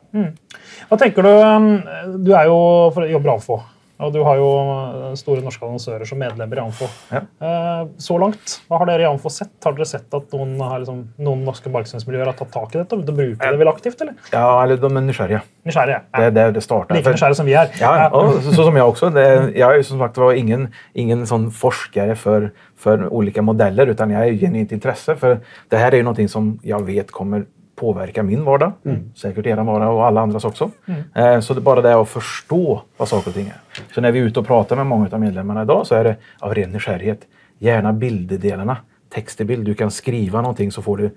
Hva 0.90 0.98
tenker 0.98 1.24
du 1.24 1.30
um, 1.30 1.82
Du 2.26 2.32
er 2.32 2.46
jo 2.46 2.92
for, 2.94 3.06
jobber 3.08 3.30
i 3.30 3.34
Amfo, 3.34 3.60
og 4.02 4.14
du 4.14 4.20
har 4.26 4.40
jo 4.40 4.48
uh, 4.50 5.14
store 5.20 5.44
norske 5.46 5.66
annonsører 5.66 6.08
som 6.10 6.20
medlemmer 6.22 6.60
i 6.60 6.64
Amfo. 6.64 6.88
Ja. 7.12 7.22
Eh, 7.42 7.82
Så 8.02 8.18
langt, 8.22 8.58
hva 8.70 8.80
har 8.82 8.90
dere 8.90 9.06
i 9.06 9.10
Amfo 9.10 9.30
sett? 9.34 9.54
Har 9.64 9.76
dere 9.78 9.88
sett 9.90 10.14
at 10.18 10.34
noen, 10.36 10.56
liksom, 10.58 11.04
noen 11.22 11.44
norske 11.46 11.72
markedsføringsmiljøer 11.74 12.32
har 12.32 12.38
tatt 12.40 12.52
tak 12.54 12.76
i 12.76 12.80
dette 12.82 12.96
og 12.98 13.02
begynt 13.02 13.14
å 13.14 13.18
bruke 13.20 13.52
det 13.52 13.62
vel 13.62 13.72
aktivt? 13.72 14.02
eller? 14.02 14.16
Ja, 14.32 14.64
eller 14.64 14.78
de 14.78 14.98
är 14.98 15.02
nysgjerriga. 15.02 15.42
Nysgjerrige? 15.64 16.02
Det 16.18 16.24
är 16.24 16.32
där 16.32 16.52
det 16.52 16.62
startar. 16.62 16.96
Like 16.96 17.12
nysgjerrige 17.12 17.36
som 17.36 17.46
vi 17.46 17.54
er. 17.54 17.70
Ja, 17.80 18.10
och 18.10 18.34
så, 18.44 18.64
som 18.64 18.76
jag 18.76 18.90
också. 18.90 19.10
Det, 19.10 19.54
ju 19.56 19.84
som 19.84 20.00
sagt 20.00 20.18
var 20.18 20.34
ingen, 20.34 20.74
ingen 20.94 21.28
sån 21.28 21.52
forskare 21.52 22.16
för, 22.16 22.52
för 22.78 23.14
olika 23.14 23.42
modeller 23.42 23.88
utan 23.88 24.12
jag 24.12 24.28
är 24.28 24.34
genuint 24.34 24.72
intresse 24.72 25.16
för 25.16 25.40
det 25.70 25.78
här 25.78 25.92
är 25.92 25.96
ju 25.96 26.04
någonting 26.04 26.30
som 26.30 26.60
jag 26.64 26.86
vet 26.86 27.12
kommer 27.12 27.46
påverka 27.82 28.24
min 28.24 28.46
vardag, 28.46 28.72
säkert 29.16 29.46
er 29.50 29.56
vardag 29.66 29.96
och 29.96 30.06
alla 30.06 30.22
andras 30.22 30.46
också. 30.46 30.70
Eh, 31.16 31.40
så 31.40 31.54
det 31.54 31.60
är 31.60 31.62
bara 31.62 31.82
det 31.82 31.94
att 31.96 32.10
förstå 32.10 32.82
vad 32.98 33.08
saker 33.08 33.30
och 33.30 33.36
ting 33.36 33.48
är. 33.48 33.84
Så 33.94 34.02
när 34.02 34.12
vi 34.12 34.20
är 34.20 34.24
ute 34.24 34.40
och 34.40 34.48
pratar 34.48 34.76
med 34.76 34.86
många 34.86 35.10
av 35.12 35.20
medlemmarna 35.20 35.62
idag 35.62 35.88
så 35.88 35.96
är 35.96 36.04
det 36.04 36.16
av 36.40 36.54
ren 36.56 36.72
nysgärighet. 36.72 37.20
Gärna 37.60 37.94
bilddelarna, 37.94 38.78
text 39.14 39.38
till 39.38 39.46
bild. 39.46 39.66
Du 39.66 39.74
kan 39.74 39.92
skriva 39.92 40.42
någonting 40.42 40.72
så 40.72 40.82
får 40.82 40.98
du 40.98 41.10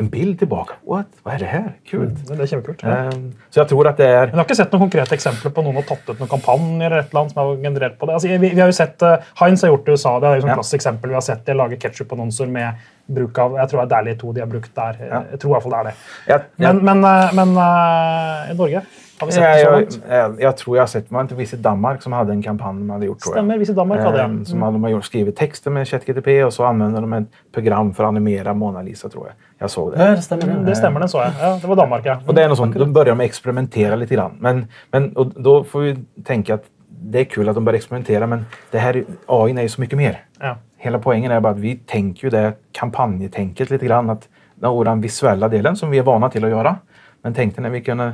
en 0.00 0.08
bild 0.08 0.38
tillbaka. 0.38 0.74
What? 0.86 1.06
Vad 1.22 1.34
är 1.34 1.38
det 1.38 1.44
här? 1.44 1.72
Kul! 1.90 2.10
Det 2.28 2.42
er 2.42 2.46
kjempekult. 2.46 2.82
Ja. 2.82 3.04
Eh, 3.04 3.10
så 3.50 3.60
jag 3.60 3.68
tror 3.68 3.86
att 3.88 3.96
det 3.96 4.06
är... 4.08 4.26
Men 4.26 4.28
jeg 4.28 4.38
har 4.38 4.44
ikke 4.46 4.56
sett 4.58 4.72
noen 4.72 4.84
konkrete 4.84 5.14
eksempler 5.18 5.50
på 5.56 5.62
noen 5.66 5.74
har 5.80 5.86
tatt 5.88 6.12
ut 6.12 6.20
noen 6.20 6.30
kampanjer 6.30 6.86
eller 6.86 7.02
et 7.02 7.10
eller 7.10 7.20
annet 7.24 7.32
som 7.34 7.40
har 7.42 7.56
generert 7.64 7.96
på 7.98 8.06
det. 8.06 8.14
Altså, 8.18 8.28
vi, 8.28 8.38
vi 8.54 8.60
har 8.62 8.70
jo 8.70 8.76
sett, 8.78 9.02
uh, 9.02 9.16
Heinz 9.40 9.64
har 9.66 9.72
gjort 9.72 9.86
det 9.88 9.96
i 9.96 9.98
USA. 9.98 10.12
Det 10.22 10.28
er 10.30 10.38
jo 10.38 10.44
et 10.44 10.48
Ja. 10.52 10.54
klassisk 10.60 10.78
eksempel. 10.78 11.10
Vi 11.10 11.18
har 11.18 11.26
sett 11.26 11.42
de 11.46 11.56
lage 11.58 11.80
ketsjup-annonser 11.82 12.46
med 12.46 12.86
bruk 13.08 13.38
av 13.38 13.56
jeg 13.56 13.68
tror 13.70 13.80
det 13.80 13.86
er 13.86 13.90
Dally 13.96 14.14
2 14.20 14.32
de 14.32 14.40
har 14.40 14.48
brukt 14.52 14.72
der. 14.76 14.96
Ja. 15.10 15.20
Jeg 15.32 15.40
tror 15.40 15.50
i 15.50 15.54
hvert 15.54 15.62
fall 15.62 15.72
det 15.72 15.78
er 15.78 15.84
det. 15.90 15.94
Jag, 16.26 16.40
jag, 16.56 16.74
Men, 16.74 16.84
men, 16.84 17.04
eh, 17.04 17.34
men 17.34 17.56
eh, 17.56 18.52
i 18.52 18.56
Norge 18.58 18.82
har 19.20 19.26
vi 19.26 19.32
sett 19.32 19.42
Ja, 19.42 19.48
det 19.50 19.60
så 19.60 19.64
jag, 19.64 19.72
langt? 19.72 20.00
jag, 20.08 20.42
jag 20.42 20.56
tror 20.56 20.76
jag 20.76 20.82
har 20.82 20.86
sett, 20.86 21.12
inte 21.12 21.34
Visit 21.34 21.62
Danmark 21.62 22.02
som 22.02 22.12
hade 22.12 22.32
en 22.32 22.42
kampanj 22.42 22.78
de 22.78 22.90
hade 22.90 23.06
gjort? 23.06 23.20
Tror 23.20 23.36
jag. 23.36 23.44
Stemmer. 23.44 23.58
Visit 23.58 23.76
Danmark 23.76 24.00
hadde 24.00 24.18
jeg. 24.18 24.46
Som 24.46 24.62
hade, 24.62 24.74
de 24.74 24.82
har 24.84 24.90
gjort, 24.90 25.04
skrivit 25.04 25.36
texter 25.36 25.70
med 25.70 25.88
ChatGTP 25.88 26.44
och 26.44 26.52
så 26.52 26.64
använder 26.64 27.00
de 27.00 27.12
ett 27.12 27.28
program 27.54 27.94
för 27.94 28.04
att 28.04 28.08
animera 28.08 28.54
Mona 28.54 28.82
Lisa 28.82 29.08
tror 29.08 29.26
jag. 29.26 29.34
Jag 29.58 29.70
såg 29.70 29.92
det. 29.92 30.04
Ja, 30.04 30.10
det 30.10 30.22
stemmer. 30.22 30.44
Mm, 30.44 30.64
det. 30.64 30.76
stemmer, 30.76 31.00
den 31.00 31.08
så 31.08 31.18
jeg. 31.18 31.32
Ja, 31.40 31.58
det 31.62 31.66
var 31.66 31.76
Danmark, 31.76 32.06
ja. 32.06 32.20
Och 32.26 32.34
det 32.34 32.42
är 32.42 32.48
något 32.48 32.58
sånt, 32.58 32.76
då 32.76 32.86
börjar 32.86 33.14
de 33.16 33.20
experimentera 33.20 33.96
lite 33.96 34.14
grann. 34.14 34.36
Men, 34.40 34.66
men 34.90 35.16
och 35.16 35.26
då 35.42 35.64
får 35.64 35.80
vi 35.80 35.96
tänka 36.24 36.54
att 36.54 36.64
det 36.88 37.20
är 37.20 37.24
kul 37.24 37.48
att 37.48 37.54
de 37.54 37.64
börjar 37.64 37.76
experimentera 37.76 38.26
men 38.26 38.46
det 38.70 38.78
här, 38.78 39.04
AI 39.26 39.52
är 39.52 39.62
ju 39.62 39.68
så 39.68 39.80
mycket 39.80 39.98
mer. 39.98 40.20
ja. 40.40 40.56
Hela 40.80 40.98
poängen 40.98 41.32
är 41.32 41.40
bara 41.40 41.52
att 41.52 41.58
vi 41.58 41.76
tänker 41.76 42.24
ju 42.24 42.30
det 42.30 42.52
kampanjetänket 42.72 43.70
lite 43.70 43.86
grann. 43.86 44.10
Att 44.10 44.28
och 44.60 44.84
den 44.84 45.00
visuella 45.00 45.48
delen 45.48 45.76
som 45.76 45.90
vi 45.90 45.98
är 45.98 46.02
vana 46.02 46.30
till 46.30 46.44
att 46.44 46.50
göra. 46.50 46.76
Men 47.22 47.34
tänk 47.34 47.56
dig 47.56 47.62
när 47.62 47.70
vi 47.70 47.80
kunde... 47.80 48.12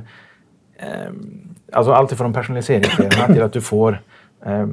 Eh, 0.77 1.13
alltså 1.73 1.93
allt 1.93 2.13
ifrån 2.13 2.33
personaliseringsdelarna 2.33 3.35
till 3.35 3.43
att 3.43 3.53
du 3.53 3.61
får... 3.61 4.01
Eh, 4.47 4.67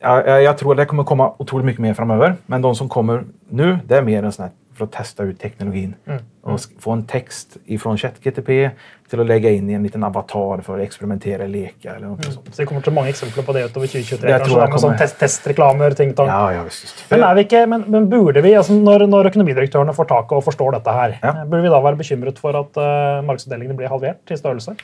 jag, 0.00 0.42
jag 0.42 0.58
tror 0.58 0.74
det 0.74 0.84
kommer 0.84 1.04
komma 1.04 1.32
otroligt 1.38 1.66
mycket 1.66 1.80
mer 1.80 1.94
framöver. 1.94 2.36
Men 2.46 2.62
de 2.62 2.74
som 2.74 2.88
kommer 2.88 3.24
nu, 3.48 3.78
det 3.84 3.96
är 3.96 4.02
mer 4.02 4.22
en 4.22 4.32
sån 4.32 4.42
här 4.42 4.52
för 4.74 4.84
att 4.84 4.92
testa 4.92 5.22
ut 5.22 5.40
teknologin. 5.40 5.94
Mm 6.06 6.22
sk- 6.58 6.80
få 6.80 6.90
en 6.92 7.02
text 7.06 7.56
ifrån 7.66 7.98
ChatGTP 7.98 8.70
till 9.10 9.20
att 9.20 9.26
lägga 9.26 9.50
in 9.50 9.70
i 9.70 9.72
en 9.72 9.82
liten 9.82 10.04
avatar 10.04 10.60
för 10.62 10.78
att 10.78 10.84
experimentera, 10.84 11.46
leka 11.46 11.94
eller 11.96 12.06
något 12.06 12.24
sånt. 12.24 12.54
Så 12.54 12.62
vi 12.62 12.66
kommer 12.66 12.82
til 12.82 12.92
mange 12.92 13.08
eksempler 13.08 13.42
på 13.42 13.52
det 13.52 13.64
utover 13.64 13.86
2023. 13.86 14.26
Det 14.28 14.32
kanskje, 14.38 14.48
tror 14.50 14.60
da, 14.60 14.66
med 14.68 14.80
sånn 14.80 14.90
kommer. 14.90 14.98
test, 14.98 15.18
testreklamer, 15.20 15.90
ting, 15.96 16.12
tang. 16.14 16.28
Ja, 16.28 16.52
ja 16.52 16.62
visst. 16.64 17.04
Men, 17.10 17.22
er 17.24 17.34
vi 17.34 17.44
ikke, 17.46 17.66
men, 17.66 17.84
men 17.88 18.08
burde 18.10 18.42
vi, 18.44 18.52
altså 18.54 18.72
når, 18.76 19.06
når 19.08 19.30
økonomidirektørene 19.32 19.94
får 19.96 20.04
tak 20.12 20.32
og 20.32 20.44
forstår 20.44 20.72
dette 20.76 20.92
her, 20.92 21.18
Ja. 21.22 21.32
burde 21.44 21.62
vi 21.62 21.68
da 21.72 21.80
være 21.80 21.96
bekymret 21.96 22.38
for 22.38 22.56
at 22.60 22.76
uh, 22.76 23.24
markedsavdelingene 23.26 23.76
blir 23.76 23.88
halvert 23.88 24.30
i 24.30 24.36
størrelse? 24.36 24.76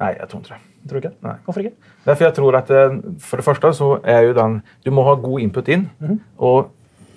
Nej, 0.00 0.16
jag 0.20 0.28
tror 0.28 0.40
inte 0.40 0.54
det. 0.54 0.88
Tror 0.88 1.00
du 1.00 1.08
ikke? 1.08 1.16
Nei. 1.22 1.34
Hvorfor 1.44 1.60
ikke? 1.60 1.72
Därför 2.04 2.24
jag 2.24 2.34
tror 2.34 2.56
att 2.56 2.70
eh, 2.70 2.90
för 3.20 3.36
det 3.36 3.42
första 3.42 3.72
så 3.72 3.98
är 4.04 4.22
ju 4.22 4.34
den, 4.34 4.62
du 4.82 4.90
må 4.90 5.02
ha 5.02 5.14
god 5.14 5.40
input 5.40 5.68
in. 5.68 5.88
Och 6.36 6.70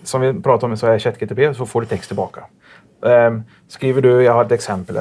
som 0.04 0.22
vi 0.22 0.34
pratade 0.34 0.72
om 0.72 0.78
så 0.78 0.88
är 0.88 1.00
ChatGTP 1.00 1.54
så 1.54 1.66
får 1.66 1.82
du 1.82 1.88
text 1.88 2.10
tillbaka. 2.10 2.44
Ehm, 3.06 3.44
skriver 3.68 4.02
du, 4.02 4.24
jag 4.24 4.34
har 4.34 4.46
ett 4.46 4.52
exempel, 4.52 4.96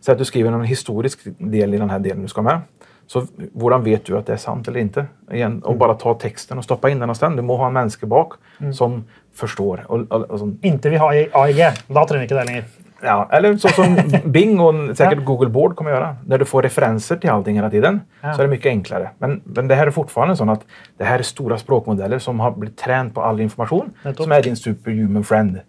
säg 0.00 0.12
att 0.12 0.18
du 0.18 0.24
skriver 0.24 0.52
en 0.52 0.64
historisk 0.64 1.18
del 1.38 1.74
i 1.74 1.78
den 1.78 1.90
här 1.90 1.98
delen 1.98 2.22
du 2.22 2.28
ska 2.28 2.42
med. 2.42 2.60
Så 3.06 3.26
hur 3.54 3.78
vet 3.78 4.04
du 4.04 4.18
att 4.18 4.26
det 4.26 4.32
är 4.32 4.36
sant 4.36 4.68
eller 4.68 4.80
inte? 4.80 5.06
Igen, 5.32 5.62
och 5.62 5.76
bara 5.76 5.94
ta 5.94 6.14
texten 6.14 6.58
och 6.58 6.64
stoppa 6.64 6.90
in 6.90 6.98
den 6.98 7.06
någonstans. 7.06 7.36
Du 7.36 7.42
må 7.42 7.56
ha 7.56 7.66
en 7.66 7.72
människa 7.72 8.06
bak 8.06 8.32
som 8.74 9.04
förstår. 9.34 9.84
Och, 9.88 10.00
och, 10.12 10.30
och 10.30 10.38
som, 10.38 10.58
Inntil 10.62 10.90
vi 10.90 10.96
har 10.96 11.12
AIG. 11.32 11.56
Da 11.88 12.06
trenger 12.06 12.18
vi 12.18 12.24
ikke 12.24 12.34
det 12.34 12.44
lenger. 12.44 12.64
ja, 13.04 13.28
eller 13.32 13.56
så 13.56 13.68
som 13.68 13.96
Bing 14.24 14.60
och 14.60 14.96
säkert 14.96 15.24
Google 15.24 15.48
Board 15.50 15.76
kommer 15.76 15.90
göra. 15.90 16.16
När 16.26 16.38
du 16.38 16.44
får 16.44 16.62
referenser 16.62 17.16
till 17.16 17.30
allting 17.30 17.56
hela 17.56 17.70
tiden 17.70 18.00
så 18.20 18.28
är 18.28 18.42
det 18.42 18.48
mycket 18.48 18.66
enklare. 18.70 19.10
Men, 19.18 19.42
men 19.44 19.68
det 19.68 19.74
här 19.74 19.86
är 19.86 19.90
fortfarande 19.90 20.36
så 20.36 20.50
att 20.50 20.64
det 20.98 21.04
här 21.04 21.18
är 21.18 21.22
stora 21.22 21.58
språkmodeller 21.58 22.18
som 22.18 22.40
har 22.40 22.50
blivit 22.50 22.78
tränat 22.78 23.14
på 23.14 23.22
all 23.22 23.40
information 23.40 23.90
som 24.16 24.32
är 24.32 24.42
din 24.42 24.56
superhuman 24.56 25.24
friend. 25.24 25.60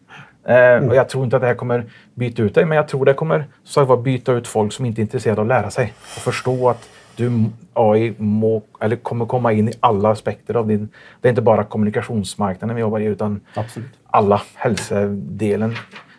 Eh, 0.45 0.87
och 0.87 0.95
jag 0.95 1.09
tror 1.09 1.23
inte 1.23 1.35
att 1.35 1.41
det 1.41 1.47
här 1.47 1.55
kommer 1.55 1.85
byta 2.13 2.41
ut 2.41 2.55
dig, 2.55 2.65
men 2.65 2.75
jag 2.75 2.87
tror 2.87 3.05
det 3.05 3.13
kommer 3.13 3.45
så 3.63 3.93
att 3.93 4.03
byta 4.03 4.33
ut 4.33 4.47
folk 4.47 4.73
som 4.73 4.85
inte 4.85 5.01
är 5.01 5.03
intresserade 5.03 5.41
av 5.41 5.45
att 5.45 5.49
lära 5.49 5.69
sig 5.69 5.93
och 5.97 6.21
förstå 6.21 6.69
att 6.69 6.89
du 7.15 7.45
AI 7.73 8.13
må, 8.17 8.61
eller 8.79 8.95
kommer 8.95 9.25
komma 9.25 9.53
in 9.53 9.69
i 9.69 9.73
alla 9.79 10.09
aspekter 10.09 10.55
av 10.55 10.67
din... 10.67 10.89
Det 11.21 11.27
är 11.27 11.29
inte 11.29 11.41
bara 11.41 11.63
kommunikationsmarknaden 11.63 12.75
vi 12.75 12.81
jobbar 12.81 12.99
i, 12.99 13.05
utan 13.05 13.41
Absolut. 13.55 13.89
alla 14.07 14.41
hälsodelen. 14.55 15.75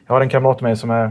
Jag 0.07 0.15
har 0.15 0.21
en 0.21 0.29
kamrat 0.29 0.61
med 0.61 0.69
mig 0.69 0.77
som 0.77 0.91
är, 0.91 1.05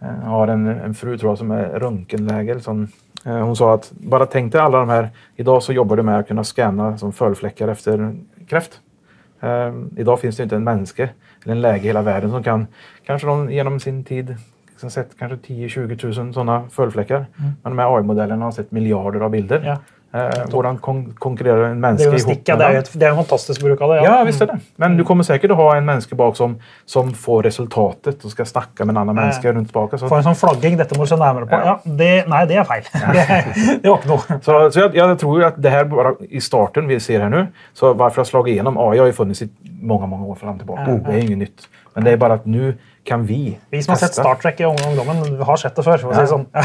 eh, 0.00 0.08
har 0.08 0.48
en, 0.48 0.66
en 0.66 0.94
fru 0.94 1.18
tror 1.18 1.30
jag, 1.30 1.38
som 1.38 1.50
är 1.50 1.64
röntgenläkare. 1.64 2.60
Som, 2.60 2.88
eh, 3.24 3.38
hon 3.38 3.56
sa 3.56 3.74
att 3.74 3.92
bara 3.92 4.26
tänk 4.26 4.52
dig 4.52 4.60
alla 4.60 4.78
de 4.78 4.88
här. 4.88 5.10
Idag 5.36 5.62
så 5.62 5.72
jobbar 5.72 5.96
du 5.96 6.02
med 6.02 6.18
att 6.18 6.28
kunna 6.28 6.44
scanna 6.44 6.98
som 6.98 7.12
fölfläckar 7.12 7.68
efter 7.68 8.16
kräft. 8.48 8.80
Eh, 9.44 9.74
idag 9.96 10.20
finns 10.20 10.36
det 10.36 10.42
inte 10.42 10.56
en 10.56 10.64
människa 10.64 11.08
eller 11.44 11.54
en 11.54 11.60
läge 11.60 11.84
i 11.84 11.86
hela 11.86 12.02
världen 12.02 12.30
som 12.30 12.42
kan, 12.42 12.66
kanske 13.06 13.26
de 13.26 13.50
genom 13.50 13.80
sin 13.80 14.04
tid 14.04 14.36
liksom 14.70 14.90
sett 14.90 15.18
kanske 15.18 15.52
10-20 15.52 16.20
000 16.20 16.34
sådana 16.34 16.68
fölfläckar. 16.70 17.26
Men 17.36 17.76
de 17.76 17.78
här 17.78 17.96
AI-modellerna 17.96 18.44
har 18.44 18.52
sett 18.52 18.70
miljarder 18.72 19.20
av 19.20 19.30
bilder. 19.30 19.62
Ja. 19.64 19.78
Eh, 20.14 20.20
Hur 20.20 20.76
kon 20.78 21.14
konkurrerar 21.18 21.64
en 21.64 21.70
Det 21.70 21.74
människa 21.80 22.04
ihop 22.04 22.26
med 22.26 22.36
Det 22.44 22.52
er 22.52 22.56
dem? 22.56 22.72
jo 22.72 22.78
et, 22.78 22.90
det 22.92 23.02
er 23.06 23.10
en 23.10 23.16
fantastisk 23.16 23.60
bruk 23.62 23.80
av 23.80 23.88
det. 23.90 24.02
Ja, 24.04 24.24
visst 24.24 24.42
är 24.42 24.46
det. 24.46 24.58
Men 24.76 24.96
du 24.96 25.04
kommer 25.04 25.24
säkert 25.24 25.50
att 25.50 25.56
ha 25.56 25.76
en 25.76 25.84
människa 25.84 26.16
bak 26.16 26.36
som, 26.36 26.56
som 26.86 27.14
får 27.14 27.42
resultatet 27.42 28.24
och 28.24 28.30
ska 28.30 28.44
snacka 28.44 28.84
med 28.84 28.92
en 28.92 28.96
annan 28.96 29.16
Ja. 29.16 29.22
människa 29.22 29.52
runt 29.52 29.68
tillbaka. 29.68 29.98
Så, 29.98 30.08
Få 30.08 30.14
en 30.14 30.22
sånn 30.22 30.34
flagging. 30.34 30.76
Dette 30.76 30.94
må 30.98 31.02
du 31.04 31.08
se 31.08 31.16
nærmere 31.16 31.46
på. 31.46 31.54
Ja, 31.54 31.60
Ja. 31.64 31.80
det, 31.84 32.28
nei, 32.28 32.46
det 32.46 32.54
er 32.56 32.64
feil. 32.64 32.82
Det, 32.92 33.44
det 33.82 33.88
var 33.90 33.98
ikke 33.98 34.08
noe. 34.08 34.38
så, 34.42 34.70
så 34.70 34.80
jag, 34.80 34.96
jag 34.96 35.18
tror 35.18 35.44
att 35.44 35.54
det 35.62 35.70
här 35.70 35.84
bara 35.84 36.14
i 36.30 36.40
starten 36.40 36.86
vi 36.88 37.00
ser 37.00 37.20
här 37.20 37.28
nu, 37.28 37.46
så 37.72 37.92
varför 37.94 38.20
jag 38.20 38.26
slagit 38.26 38.52
igenom 38.52 38.78
AI 38.78 38.98
har 38.98 39.06
ju 39.06 39.12
funnits 39.12 39.42
i 39.42 39.48
många, 39.82 40.06
många 40.06 40.26
år 40.26 40.34
fram 40.34 40.58
tillbaka. 40.58 40.84
Ja. 40.86 41.10
Det 41.10 41.12
är 41.18 41.18
inget 41.18 41.38
nytt. 41.38 41.68
Men 41.94 42.04
det 42.04 42.10
är 42.10 42.16
bara 42.16 42.34
att 42.34 42.46
nu 42.46 42.74
kan 43.04 43.26
vi 43.26 43.58
Vi 43.70 43.82
som 43.82 43.92
har 43.92 43.96
sett. 43.96 44.14
Star 44.14 44.34
Trek 44.34 44.60
i 44.60 44.64
ungdommen, 44.64 45.42
har 45.42 45.56
sett 45.56 45.76
det 45.76 45.82
det 45.82 46.26
sånn. 46.26 46.46
Ja. 46.52 46.62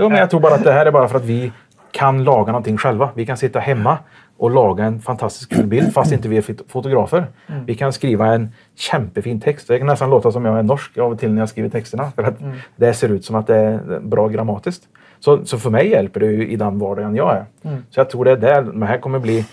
Jo, 0.00 0.08
men 0.08 0.18
jag 0.18 0.30
tror 0.30 0.40
bara 0.40 0.54
att 0.54 0.64
det 0.64 0.72
här 0.72 0.86
är 0.86 0.90
bara 0.90 1.08
för 1.08 1.16
att 1.18 1.24
vi 1.24 1.52
kan 1.92 2.24
laga 2.24 2.52
någonting 2.52 2.76
själva. 2.76 3.10
Vi 3.14 3.26
kan 3.26 3.36
sitta 3.36 3.58
hemma 3.58 3.98
och 4.36 4.50
laga 4.50 4.84
en 4.84 5.00
fantastisk 5.00 5.52
kul 5.54 5.66
bild 5.66 5.92
fast 5.94 6.12
inte 6.12 6.28
vi 6.28 6.36
är 6.36 6.42
fot- 6.42 6.62
fotografer. 6.68 7.26
Vi 7.66 7.74
kan 7.74 7.92
skriva 7.92 8.26
en 8.34 8.48
kämpefin 8.76 9.40
text. 9.40 9.68
Det 9.68 9.78
kan 9.78 9.86
nästan 9.86 10.10
låta 10.10 10.32
som 10.32 10.44
jag 10.44 10.58
är 10.58 10.62
norsk 10.62 10.98
av 10.98 11.12
och 11.12 11.18
till 11.18 11.32
när 11.32 11.42
jag 11.42 11.48
skriver 11.48 11.68
texterna. 11.68 12.10
För 12.16 12.22
att 12.22 12.34
det 12.76 12.94
ser 12.94 13.08
ut 13.08 13.24
som 13.24 13.36
att 13.36 13.46
det 13.46 13.56
är 13.56 14.00
bra 14.00 14.28
grammatiskt. 14.28 14.82
Så, 15.20 15.44
så 15.44 15.58
för 15.58 15.70
mig 15.70 15.88
hjälper 15.90 16.20
det 16.20 16.26
ju 16.26 16.48
i 16.48 16.56
den 16.56 16.78
vardagen 16.78 17.16
jag 17.16 17.32
är. 17.36 17.44
Så 17.90 18.00
jag 18.00 18.10
tror 18.10 18.24
det 18.24 18.30
är 18.30 18.36
där 18.36 18.62
det 18.62 18.86
här 18.86 18.98
kommer 18.98 19.18
bli 19.18 19.46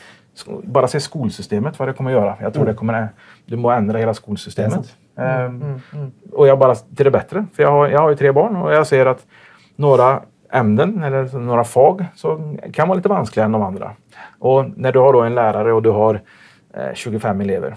bara 0.63 0.87
se 0.87 0.99
skolsystemet 0.99 1.79
vad 1.79 1.87
det 1.87 1.93
kommer 1.93 2.11
göra. 2.11 2.35
Jag 2.41 2.53
tror 2.53 2.65
det 2.65 2.73
kommer 2.73 3.07
du 3.45 3.55
må 3.55 3.71
ändra 3.71 3.97
hela 3.97 4.13
skolsystemet. 4.13 4.95
Ehm, 5.17 5.81
och 6.31 6.47
jag 6.47 6.59
bara 6.59 6.75
till 6.75 7.05
det 7.05 7.11
bättre. 7.11 7.45
För 7.55 7.63
jag 7.63 7.71
har, 7.71 7.87
jag 7.87 7.99
har 7.99 8.09
ju 8.09 8.15
tre 8.15 8.31
barn 8.31 8.55
och 8.55 8.73
jag 8.73 8.87
ser 8.87 9.05
att 9.05 9.25
några 9.75 10.21
ämnen 10.51 11.03
eller 11.03 11.39
några 11.39 11.63
fag 11.63 12.05
så 12.15 12.55
kan 12.73 12.87
vara 12.87 12.95
lite 12.95 13.09
vanskligare 13.09 13.45
än 13.45 13.51
de 13.51 13.61
andra. 13.61 13.91
Och 14.39 14.65
när 14.77 14.91
du 14.91 14.99
har 14.99 15.13
då 15.13 15.21
en 15.21 15.35
lärare 15.35 15.73
och 15.73 15.81
du 15.83 15.89
har 15.89 16.21
eh, 16.73 16.93
25 16.93 17.41
elever 17.41 17.75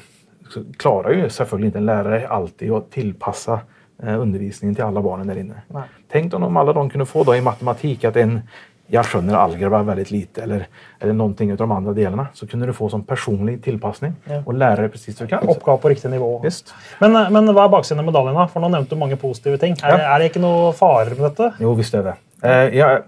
så 0.51 0.61
klarar 0.79 1.11
ju 1.11 1.29
selvfølgelig 1.29 1.67
inte 1.67 1.79
en 1.79 1.87
lärare 1.87 2.29
alltid 2.29 2.73
att 2.73 2.91
tillpassa 2.91 3.61
eh, 4.03 4.21
undervisningen 4.21 4.75
till 4.75 4.85
alla 4.85 5.03
barnen 5.03 5.27
där 5.27 5.39
inne. 5.39 5.55
Nej. 5.69 5.83
Tänk 6.13 6.35
om 6.35 6.57
alla 6.57 6.73
de 6.73 6.91
kunde 6.91 7.07
få 7.07 7.25
då 7.25 7.37
i 7.37 7.41
matematik 7.41 8.05
att 8.05 8.17
en 8.17 8.41
jag 8.87 9.07
skönner 9.07 9.35
algebra 9.35 9.83
väldigt 9.83 10.11
lite 10.11 10.43
eller, 10.43 10.67
eller 11.01 11.13
någonting 11.13 11.51
av 11.53 11.57
de 11.59 11.73
andra 11.73 11.93
delarna 11.93 12.27
så 12.35 12.47
kunde 12.47 12.67
du 12.67 12.73
få 12.73 12.89
som 12.89 13.03
personlig 13.05 13.65
tillpassning 13.65 14.13
Ja. 14.25 14.43
och 14.47 14.55
lära 14.55 14.77
dig 14.77 14.89
precis 14.89 15.21
vad 15.21 15.29
du 15.29 15.37
kan. 15.37 15.49
Oppgave 15.49 15.79
på 15.79 15.89
riktig 15.89 16.11
nivå. 16.11 16.41
Visst. 16.45 16.75
Men, 17.01 17.13
men 17.13 17.49
hva 17.55 17.65
er 17.65 17.69
baksiden 17.73 17.99
av 17.99 18.05
medaljen? 18.05 18.35
da? 18.37 18.45
For 18.53 18.61
Nå 18.61 18.69
nevnte 18.69 18.95
du 18.95 18.99
mange 19.01 19.17
positive 19.17 19.59
ting. 19.59 19.77
Ja. 19.83 19.97
det, 19.97 20.03
er 20.05 20.19
det 20.19 20.29
ikke 20.33 20.43
noe 20.45 20.73
farer 20.77 21.15
med 21.17 21.25
dette? 21.31 21.53
Jo, 21.63 21.73
visst 21.79 21.95
är 21.95 22.03
det. 22.11 22.15
Eh, 22.42 22.78
ja, 22.78 22.98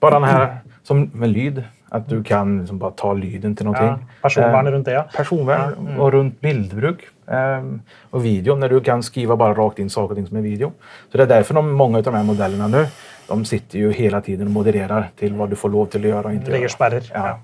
bara 0.00 0.14
den 0.20 0.24
här 0.24 0.56
som 0.82 1.10
med 1.14 1.28
lyd, 1.28 1.64
att 1.88 2.08
du 2.08 2.24
kan 2.24 2.58
liksom 2.58 2.78
bara 2.78 2.90
ta 2.90 3.12
lyden 3.12 3.56
till 3.56 3.64
någonting. 3.64 3.86
Ja, 3.86 3.98
personvernet 4.22 4.66
Eh, 4.66 4.72
rundt 4.74 4.84
det, 4.86 4.92
ja. 4.92 5.06
personvärn 5.16 5.98
och 5.98 6.12
runt 6.12 6.40
bildbruk 6.40 7.00
ehm, 7.26 7.82
och 8.10 8.24
video 8.24 8.54
när 8.54 8.68
du 8.68 8.80
kan 8.80 9.02
skriva 9.02 9.36
bara 9.36 9.54
rakt 9.54 9.78
in 9.78 9.90
saker 9.90 10.10
och 10.10 10.16
ting 10.16 10.26
som 10.26 10.36
är 10.36 10.40
video. 10.40 10.72
Så 11.12 11.16
det 11.16 11.22
är 11.22 11.26
därför 11.26 11.54
de, 11.54 11.72
många 11.72 11.98
av 11.98 12.04
de 12.04 12.14
här 12.14 12.22
modellerna 12.24 12.68
nu, 12.68 12.86
de 13.28 13.44
sitter 13.44 13.78
ju 13.78 13.92
hela 13.92 14.20
tiden 14.20 14.46
och 14.46 14.52
modererar 14.52 15.10
till 15.16 15.34
vad 15.34 15.50
du 15.50 15.56
får 15.56 15.68
lov 15.68 15.86
till 15.86 16.00
att 16.00 16.08
göra 16.08 16.26
och 16.28 16.34
inte 16.34 16.46
Lägger 16.50 16.58
göra. 16.58 16.68
spärrar. 16.68 17.02
Ja. 17.14 17.38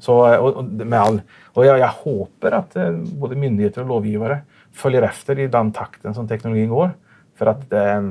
Så, 0.00 0.32
eh, 0.32 0.38
och, 0.38 0.54
och, 0.54 0.64
med 0.64 1.00
all, 1.00 1.20
och 1.44 1.66
jag, 1.66 1.78
jag 1.78 1.88
hoppas 1.88 2.52
att 2.52 2.76
eh, 2.76 2.90
både 2.92 3.36
myndigheter 3.36 3.80
och 3.80 3.88
lovgivare 3.88 4.38
följer 4.74 5.02
efter 5.02 5.38
i 5.38 5.46
den 5.46 5.72
takten 5.72 6.14
som 6.14 6.28
teknologin 6.28 6.68
går. 6.68 6.90
För 7.38 7.46
att 7.46 7.72
eh, 7.72 8.02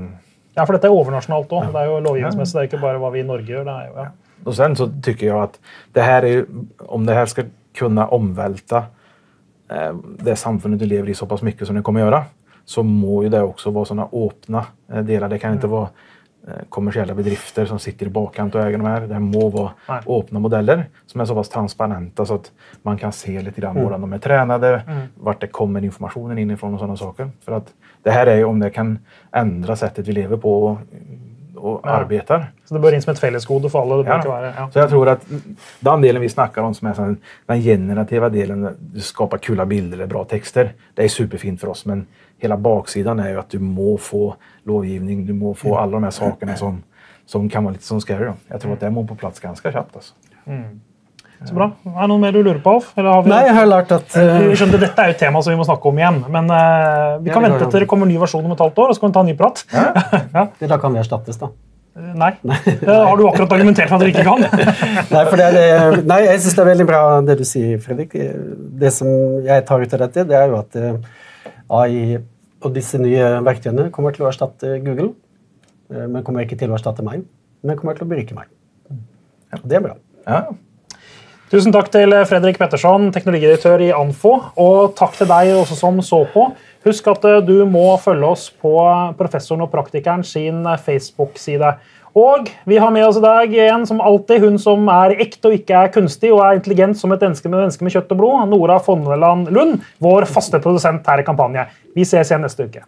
Ja, 0.55 0.63
for 0.63 0.73
dette 0.73 0.87
er 0.87 0.95
overnasjonalt 0.95 1.51
òg. 1.51 1.71
Det 1.73 1.81
er 1.81 1.89
jo 1.89 1.99
lovgivningsmessig. 1.99 2.53
Det 2.55 2.61
er 2.61 2.69
ikke 2.69 2.83
bare 2.83 3.01
hva 3.01 3.09
vi 3.11 3.19
i 3.19 3.27
Norge 3.27 3.51
gjør. 3.51 3.65
Det 3.67 3.73
er 3.73 3.89
jo, 3.89 3.97
ja. 4.03 4.11
Och 4.43 4.55
sen 4.55 4.75
så 4.75 4.91
tycker 5.01 5.27
jag 5.27 5.43
att 5.43 5.59
det 5.91 6.01
här 6.01 6.23
är 6.23 6.27
ju, 6.27 6.45
om 6.77 7.05
det 7.05 7.13
här 7.13 7.25
ska 7.25 7.43
kunna 7.73 8.07
omvälta 8.07 8.77
eh, 9.69 9.95
det 10.19 10.35
samfundet 10.35 10.79
du 10.79 10.85
lever 10.85 11.09
i 11.09 11.13
så 11.13 11.25
pass 11.25 11.41
mycket 11.41 11.67
som 11.67 11.75
det 11.75 11.81
kommer 11.81 11.99
göra 11.99 12.23
så 12.65 12.83
må 12.83 13.23
ju 13.23 13.29
det 13.29 13.41
också 13.41 13.69
vara 13.69 13.85
sådana 13.85 14.07
öppna 14.11 14.65
eh, 14.91 14.99
delar. 14.99 15.29
Det 15.29 15.39
kan 15.39 15.53
inte 15.53 15.67
vara 15.67 15.89
eh, 16.47 16.53
kommersiella 16.69 17.13
bedrifter 17.13 17.65
som 17.65 17.79
sitter 17.79 18.05
i 18.05 18.09
bakkant 18.09 18.55
och 18.55 18.61
äger 18.61 18.77
de 18.77 18.87
här. 18.87 19.01
Det 19.01 19.19
må 19.19 19.49
vara 19.49 19.71
Nej. 19.89 20.01
öppna 20.07 20.39
modeller 20.39 20.85
som 21.05 21.21
är 21.21 21.25
så 21.25 21.35
pass 21.35 21.49
transparenta 21.49 22.25
så 22.25 22.35
att 22.35 22.51
man 22.81 22.97
kan 22.97 23.11
se 23.11 23.41
lite 23.41 23.61
grann 23.61 23.77
hur 23.77 23.89
de 23.89 24.13
är 24.13 24.19
tränade, 24.19 24.81
vart 25.15 25.41
det 25.41 25.47
kommer 25.47 25.83
informationen 25.83 26.37
inifrån 26.37 26.73
och 26.73 26.79
sådana 26.79 26.97
saker. 26.97 27.29
För 27.45 27.51
att 27.51 27.73
det 28.05 28.11
här 28.11 28.27
är 28.27 28.35
ju 28.37 28.43
om 28.43 28.59
det 28.59 28.69
kan 28.69 28.99
ändra 29.31 29.75
sättet 29.75 30.07
vi 30.07 30.11
lever 30.11 30.37
på 30.37 30.63
och, 30.63 30.77
och 31.55 31.81
Ja. 31.83 31.89
arbetar. 31.89 32.51
Så 32.65 32.73
det 32.73 32.79
bør 32.79 32.93
inn 32.93 33.01
som 33.01 33.11
et 33.13 33.19
fellesgode 33.19 33.69
for 33.69 33.81
alle. 33.81 34.03
Det 34.03 34.09
Ja. 34.09 34.31
være, 34.31 34.53
ja. 34.57 34.69
Så 34.73 34.79
jag 34.79 34.89
tror 34.89 35.07
att 35.09 35.25
den 35.79 36.01
delen 36.01 36.21
vi 36.21 36.29
snackar 36.29 36.61
om 36.61 36.73
som 36.73 36.87
är 36.87 37.15
den 37.45 37.61
generativa 37.61 38.29
delen, 38.29 38.69
du 38.79 38.99
skapar 39.01 39.37
kula 39.37 39.65
bilder 39.65 39.97
eller 39.97 40.07
bra 40.07 40.23
texter, 40.23 40.73
det 40.93 41.03
är 41.03 41.07
superfint 41.07 41.61
för 41.61 41.67
oss. 41.67 41.85
Men 41.85 42.05
hela 42.37 42.57
baksidan 42.57 43.19
är 43.19 43.29
ju 43.29 43.39
att 43.39 43.49
du 43.49 43.59
må 43.59 43.97
få 43.97 44.35
lovgivning, 44.63 45.25
du 45.25 45.33
må 45.33 45.53
få 45.53 45.77
alla 45.77 45.91
de 45.91 46.03
här 46.03 46.11
sakerna 46.11 46.55
som, 46.55 46.83
som 47.25 47.49
kan 47.49 47.63
vara 47.63 47.71
lite 47.71 47.83
som 47.85 48.01
scary. 48.01 48.25
Då. 48.25 48.33
Jag 48.47 48.61
tror 48.61 48.73
att 48.73 48.79
det 48.79 48.89
må 48.89 49.07
på 49.07 49.15
plats 49.15 49.39
ganska 49.39 49.71
snabbt. 49.71 49.95
Alltså. 49.95 50.13
Så 51.43 51.53
bra. 51.57 51.67
Er 51.85 51.99
det 52.05 52.07
noe 52.13 52.21
mer 52.21 52.31
du 52.31 52.39
lurer 52.41 52.61
på? 52.63 52.77
Alf? 52.79 53.27
Nei, 53.27 53.41
jeg 53.49 53.55
har 53.57 53.67
lært 53.67 53.91
at 53.91 54.15
eh, 54.17 54.47
Vi 54.49 54.55
skjønte, 54.59 54.79
Dette 54.81 55.03
er 55.03 55.11
jo 55.11 55.15
et 55.17 55.21
tema 55.21 55.41
som 55.43 55.51
vi 55.53 55.59
må 55.59 55.65
snakke 55.67 55.89
om 55.91 55.99
igjen. 55.99 56.21
Men 56.31 56.47
eh, 56.49 57.19
vi 57.25 57.29
Ja, 57.29 57.35
kan 57.35 57.43
det 57.43 57.51
går 57.51 57.59
vente 57.59 57.69
til 57.73 57.83
det 57.83 57.89
kommer 57.91 58.09
ny 58.09 58.17
versjon 58.21 58.45
om 58.47 58.53
et 58.55 58.63
halvt 58.63 58.79
år, 58.85 58.89
og 58.93 58.95
så 58.97 59.03
kan 59.03 59.11
vi 59.11 59.17
ta 59.17 59.23
en 59.25 59.31
ny 59.33 59.35
prat. 59.39 59.63
ja. 59.75 60.45
Da 60.75 60.77
kan 60.81 60.95
vi 60.95 61.01
erstattes, 61.03 61.37
da. 61.41 61.51
Nei. 61.95 62.31
Det 62.65 62.91
har 62.95 63.15
du 63.19 63.23
akkurat 63.29 63.53
argumentert 63.55 63.87
for 63.91 63.95
at 63.95 64.03
dere 64.03 64.11
ikke 64.11 64.25
kan. 64.27 64.41
Nei, 65.15 65.21
for 65.29 65.39
det 65.39 65.45
er 65.47 65.53
det, 65.55 66.01
nei, 66.09 66.17
jeg 66.25 66.41
syns 66.43 66.57
det 66.57 66.63
er 66.65 66.69
veldig 66.73 66.87
bra 66.89 67.01
det 67.23 67.37
du 67.39 67.45
sier, 67.47 67.77
Fredrik. 67.83 68.15
Det 68.81 68.91
som 68.91 69.07
jeg 69.45 69.63
tar 69.69 69.83
ut 69.85 69.93
av 69.95 70.03
dette, 70.07 70.25
det 70.27 70.35
er 70.39 70.51
jo 70.51 70.57
at 70.59 70.75
eh, 70.75 70.97
AI 71.71 72.17
og 72.65 72.73
disse 72.75 72.99
nye 72.99 73.29
verktøyene 73.45 73.87
kommer 73.95 74.15
til 74.15 74.25
å 74.25 74.31
erstatte 74.31 74.75
Google. 74.83 75.11
eh, 75.93 76.03
Men 76.07 76.23
kommer 76.27 76.43
ikke 76.43 76.57
til 76.59 76.71
å 76.73 76.75
erstatte 76.79 77.05
meg. 77.05 77.23
Men 77.63 77.79
kommer 77.79 77.95
til 77.95 78.07
å 78.07 78.11
berike 78.11 78.35
meg. 78.37 78.51
Og 79.55 79.63
det 79.69 79.77
er 79.79 79.85
bra. 79.87 79.95
Ja. 80.27 80.41
Tusen 81.55 81.71
takk 81.71 81.87
til 81.87 82.11
eh, 82.11 82.25
Fredrik 82.27 82.57
Petterson, 82.59 83.05
teknologidirektør 83.15 83.79
i 83.85 83.93
Anfo. 83.95 84.33
Og 84.59 84.89
takk 84.99 85.13
til 85.15 85.29
deg 85.29 85.53
også 85.55 85.77
som 85.79 86.01
så 86.03 86.17
på. 86.33 86.49
Husk 86.83 87.05
at 87.07 87.23
eh, 87.29 87.37
du 87.47 87.61
må 87.71 87.93
følge 88.03 88.27
oss 88.27 88.49
på 88.59 88.73
eh, 88.83 89.13
professoren 89.15 89.63
og 89.63 89.69
praktikeren 89.71 90.25
sin 90.27 90.65
Facebook-side. 90.83 91.69
Og 92.19 92.51
vi 92.67 92.81
har 92.83 92.91
med 92.91 93.07
oss 93.07 93.21
i 93.21 93.23
dag 93.23 93.55
en 93.69 93.87
som 93.87 94.03
alltid, 94.03 94.43
hun 94.43 94.59
som 94.59 94.83
er 94.91 95.15
ekte 95.15 95.47
og 95.47 95.55
ikke 95.55 95.79
er 95.79 95.95
kunstig, 95.95 96.33
og 96.35 96.43
er 96.43 96.59
intelligent 96.59 96.99
som 96.99 97.15
et 97.15 97.23
menneske 97.23 97.47
med 97.47 97.61
menneske 97.61 97.87
med 97.87 97.95
kjøtt 97.95 98.11
og 98.11 98.19
blod, 98.19 98.51
Nora 98.51 98.81
Fonneland 98.83 99.47
Lund, 99.55 99.79
vår 100.03 100.27
faste 100.27 100.59
produsent 100.59 101.07
her 101.07 101.23
i 101.23 101.27
Kampanje. 101.29 101.69
Vi 101.95 102.03
ses 102.03 102.35
igjen 102.35 102.43
neste 102.43 102.67
uke. 102.67 102.83